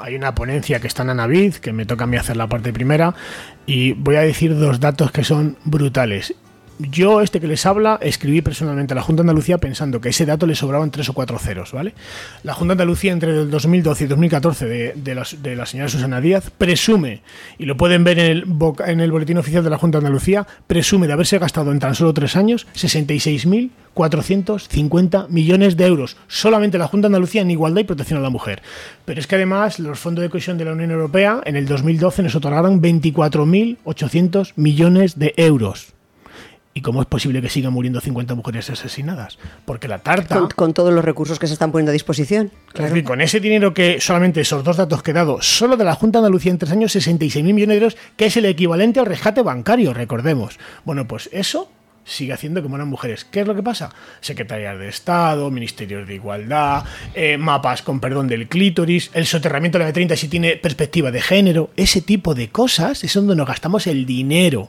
hay 0.00 0.14
una 0.14 0.34
ponencia 0.34 0.80
que 0.80 0.86
está 0.86 1.02
en 1.02 1.10
Anavid, 1.10 1.54
que 1.54 1.72
me 1.72 1.86
toca 1.86 2.04
a 2.04 2.06
mí 2.06 2.16
hacer 2.16 2.36
la 2.36 2.48
parte 2.48 2.72
primera, 2.72 3.14
y 3.66 3.92
voy 3.92 4.16
a 4.16 4.20
decir 4.20 4.58
dos 4.58 4.80
datos 4.80 5.10
que 5.10 5.24
son 5.24 5.56
brutales. 5.64 6.34
Yo, 6.78 7.22
este 7.22 7.40
que 7.40 7.46
les 7.46 7.64
habla, 7.64 7.98
escribí 8.02 8.42
personalmente 8.42 8.92
a 8.92 8.96
la 8.96 9.02
Junta 9.02 9.22
de 9.22 9.30
Andalucía 9.30 9.56
pensando 9.56 9.98
que 10.00 10.10
ese 10.10 10.26
dato 10.26 10.46
le 10.46 10.54
sobraban 10.54 10.90
tres 10.90 11.08
o 11.08 11.14
cuatro 11.14 11.38
ceros, 11.38 11.72
¿vale? 11.72 11.94
La 12.42 12.52
Junta 12.52 12.74
de 12.74 12.82
Andalucía 12.82 13.12
entre 13.12 13.30
el 13.30 13.50
2012 13.50 14.04
y 14.04 14.06
2014 14.06 14.66
de, 14.66 14.92
de, 14.94 15.14
la, 15.14 15.26
de 15.40 15.56
la 15.56 15.64
señora 15.64 15.88
Susana 15.88 16.20
Díaz 16.20 16.50
presume, 16.50 17.22
y 17.58 17.64
lo 17.64 17.78
pueden 17.78 18.04
ver 18.04 18.18
en 18.18 18.30
el, 18.30 18.44
en 18.86 19.00
el 19.00 19.10
boletín 19.10 19.38
oficial 19.38 19.64
de 19.64 19.70
la 19.70 19.78
Junta 19.78 19.98
de 19.98 20.06
Andalucía, 20.06 20.46
presume 20.66 21.06
de 21.06 21.14
haberse 21.14 21.38
gastado 21.38 21.72
en 21.72 21.78
tan 21.78 21.94
solo 21.94 22.12
tres 22.12 22.36
años 22.36 22.66
66.450 22.74 25.30
millones 25.30 25.78
de 25.78 25.86
euros. 25.86 26.18
Solamente 26.28 26.76
la 26.76 26.88
Junta 26.88 27.08
de 27.08 27.14
Andalucía 27.14 27.40
en 27.40 27.50
igualdad 27.50 27.80
y 27.80 27.84
protección 27.84 28.18
a 28.18 28.22
la 28.22 28.28
mujer. 28.28 28.60
Pero 29.06 29.18
es 29.18 29.26
que 29.26 29.36
además 29.36 29.78
los 29.78 29.98
fondos 29.98 30.20
de 30.20 30.28
cohesión 30.28 30.58
de 30.58 30.66
la 30.66 30.72
Unión 30.72 30.90
Europea 30.90 31.40
en 31.46 31.56
el 31.56 31.66
2012 31.66 32.22
nos 32.22 32.34
otorgaron 32.34 32.82
24.800 32.82 34.52
millones 34.56 35.18
de 35.18 35.32
euros. 35.38 35.95
¿Y 36.76 36.82
cómo 36.82 37.00
es 37.00 37.06
posible 37.06 37.40
que 37.40 37.48
sigan 37.48 37.72
muriendo 37.72 38.02
50 38.02 38.34
mujeres 38.34 38.68
asesinadas? 38.68 39.38
Porque 39.64 39.88
la 39.88 40.00
tarta... 40.00 40.46
Con, 40.54 40.74
todos 40.74 40.92
los 40.92 41.02
recursos 41.02 41.38
que 41.38 41.46
se 41.46 41.54
están 41.54 41.72
poniendo 41.72 41.88
a 41.88 41.94
disposición. 41.94 42.52
Claro. 42.74 43.02
con 43.02 43.22
ese 43.22 43.40
dinero 43.40 43.72
que 43.72 43.98
solamente 43.98 44.42
esos 44.42 44.62
dos 44.62 44.76
datos 44.76 45.02
que 45.02 45.12
he 45.12 45.14
dado, 45.14 45.40
solo 45.40 45.78
de 45.78 45.84
la 45.84 45.94
Junta 45.94 46.18
de 46.18 46.26
Andalucía 46.26 46.52
en 46.52 46.58
tres 46.58 46.72
años, 46.72 46.94
66.000 46.94 47.42
millones 47.44 47.68
de 47.68 47.74
euros, 47.76 47.96
que 48.18 48.26
es 48.26 48.36
el 48.36 48.44
equivalente 48.44 49.00
al 49.00 49.06
rescate 49.06 49.40
bancario, 49.40 49.94
recordemos. 49.94 50.58
Bueno, 50.84 51.08
pues 51.08 51.30
eso 51.32 51.70
sigue 52.04 52.34
haciendo 52.34 52.60
que 52.60 52.68
mueran 52.68 52.88
mujeres. 52.88 53.24
¿Qué 53.24 53.40
es 53.40 53.46
lo 53.46 53.54
que 53.54 53.62
pasa? 53.62 53.94
Secretarías 54.20 54.78
de 54.78 54.90
Estado, 54.90 55.50
Ministerios 55.50 56.06
de 56.06 56.16
Igualdad, 56.16 56.84
eh, 57.14 57.38
mapas 57.38 57.80
con 57.80 58.00
perdón 58.00 58.28
del 58.28 58.48
clítoris, 58.48 59.10
el 59.14 59.24
soterramiento 59.24 59.78
de 59.78 59.84
la 59.84 59.94
M30 59.94 60.14
si 60.16 60.28
tiene 60.28 60.56
perspectiva 60.56 61.10
de 61.10 61.22
género, 61.22 61.70
ese 61.74 62.02
tipo 62.02 62.34
de 62.34 62.50
cosas 62.50 63.02
es 63.02 63.14
donde 63.14 63.34
nos 63.34 63.48
gastamos 63.48 63.86
el 63.86 64.04
dinero 64.04 64.68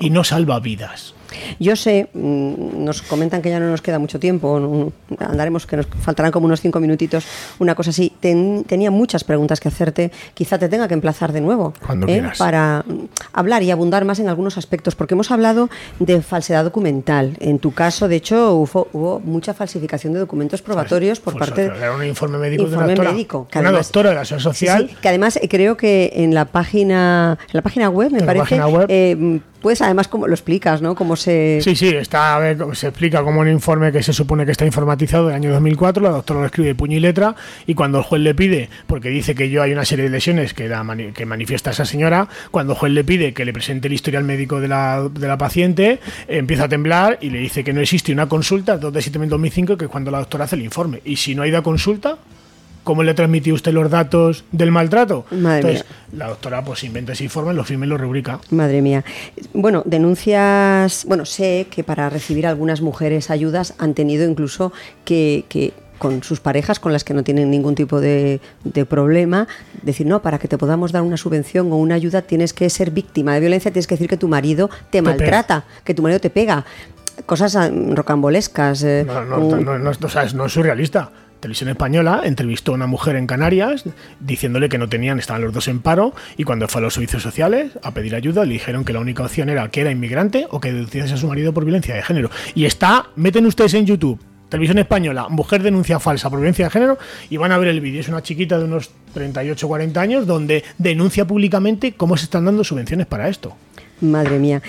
y 0.00 0.10
no 0.10 0.22
salva 0.22 0.60
vidas. 0.60 1.14
Yo 1.58 1.76
sé, 1.76 2.08
mm, 2.12 2.84
nos 2.84 3.02
comentan 3.02 3.42
que 3.42 3.50
ya 3.50 3.60
no 3.60 3.70
nos 3.70 3.82
queda 3.82 3.98
mucho 3.98 4.18
tiempo, 4.18 4.92
andaremos 5.18 5.66
que 5.66 5.76
nos 5.76 5.86
faltarán 5.86 6.32
como 6.32 6.46
unos 6.46 6.60
cinco 6.60 6.80
minutitos, 6.80 7.24
una 7.58 7.74
cosa 7.74 7.90
así. 7.90 8.12
tenía 8.20 8.90
muchas 8.90 9.24
preguntas 9.24 9.60
que 9.60 9.68
hacerte, 9.68 10.10
quizá 10.34 10.58
te 10.58 10.68
tenga 10.68 10.88
que 10.88 10.94
emplazar 10.94 11.32
de 11.32 11.40
nuevo 11.40 11.72
¿eh? 12.06 12.22
para 12.38 12.84
hablar 13.32 13.62
y 13.62 13.70
abundar 13.70 14.04
más 14.04 14.18
en 14.18 14.28
algunos 14.28 14.58
aspectos, 14.58 14.94
porque 14.94 15.14
hemos 15.14 15.30
hablado 15.30 15.70
de 15.98 16.22
falsedad 16.22 16.64
documental. 16.64 17.36
En 17.40 17.58
tu 17.58 17.72
caso, 17.72 18.08
de 18.08 18.16
hecho, 18.16 18.54
hubo, 18.54 19.20
mucha 19.24 19.54
falsificación 19.54 20.12
de 20.12 20.20
documentos 20.20 20.62
probatorios 20.62 21.20
por 21.20 21.38
parte 21.38 21.68
de 21.68 21.90
un 21.90 22.04
informe 22.04 22.38
médico 22.38 22.64
de 22.68 22.76
una 22.76 22.86
doctora, 22.86 23.12
médico, 23.12 23.48
una 23.54 23.72
doctora 23.72 24.10
de 24.10 24.16
la 24.16 24.24
Seguridad 24.24 24.52
Social. 24.52 24.90
que 25.00 25.08
además 25.08 25.36
eh, 25.36 25.48
creo 25.48 25.76
que 25.76 26.12
en 26.14 26.34
la 26.34 26.44
página, 26.46 27.38
en 27.48 27.54
la 27.54 27.62
página 27.62 27.88
web, 27.88 28.12
me 28.12 28.22
parece, 28.22 28.60
eh, 28.88 29.40
pues 29.60 29.82
además 29.82 30.08
como 30.08 30.26
lo 30.26 30.34
explicas, 30.34 30.82
¿no? 30.82 30.94
Cómo 30.94 31.16
se... 31.16 31.60
Sí, 31.62 31.76
sí, 31.76 31.88
está, 31.88 32.40
se 32.72 32.88
explica 32.88 33.22
como 33.22 33.40
un 33.40 33.48
informe 33.48 33.92
que 33.92 34.02
se 34.02 34.12
supone 34.12 34.44
que 34.44 34.52
está 34.52 34.66
informatizado 34.66 35.26
del 35.26 35.36
año 35.36 35.50
2004, 35.52 36.02
la 36.02 36.10
doctora 36.10 36.40
lo 36.40 36.46
escribe 36.46 36.74
puño 36.74 36.96
y 36.96 37.00
letra, 37.00 37.34
y 37.66 37.74
cuando 37.74 37.98
el 37.98 38.04
juez 38.04 38.22
le 38.22 38.34
pide, 38.34 38.68
porque 38.86 39.10
dice 39.10 39.34
que 39.34 39.50
yo 39.50 39.62
hay 39.62 39.72
una 39.72 39.84
serie 39.84 40.04
de 40.04 40.10
lesiones 40.10 40.54
que, 40.54 40.70
que 41.14 41.26
manifiesta 41.26 41.70
esa 41.70 41.84
señora, 41.84 42.28
cuando 42.50 42.72
el 42.72 42.78
juez 42.78 42.92
le 42.92 43.04
pide 43.04 43.32
que 43.32 43.44
le 43.44 43.52
presente 43.52 43.88
el 43.88 43.94
historial 43.94 44.24
médico 44.24 44.60
de 44.60 44.68
la, 44.68 45.08
de 45.12 45.28
la 45.28 45.38
paciente, 45.38 46.00
empieza 46.28 46.64
a 46.64 46.68
temblar 46.68 47.18
y 47.20 47.30
le 47.30 47.38
dice 47.38 47.64
que 47.64 47.72
no 47.72 47.80
existe 47.80 48.12
una 48.12 48.28
consulta, 48.28 48.78
2 48.78 48.92
de 48.92 49.02
septiembre 49.02 49.26
de 49.26 49.30
2005, 49.30 49.76
que 49.76 49.84
es 49.86 49.90
cuando 49.90 50.10
la 50.10 50.18
doctora 50.18 50.44
hace 50.44 50.56
el 50.56 50.62
informe. 50.62 51.00
Y 51.04 51.16
si 51.16 51.34
no 51.34 51.42
hay 51.42 51.50
da 51.50 51.62
consulta, 51.62 52.18
¿Cómo 52.90 53.04
le 53.04 53.14
transmitió 53.14 53.54
usted 53.54 53.72
los 53.72 53.88
datos 53.88 54.42
del 54.50 54.72
maltrato? 54.72 55.24
Entonces, 55.30 55.84
la 56.10 56.26
doctora 56.26 56.64
pues 56.64 56.82
inventa 56.82 57.12
ese 57.12 57.22
informe, 57.22 57.54
lo 57.54 57.62
firma 57.62 57.86
y 57.86 57.88
lo 57.88 57.96
rubrica. 57.96 58.40
Madre 58.50 58.82
mía. 58.82 59.04
Bueno, 59.54 59.84
denuncias, 59.86 61.04
bueno, 61.06 61.24
sé 61.24 61.68
que 61.70 61.84
para 61.84 62.10
recibir 62.10 62.48
algunas 62.48 62.80
mujeres 62.80 63.30
ayudas 63.30 63.74
han 63.78 63.94
tenido 63.94 64.28
incluso 64.28 64.72
que, 65.04 65.44
que 65.48 65.72
con 65.98 66.24
sus 66.24 66.40
parejas 66.40 66.80
con 66.80 66.92
las 66.92 67.04
que 67.04 67.14
no 67.14 67.22
tienen 67.22 67.48
ningún 67.48 67.76
tipo 67.76 68.00
de, 68.00 68.40
problema, 68.88 69.46
decir, 69.82 70.08
no, 70.08 70.20
para 70.20 70.40
que 70.40 70.48
te 70.48 70.58
podamos 70.58 70.90
dar 70.90 71.02
una 71.02 71.16
subvención 71.16 71.70
o 71.70 71.76
una 71.76 71.94
ayuda 71.94 72.22
tienes 72.22 72.52
que 72.52 72.68
ser 72.70 72.90
víctima 72.90 73.34
de 73.34 73.38
violencia, 73.38 73.70
tienes 73.70 73.86
que 73.86 73.94
decir 73.94 74.08
que 74.08 74.16
tu 74.16 74.26
marido 74.26 74.68
te, 74.90 75.00
maltrata, 75.00 75.62
que 75.84 75.94
tu 75.94 76.02
marido 76.02 76.18
te 76.18 76.30
pega. 76.30 76.64
Cosas 77.24 77.54
ah, 77.54 77.70
rocambolescas. 77.70 78.82
Eh, 78.82 79.04
no, 79.06 79.24
no, 79.24 79.60
no, 79.60 79.78
no, 79.78 79.90
es 79.90 80.52
surrealista. 80.52 81.12
Televisión 81.40 81.70
Española 81.70 82.20
entrevistó 82.24 82.72
a 82.72 82.74
una 82.74 82.86
mujer 82.86 83.16
en 83.16 83.26
Canarias 83.26 83.84
diciéndole 84.20 84.68
que 84.68 84.78
no 84.78 84.88
tenían, 84.88 85.18
estaban 85.18 85.42
los 85.42 85.52
dos 85.52 85.68
en 85.68 85.80
paro 85.80 86.14
y 86.36 86.44
cuando 86.44 86.68
fue 86.68 86.80
a 86.80 86.82
los 86.82 86.94
servicios 86.94 87.22
sociales 87.22 87.72
a 87.82 87.92
pedir 87.92 88.14
ayuda 88.14 88.44
le 88.44 88.52
dijeron 88.52 88.84
que 88.84 88.92
la 88.92 89.00
única 89.00 89.24
opción 89.24 89.48
era 89.48 89.68
que 89.70 89.80
era 89.80 89.90
inmigrante 89.90 90.46
o 90.50 90.60
que 90.60 90.72
denunciase 90.72 91.14
a 91.14 91.16
su 91.16 91.26
marido 91.26 91.52
por 91.52 91.64
violencia 91.64 91.94
de 91.94 92.02
género. 92.02 92.30
Y 92.54 92.66
está, 92.66 93.06
meten 93.16 93.46
ustedes 93.46 93.74
en 93.74 93.86
YouTube, 93.86 94.20
Televisión 94.50 94.78
Española, 94.78 95.28
mujer 95.28 95.62
denuncia 95.62 95.98
falsa 96.00 96.28
por 96.28 96.40
violencia 96.40 96.66
de 96.66 96.70
género 96.70 96.98
y 97.30 97.36
van 97.36 97.52
a 97.52 97.58
ver 97.58 97.68
el 97.68 97.80
vídeo. 97.80 98.00
Es 98.00 98.08
una 98.08 98.22
chiquita 98.22 98.58
de 98.58 98.64
unos 98.64 98.90
38 99.14 99.66
40 99.66 100.00
años 100.00 100.26
donde 100.26 100.64
denuncia 100.76 101.24
públicamente 101.24 101.92
cómo 101.92 102.16
se 102.16 102.24
están 102.24 102.44
dando 102.44 102.64
subvenciones 102.64 103.06
para 103.06 103.28
esto. 103.28 103.56
Madre 104.00 104.38
mía. 104.38 104.60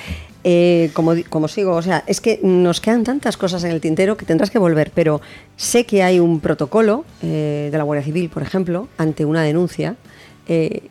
Eh, 0.43 0.89
como, 0.93 1.13
como 1.29 1.47
sigo, 1.47 1.75
o 1.75 1.81
sea, 1.81 2.03
es 2.07 2.19
que 2.19 2.39
nos 2.41 2.81
quedan 2.81 3.03
tantas 3.03 3.37
cosas 3.37 3.63
en 3.63 3.71
el 3.71 3.79
tintero 3.79 4.17
que 4.17 4.25
tendrás 4.25 4.49
que 4.49 4.57
volver, 4.57 4.91
pero 4.93 5.21
sé 5.55 5.85
que 5.85 6.01
hay 6.01 6.19
un 6.19 6.39
protocolo 6.39 7.05
eh, 7.21 7.69
de 7.71 7.77
la 7.77 7.83
Guardia 7.83 8.03
Civil, 8.03 8.29
por 8.29 8.41
ejemplo, 8.41 8.87
ante 8.97 9.23
una 9.25 9.43
denuncia. 9.43 9.95
Eh, 10.47 10.89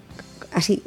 así, 0.53 0.83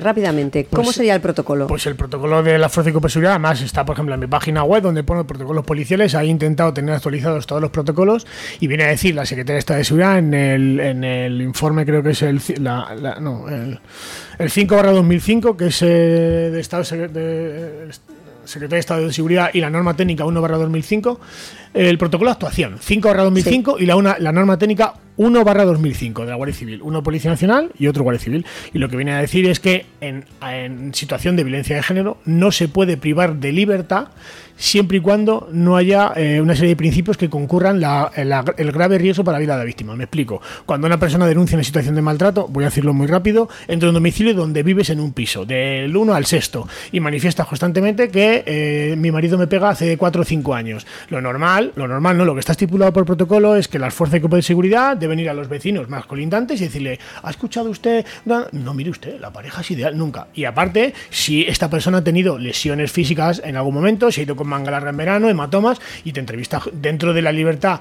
rápidamente, 0.00 0.66
¿cómo 0.70 0.84
pues, 0.84 0.96
sería 0.96 1.14
el 1.14 1.20
protocolo? 1.20 1.66
Pues 1.66 1.86
el 1.86 1.96
protocolo 1.96 2.42
de 2.42 2.58
la 2.58 2.68
Fuerza 2.68 2.90
de 2.90 3.08
Seguridad, 3.08 3.32
además 3.32 3.60
está, 3.60 3.84
por 3.84 3.94
ejemplo, 3.94 4.14
en 4.14 4.20
mi 4.20 4.26
página 4.26 4.64
web 4.64 4.82
donde 4.82 5.02
pone 5.02 5.24
protocolos 5.24 5.64
policiales. 5.64 6.14
Ahí 6.14 6.28
he 6.28 6.30
intentado 6.30 6.72
tener 6.72 6.94
actualizados 6.94 7.46
todos 7.46 7.62
los 7.62 7.70
protocolos 7.70 8.26
y 8.60 8.66
viene 8.66 8.84
a 8.84 8.88
decir 8.88 9.14
la 9.14 9.26
Secretaría 9.26 9.54
de 9.54 9.60
Estado 9.60 9.78
de 9.78 9.84
Seguridad 9.84 10.18
en 10.18 10.34
el, 10.34 10.80
en 10.80 11.04
el 11.04 11.42
informe, 11.42 11.84
creo 11.86 12.02
que 12.02 12.10
es 12.10 12.22
el, 12.22 12.40
la, 12.58 13.18
no, 13.20 13.48
el 13.48 13.78
el 14.38 14.50
5 14.50 14.76
barra 14.76 14.92
2005, 14.92 15.56
que 15.56 15.66
es 15.66 15.82
eh, 15.82 15.86
de 15.86 16.60
Estado 16.60 16.84
de, 16.84 17.88
Secretaría 18.44 18.76
de 18.76 18.80
Estado 18.80 19.06
de 19.06 19.12
Seguridad 19.12 19.50
y 19.52 19.60
la 19.60 19.68
norma 19.68 19.94
técnica 19.94 20.24
1 20.24 20.40
barra 20.40 20.58
2005, 20.58 21.20
el 21.74 21.98
protocolo 21.98 22.30
de 22.30 22.32
actuación 22.32 22.76
5 22.80 23.08
barra 23.08 23.24
2005 23.24 23.78
y 23.80 23.86
la, 23.86 23.96
una, 23.96 24.16
la 24.18 24.32
norma 24.32 24.58
técnica 24.58 24.94
1 25.18 25.44
barra 25.44 25.64
2005 25.64 26.22
de 26.22 26.30
la 26.30 26.36
Guardia 26.36 26.54
Civil, 26.54 26.80
uno 26.82 27.02
Policía 27.02 27.30
Nacional 27.30 27.70
y 27.78 27.88
otro 27.88 28.04
Guardia 28.04 28.22
Civil. 28.22 28.46
Y 28.72 28.78
lo 28.78 28.88
que 28.88 28.96
viene 28.96 29.12
a 29.12 29.20
decir 29.20 29.46
es 29.46 29.60
que 29.60 29.84
en, 30.00 30.24
situación 30.94 31.36
de 31.36 31.44
violencia 31.44 31.76
de 31.76 31.82
género 31.82 32.18
no 32.24 32.52
se 32.52 32.68
puede 32.68 32.96
privar 32.96 33.36
de 33.36 33.52
libertad 33.52 34.08
siempre 34.56 34.98
y 34.98 35.00
cuando 35.00 35.48
no 35.52 35.76
haya 35.76 36.12
eh, 36.16 36.40
una 36.40 36.54
serie 36.54 36.70
de 36.70 36.76
principios 36.76 37.16
que 37.16 37.30
concurran 37.30 37.80
el 38.16 38.72
grave 38.72 38.98
riesgo 38.98 39.22
para 39.22 39.38
la 39.38 39.40
vida 39.40 39.52
de 39.54 39.60
la 39.60 39.64
víctima. 39.64 39.94
Me 39.94 40.04
explico. 40.04 40.42
Cuando 40.66 40.86
una 40.86 40.98
persona 40.98 41.26
denuncia 41.26 41.56
una 41.56 41.64
situación 41.64 41.94
de 41.94 42.02
maltrato, 42.02 42.48
voy 42.48 42.64
a 42.64 42.66
decirlo 42.66 42.92
muy 42.92 43.06
rápido, 43.06 43.48
entra 43.68 43.86
en 43.86 43.90
un 43.90 43.94
domicilio 43.94 44.34
donde 44.34 44.62
vives 44.62 44.90
en 44.90 44.98
un 45.00 45.12
piso, 45.12 45.44
del 45.44 45.96
1 45.96 46.12
al 46.12 46.26
sexto, 46.26 46.66
y 46.90 46.98
manifiesta 47.00 47.44
constantemente 47.44 48.08
que 48.08 48.42
eh, 48.46 48.96
mi 48.98 49.12
marido 49.12 49.38
me 49.38 49.46
pega 49.46 49.70
hace 49.70 49.96
4 49.96 50.22
o 50.22 50.24
5 50.24 50.54
años. 50.54 50.86
Lo 51.08 51.20
normal, 51.20 51.72
lo 51.76 51.86
normal 51.86 52.18
no, 52.18 52.24
lo 52.24 52.34
que 52.34 52.40
está 52.40 52.52
estipulado 52.52 52.92
por 52.92 53.04
protocolo 53.04 53.54
es 53.54 53.68
que 53.68 53.78
las 53.78 53.94
fuerzas 53.94 54.20
de 54.20 54.42
seguridad 54.42 54.96
deben 55.08 55.20
ir 55.20 55.30
a 55.30 55.34
los 55.34 55.48
vecinos 55.48 55.88
más 55.88 56.06
colindantes 56.06 56.60
y 56.60 56.64
decirle, 56.64 56.98
¿ha 57.22 57.30
escuchado 57.30 57.70
usted? 57.70 58.04
No, 58.24 58.74
mire 58.74 58.90
usted, 58.90 59.18
la 59.18 59.32
pareja 59.32 59.62
es 59.62 59.70
ideal, 59.70 59.96
nunca. 59.96 60.28
Y 60.34 60.44
aparte, 60.44 60.92
si 61.10 61.42
esta 61.42 61.70
persona 61.70 61.98
ha 61.98 62.04
tenido 62.04 62.38
lesiones 62.38 62.92
físicas 62.92 63.40
en 63.44 63.56
algún 63.56 63.74
momento, 63.74 64.12
se 64.12 64.20
ha 64.20 64.24
ido 64.24 64.36
con 64.36 64.48
manga 64.48 64.70
larga 64.70 64.90
en 64.90 64.96
verano, 64.96 65.28
hematomas, 65.28 65.80
y 66.04 66.12
te 66.12 66.20
entrevista 66.20 66.60
dentro 66.72 67.14
de 67.14 67.22
la 67.22 67.32
libertad 67.32 67.80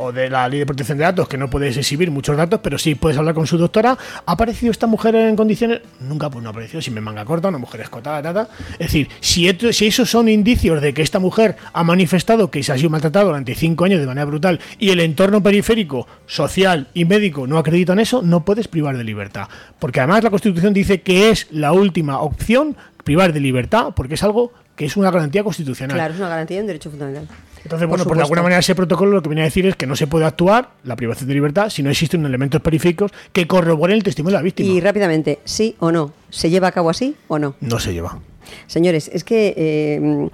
o 0.00 0.12
de 0.12 0.30
la 0.30 0.48
ley 0.48 0.60
de 0.60 0.66
protección 0.66 0.96
de 0.96 1.04
datos, 1.04 1.28
que 1.28 1.36
no 1.36 1.50
puedes 1.50 1.76
exhibir 1.76 2.10
muchos 2.10 2.36
datos, 2.36 2.60
pero 2.62 2.78
sí 2.78 2.94
puedes 2.94 3.18
hablar 3.18 3.34
con 3.34 3.48
su 3.48 3.58
doctora. 3.58 3.98
¿Ha 4.26 4.32
aparecido 4.32 4.70
esta 4.70 4.86
mujer 4.86 5.16
en 5.16 5.34
condiciones? 5.34 5.80
Nunca, 6.00 6.30
pues 6.30 6.42
no 6.42 6.50
ha 6.50 6.52
aparecido, 6.52 6.80
si 6.80 6.92
me 6.92 7.00
manga 7.00 7.24
corta, 7.24 7.48
una 7.48 7.58
mujer 7.58 7.80
escotada, 7.80 8.22
nada. 8.22 8.48
Es 8.72 8.78
decir, 8.78 9.08
si, 9.20 9.50
si 9.72 9.86
esos 9.88 10.08
son 10.08 10.28
indicios 10.28 10.80
de 10.80 10.94
que 10.94 11.02
esta 11.02 11.18
mujer 11.18 11.56
ha 11.72 11.82
manifestado 11.82 12.48
que 12.48 12.62
se 12.62 12.72
ha 12.72 12.76
sido 12.76 12.90
maltratada 12.90 13.24
durante 13.24 13.56
cinco 13.56 13.84
años 13.84 14.00
de 14.00 14.06
manera 14.06 14.24
brutal 14.24 14.60
y 14.78 14.90
el 14.90 15.00
entorno 15.00 15.42
periférico, 15.42 16.06
social 16.26 16.86
y 16.94 17.04
médico 17.04 17.48
no 17.48 17.58
acreditan 17.58 17.98
eso, 17.98 18.22
no 18.22 18.44
puedes 18.44 18.68
privar 18.68 18.96
de 18.96 19.02
libertad. 19.02 19.48
Porque 19.80 19.98
además 19.98 20.22
la 20.22 20.30
Constitución 20.30 20.72
dice 20.72 21.00
que 21.00 21.30
es 21.30 21.48
la 21.50 21.72
última 21.72 22.20
opción 22.20 22.76
privar 23.08 23.32
de 23.32 23.40
libertad, 23.40 23.94
porque 23.96 24.14
es 24.14 24.22
algo 24.22 24.52
que 24.76 24.84
es 24.84 24.96
una 24.96 25.10
garantía 25.10 25.42
constitucional. 25.42 25.96
Claro, 25.96 26.12
es 26.12 26.20
una 26.20 26.28
garantía 26.28 26.58
de 26.58 26.60
un 26.60 26.66
derecho 26.66 26.90
fundamental. 26.90 27.26
Entonces, 27.64 27.88
bueno, 27.88 28.04
pues 28.04 28.16
de 28.16 28.22
alguna 28.22 28.42
manera 28.42 28.60
ese 28.60 28.74
protocolo 28.74 29.12
lo 29.12 29.22
que 29.22 29.30
viene 29.30 29.40
a 29.40 29.44
decir 29.44 29.66
es 29.66 29.76
que 29.76 29.86
no 29.86 29.96
se 29.96 30.06
puede 30.06 30.26
actuar 30.26 30.70
la 30.84 30.94
privación 30.94 31.26
de 31.26 31.34
libertad 31.34 31.70
si 31.70 31.82
no 31.82 31.90
existen 31.90 32.24
elementos 32.26 32.60
periféricos 32.60 33.10
que 33.32 33.46
corroboren 33.46 33.96
el 33.96 34.02
testimonio 34.02 34.36
de 34.36 34.40
la 34.40 34.44
víctima. 34.44 34.68
Y 34.68 34.80
rápidamente, 34.80 35.38
¿sí 35.44 35.74
o 35.78 35.90
no? 35.90 36.12
¿Se 36.28 36.50
lleva 36.50 36.68
a 36.68 36.72
cabo 36.72 36.90
así 36.90 37.16
o 37.28 37.38
no? 37.38 37.54
No 37.60 37.80
se 37.80 37.94
lleva. 37.94 38.18
Señores, 38.66 39.10
es 39.12 39.24
que 39.24 39.54
eh, 39.56 40.28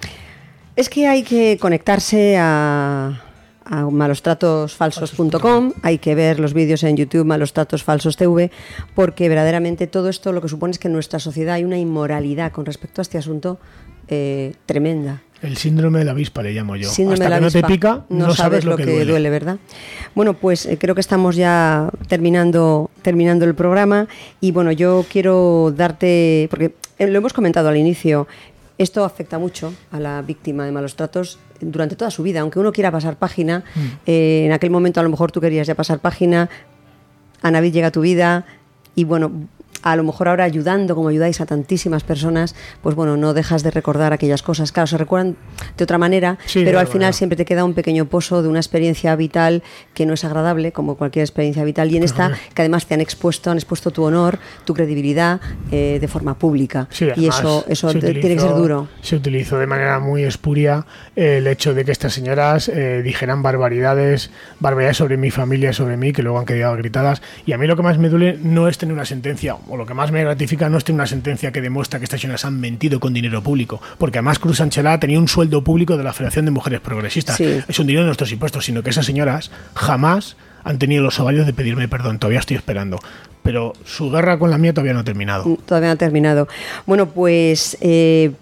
es 0.77 0.89
que 0.89 1.07
hay 1.07 1.23
que 1.23 1.57
conectarse 1.61 2.37
a, 2.37 3.23
a 3.64 3.85
malostratosfalsos.com, 3.85 5.72
hay 5.83 5.98
que 5.98 6.14
ver 6.14 6.40
los 6.40 6.55
vídeos 6.55 6.83
en 6.83 6.96
YouTube 6.96 7.24
Malostratosfalsos 7.24 8.16
TV, 8.16 8.50
porque 8.94 9.29
verdaderamente 9.29 9.87
todo 9.87 10.09
esto 10.09 10.33
lo 10.33 10.40
que 10.40 10.48
supone 10.48 10.72
es 10.72 10.79
que 10.79 10.88
en 10.88 10.94
nuestra 10.94 11.18
sociedad 11.18 11.55
hay 11.55 11.64
una 11.64 11.79
inmoralidad 11.79 12.53
con 12.53 12.66
respecto 12.66 13.00
a 13.00 13.03
este 13.03 13.18
asunto 13.18 13.59
eh, 14.09 14.55
tremenda. 14.66 15.22
El 15.40 15.57
síndrome 15.57 15.98
de 15.98 16.05
la 16.07 16.12
avispa 16.12 16.42
le 16.42 16.53
llamo 16.53 16.77
yo. 16.77 16.88
Síndrome 16.88 17.14
Hasta 17.14 17.24
de 17.24 17.31
la 17.31 17.37
que 17.37 17.42
no 17.42 17.50
te 17.50 17.62
pica, 17.72 18.05
no, 18.09 18.35
sabes, 18.35 18.64
lo, 18.64 18.77
que, 18.77 19.05
duele. 19.05 19.29
¿verdad? 19.29 19.59
Bueno, 20.14 20.35
pues 20.35 20.64
eh, 20.64 20.79
creo 20.79 20.94
que 20.94 21.03
estamos 21.03 21.37
ya 21.37 21.90
terminando, 22.09 22.90
terminando 23.03 23.44
el 23.44 23.55
programa 23.55 24.09
y 24.40 24.53
bueno, 24.53 24.72
yo 24.72 25.05
quiero 25.11 25.72
darte, 25.77 26.46
porque 26.48 26.74
eh, 26.98 27.07
lo 27.09 27.18
hemos 27.18 27.35
comentado 27.35 27.68
al 27.68 27.77
inicio, 27.77 28.27
esto 28.79 29.05
afecta 29.05 29.38
mucho 29.38 29.74
a 29.90 30.00
la 30.00 30.22
víctima 30.22 30.64
de 30.64 30.72
malos 30.72 30.96
tratos 30.96 31.38
durante 31.61 31.97
toda 31.97 32.11
su 32.11 32.23
vida, 32.23 32.40
aunque 32.40 32.59
uno 32.59 32.73
quiera 32.73 32.90
pasar 32.90 33.17
página, 33.17 33.64
mm. 33.75 33.81
eh, 34.07 34.45
en 34.47 34.53
aquel 34.53 34.71
momento 34.71 35.01
a 35.01 35.03
lo 35.03 35.09
mejor 35.09 35.33
tú 35.33 35.40
querías 35.40 35.67
ya 35.67 35.75
pasar 35.75 35.99
página, 36.01 36.49
Anavid 37.43 37.73
llega 37.73 37.88
a 37.88 37.93
tu 37.93 38.01
vida 38.01 38.47
y 38.95 39.05
bueno, 39.05 39.31
a 39.85 39.97
lo 39.97 40.03
mejor 40.03 40.29
ahora 40.29 40.44
ayudando, 40.44 40.94
como 40.94 41.09
ayudáis 41.09 41.42
a 41.42 41.47
tantísimas 41.47 42.03
personas, 42.05 42.55
pues 42.83 42.97
bueno, 42.97 43.18
no 43.18 43.35
dejas 43.35 43.62
de 43.62 43.70
recordar 43.70 44.14
aquellas 44.14 44.42
cosas. 44.42 44.73
Claro, 44.73 44.87
se 44.87 44.97
recuerdan 44.97 45.37
de 45.77 45.85
otra 45.85 45.99
manera, 45.99 46.38
pero 46.53 46.79
al 46.79 46.87
final 46.87 47.12
siempre 47.12 47.37
te 47.37 47.44
queda 47.44 47.64
un 47.64 47.75
pequeño 47.75 48.07
pozo 48.07 48.42
de 48.42 48.49
una 48.49 48.61
experiencia 48.61 49.14
vital 49.14 49.62
que 49.92 50.07
no 50.07 50.14
es 50.14 50.25
agradable, 50.25 50.73
como 50.73 50.97
cualquier 50.97 51.25
experiencia 51.25 51.62
vital, 51.64 51.92
y 51.92 51.99
en 51.99 52.03
esta, 52.03 52.33
que 52.55 52.62
además 52.62 52.87
te 52.87 52.94
han 52.94 53.03
expuesto, 53.03 53.51
han 53.51 53.59
expuesto 53.59 53.90
tu 53.90 54.05
honor, 54.05 54.38
tu 54.64 54.73
credibilidad 54.73 55.38
eh, 55.70 55.99
de 56.01 56.09
forma 56.09 56.38
pública. 56.38 56.88
y 57.16 57.27
eso, 57.27 57.66
eso 57.68 57.92
tiene 57.92 58.20
que 58.20 58.40
ser 58.40 58.55
duro. 58.55 58.88
Se 59.03 59.16
utilizó 59.16 59.59
de 59.59 59.66
manera 59.66 60.01
muy 60.01 60.25
espuria 60.25 60.87
el 61.14 61.47
hecho 61.47 61.75
de 61.75 61.85
que 61.85 61.92
estas 61.92 62.14
señoras 62.14 62.68
eh, 62.68 63.03
dijeran 63.03 63.42
barbaridades, 63.42 64.31
barbaridades 64.61 64.97
sobre 64.97 65.18
mi 65.18 65.31
familia, 65.31 65.75
sobre 65.75 65.99
mí, 65.99 66.12
que 66.14 66.23
luego 66.23 66.38
han 66.38 66.47
quedado 66.47 66.75
gritadas. 66.77 67.20
Y 67.44 67.53
a 67.53 67.59
mí 67.59 67.66
lo 67.66 67.77
que 67.77 67.83
más 67.83 67.99
me 67.99 68.09
duele 68.09 68.38
no 68.42 68.66
es 68.66 68.79
tener 68.79 68.94
una 68.94 69.05
sentencia 69.05 69.57
o 69.75 69.77
lo 69.77 69.87
que 69.87 69.95
más 69.95 70.11
me 70.11 70.23
gratifica 70.23 70.69
no 70.69 70.79
es 70.79 70.85
tener 70.85 70.97
una 70.97 71.07
sentencia 71.07 71.53
que 71.53 71.61
demuestra 71.61 71.99
que 71.99 72.05
estas 72.05 72.21
señoras 72.21 72.45
han 72.45 72.59
mentido 72.61 73.01
con 73.01 73.13
dinero 73.13 73.43
público, 73.43 73.81
porque 73.99 74.19
además 74.19 74.39
Cruz 74.39 74.61
Anchelá 74.61 74.99
tenía 74.99 75.19
un 75.19 75.29
sueldo 75.29 75.63
público 75.63 75.97
de 75.97 76.05
la 76.05 76.13
Federación 76.13 76.45
de 76.45 76.51
Mujeres 76.51 76.81
Progresistas. 76.81 77.41
Es 77.41 77.79
un 77.79 77.87
dinero 77.87 78.05
de 78.05 78.07
nuestros 78.07 78.33
impuestos, 78.33 78.65
sino 78.65 78.83
que 78.83 78.91
esas 78.91 79.07
señoras 79.07 79.51
jamás 79.75 80.37
han 80.63 80.79
tenido 80.79 81.03
los 81.03 81.19
ovarios 81.21 81.47
de 81.47 81.53
pedirme 81.53 81.89
perdón. 81.89 82.19
Todavía 82.19 82.41
estoy 82.41 82.57
esperando. 82.57 82.99
Pero 83.43 83.75
su 83.85 84.11
guerra 84.11 84.39
con 84.39 84.51
la 84.51 84.57
mía 84.57 84.73
todavía 84.73 84.95
no 84.95 85.01
ha 85.01 85.05
terminado. 85.05 85.59
Todavía 85.67 85.89
no 85.89 85.95
ha 85.95 85.97
terminado. 85.97 86.49
Bueno, 86.87 87.11
pues 87.11 87.77
eh, 87.83 88.33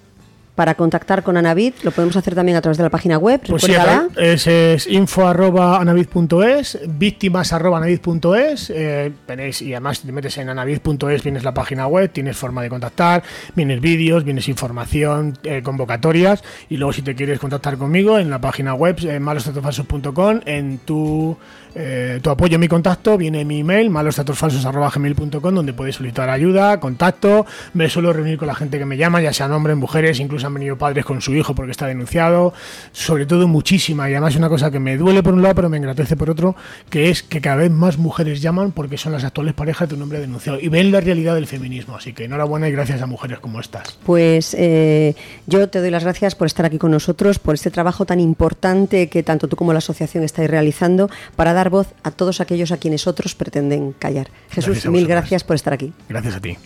para 0.54 0.74
contactar 0.74 1.22
con 1.22 1.36
Anavid, 1.36 1.74
lo 1.82 1.92
podemos 1.92 2.16
hacer 2.16 2.34
también 2.34 2.56
a 2.58 2.60
través 2.60 2.76
de 2.76 2.84
la 2.84 2.90
página 2.90 3.16
web. 3.16 3.40
Pues 3.46 3.62
sí, 3.62 3.72
es, 4.16 4.46
es 4.46 4.86
info 4.86 5.26
arroba 5.26 5.80
anavid.es, 5.80 6.78
víctimas 6.86 7.52
arroba 7.52 7.78
anavid.es, 7.78 8.70
eh, 8.74 9.12
y 9.60 9.72
además 9.72 9.98
si 9.98 10.06
te 10.06 10.12
metes 10.12 10.36
en 10.38 10.50
anavid.es 10.50 11.22
vienes 11.22 11.42
la 11.42 11.54
página 11.54 11.86
web, 11.86 12.10
tienes 12.12 12.36
forma 12.36 12.62
de 12.62 12.68
contactar, 12.68 13.22
vienes 13.54 13.80
vídeos, 13.80 14.24
vienes 14.24 14.48
información, 14.48 15.38
eh, 15.44 15.62
convocatorias, 15.62 16.44
y 16.68 16.76
luego 16.76 16.92
si 16.92 17.02
te 17.02 17.14
quieres 17.14 17.38
contactar 17.38 17.78
conmigo 17.78 18.18
en 18.18 18.28
la 18.28 18.40
página 18.40 18.74
web, 18.74 18.96
en 19.02 19.22
malostratosfalsos.com, 19.22 20.40
en 20.44 20.78
tu 20.78 21.36
eh, 21.74 22.20
tu 22.22 22.30
apoyo, 22.30 22.58
mi 22.58 22.68
contacto, 22.68 23.16
viene 23.16 23.44
mi 23.44 23.60
email, 23.60 23.88
malostratosfalsos.gmail.com, 23.90 25.54
donde 25.54 25.72
puedes 25.72 25.96
solicitar 25.96 26.28
ayuda, 26.28 26.78
contacto. 26.80 27.46
Me 27.72 27.88
suelo 27.88 28.12
reunir 28.12 28.38
con 28.38 28.48
la 28.48 28.54
gente 28.54 28.78
que 28.78 28.84
me 28.84 28.96
llama, 28.96 29.22
ya 29.22 29.32
sean 29.32 29.52
hombres, 29.52 29.76
mujeres, 29.76 30.20
incluso 30.20 30.41
han 30.44 30.55
venido 30.55 30.76
padres 30.76 31.05
con 31.05 31.20
su 31.20 31.35
hijo 31.35 31.55
porque 31.55 31.72
está 31.72 31.87
denunciado. 31.87 32.52
Sobre 32.92 33.26
todo 33.26 33.48
muchísima, 33.48 34.09
y 34.09 34.12
además 34.12 34.35
es 34.35 34.38
una 34.38 34.48
cosa 34.48 34.70
que 34.70 34.78
me 34.78 34.96
duele 34.96 35.22
por 35.22 35.35
un 35.35 35.42
lado, 35.42 35.55
pero 35.55 35.68
me 35.68 35.76
engratece 35.76 36.16
por 36.16 36.31
otro, 36.31 36.57
que 36.90 37.11
es 37.11 37.22
que 37.22 37.40
cada 37.40 37.57
vez 37.57 37.70
más 37.70 37.98
mujeres 37.98 38.40
llaman 38.40 38.72
porque 38.72 38.98
son 38.98 39.12
las 39.12 39.24
actuales 39.24 39.55
parejas 39.55 39.88
de 39.88 39.94
un 39.94 40.02
hombre 40.02 40.20
denunciado 40.20 40.59
y 40.61 40.68
ven 40.68 40.92
la 40.92 41.00
realidad 41.00 41.35
del 41.35 41.46
feminismo. 41.46 41.96
Así 41.96 42.12
que 42.12 42.24
enhorabuena 42.24 42.68
y 42.68 42.72
gracias 42.72 43.02
a 43.02 43.07
mujeres 43.07 43.38
como 43.40 43.61
estas. 43.61 43.98
Pues 44.05 44.55
eh, 44.59 45.14
yo 45.46 45.68
te 45.68 45.81
doy 45.81 45.90
las 45.90 46.05
gracias 46.05 46.35
por 46.35 46.46
estar 46.46 46.66
aquí 46.66 46.78
con 46.78 46.90
nosotros, 46.90 47.38
por 47.38 47.55
este 47.55 47.70
trabajo 47.70 48.07
tan 48.07 48.20
importante 48.20 49.09
que 49.09 49.22
tanto 49.22 49.48
tú 49.48 49.57
como 49.57 49.72
la 49.72 49.78
asociación 49.78 50.24
estáis 50.24 50.50
realizando 50.50 51.11
para 51.37 51.52
dar 51.52 51.70
voz 51.70 51.88
a 52.02 52.11
todos 52.11 52.40
aquellos 52.40 52.72
a 52.72 52.76
quienes 52.76 53.07
otros 53.07 53.35
pretenden 53.35 53.92
callar. 53.92 54.28
Jesús, 54.50 54.87
mil 54.87 55.07
gracias 55.07 55.44
por 55.44 55.57
estar 55.57 55.72
aquí. 55.72 55.92
Gracias 56.09 56.37
a 56.37 56.40
ti. 56.40 56.57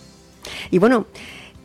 Y 0.71 0.79
bueno, 0.79 1.07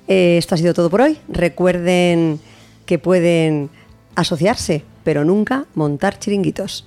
eh, 0.09 0.37
esto 0.38 0.55
ha 0.55 0.59
sido 0.59 0.75
todo 0.75 0.91
por 0.91 1.01
hoy. 1.01 1.19
Recuerden 1.29 2.41
que 2.87 2.99
pueden 2.99 3.71
asociarse, 4.15 4.85
pero 5.05 5.25
nunca 5.25 5.67
montar 5.75 6.19
chiringuitos. 6.19 6.81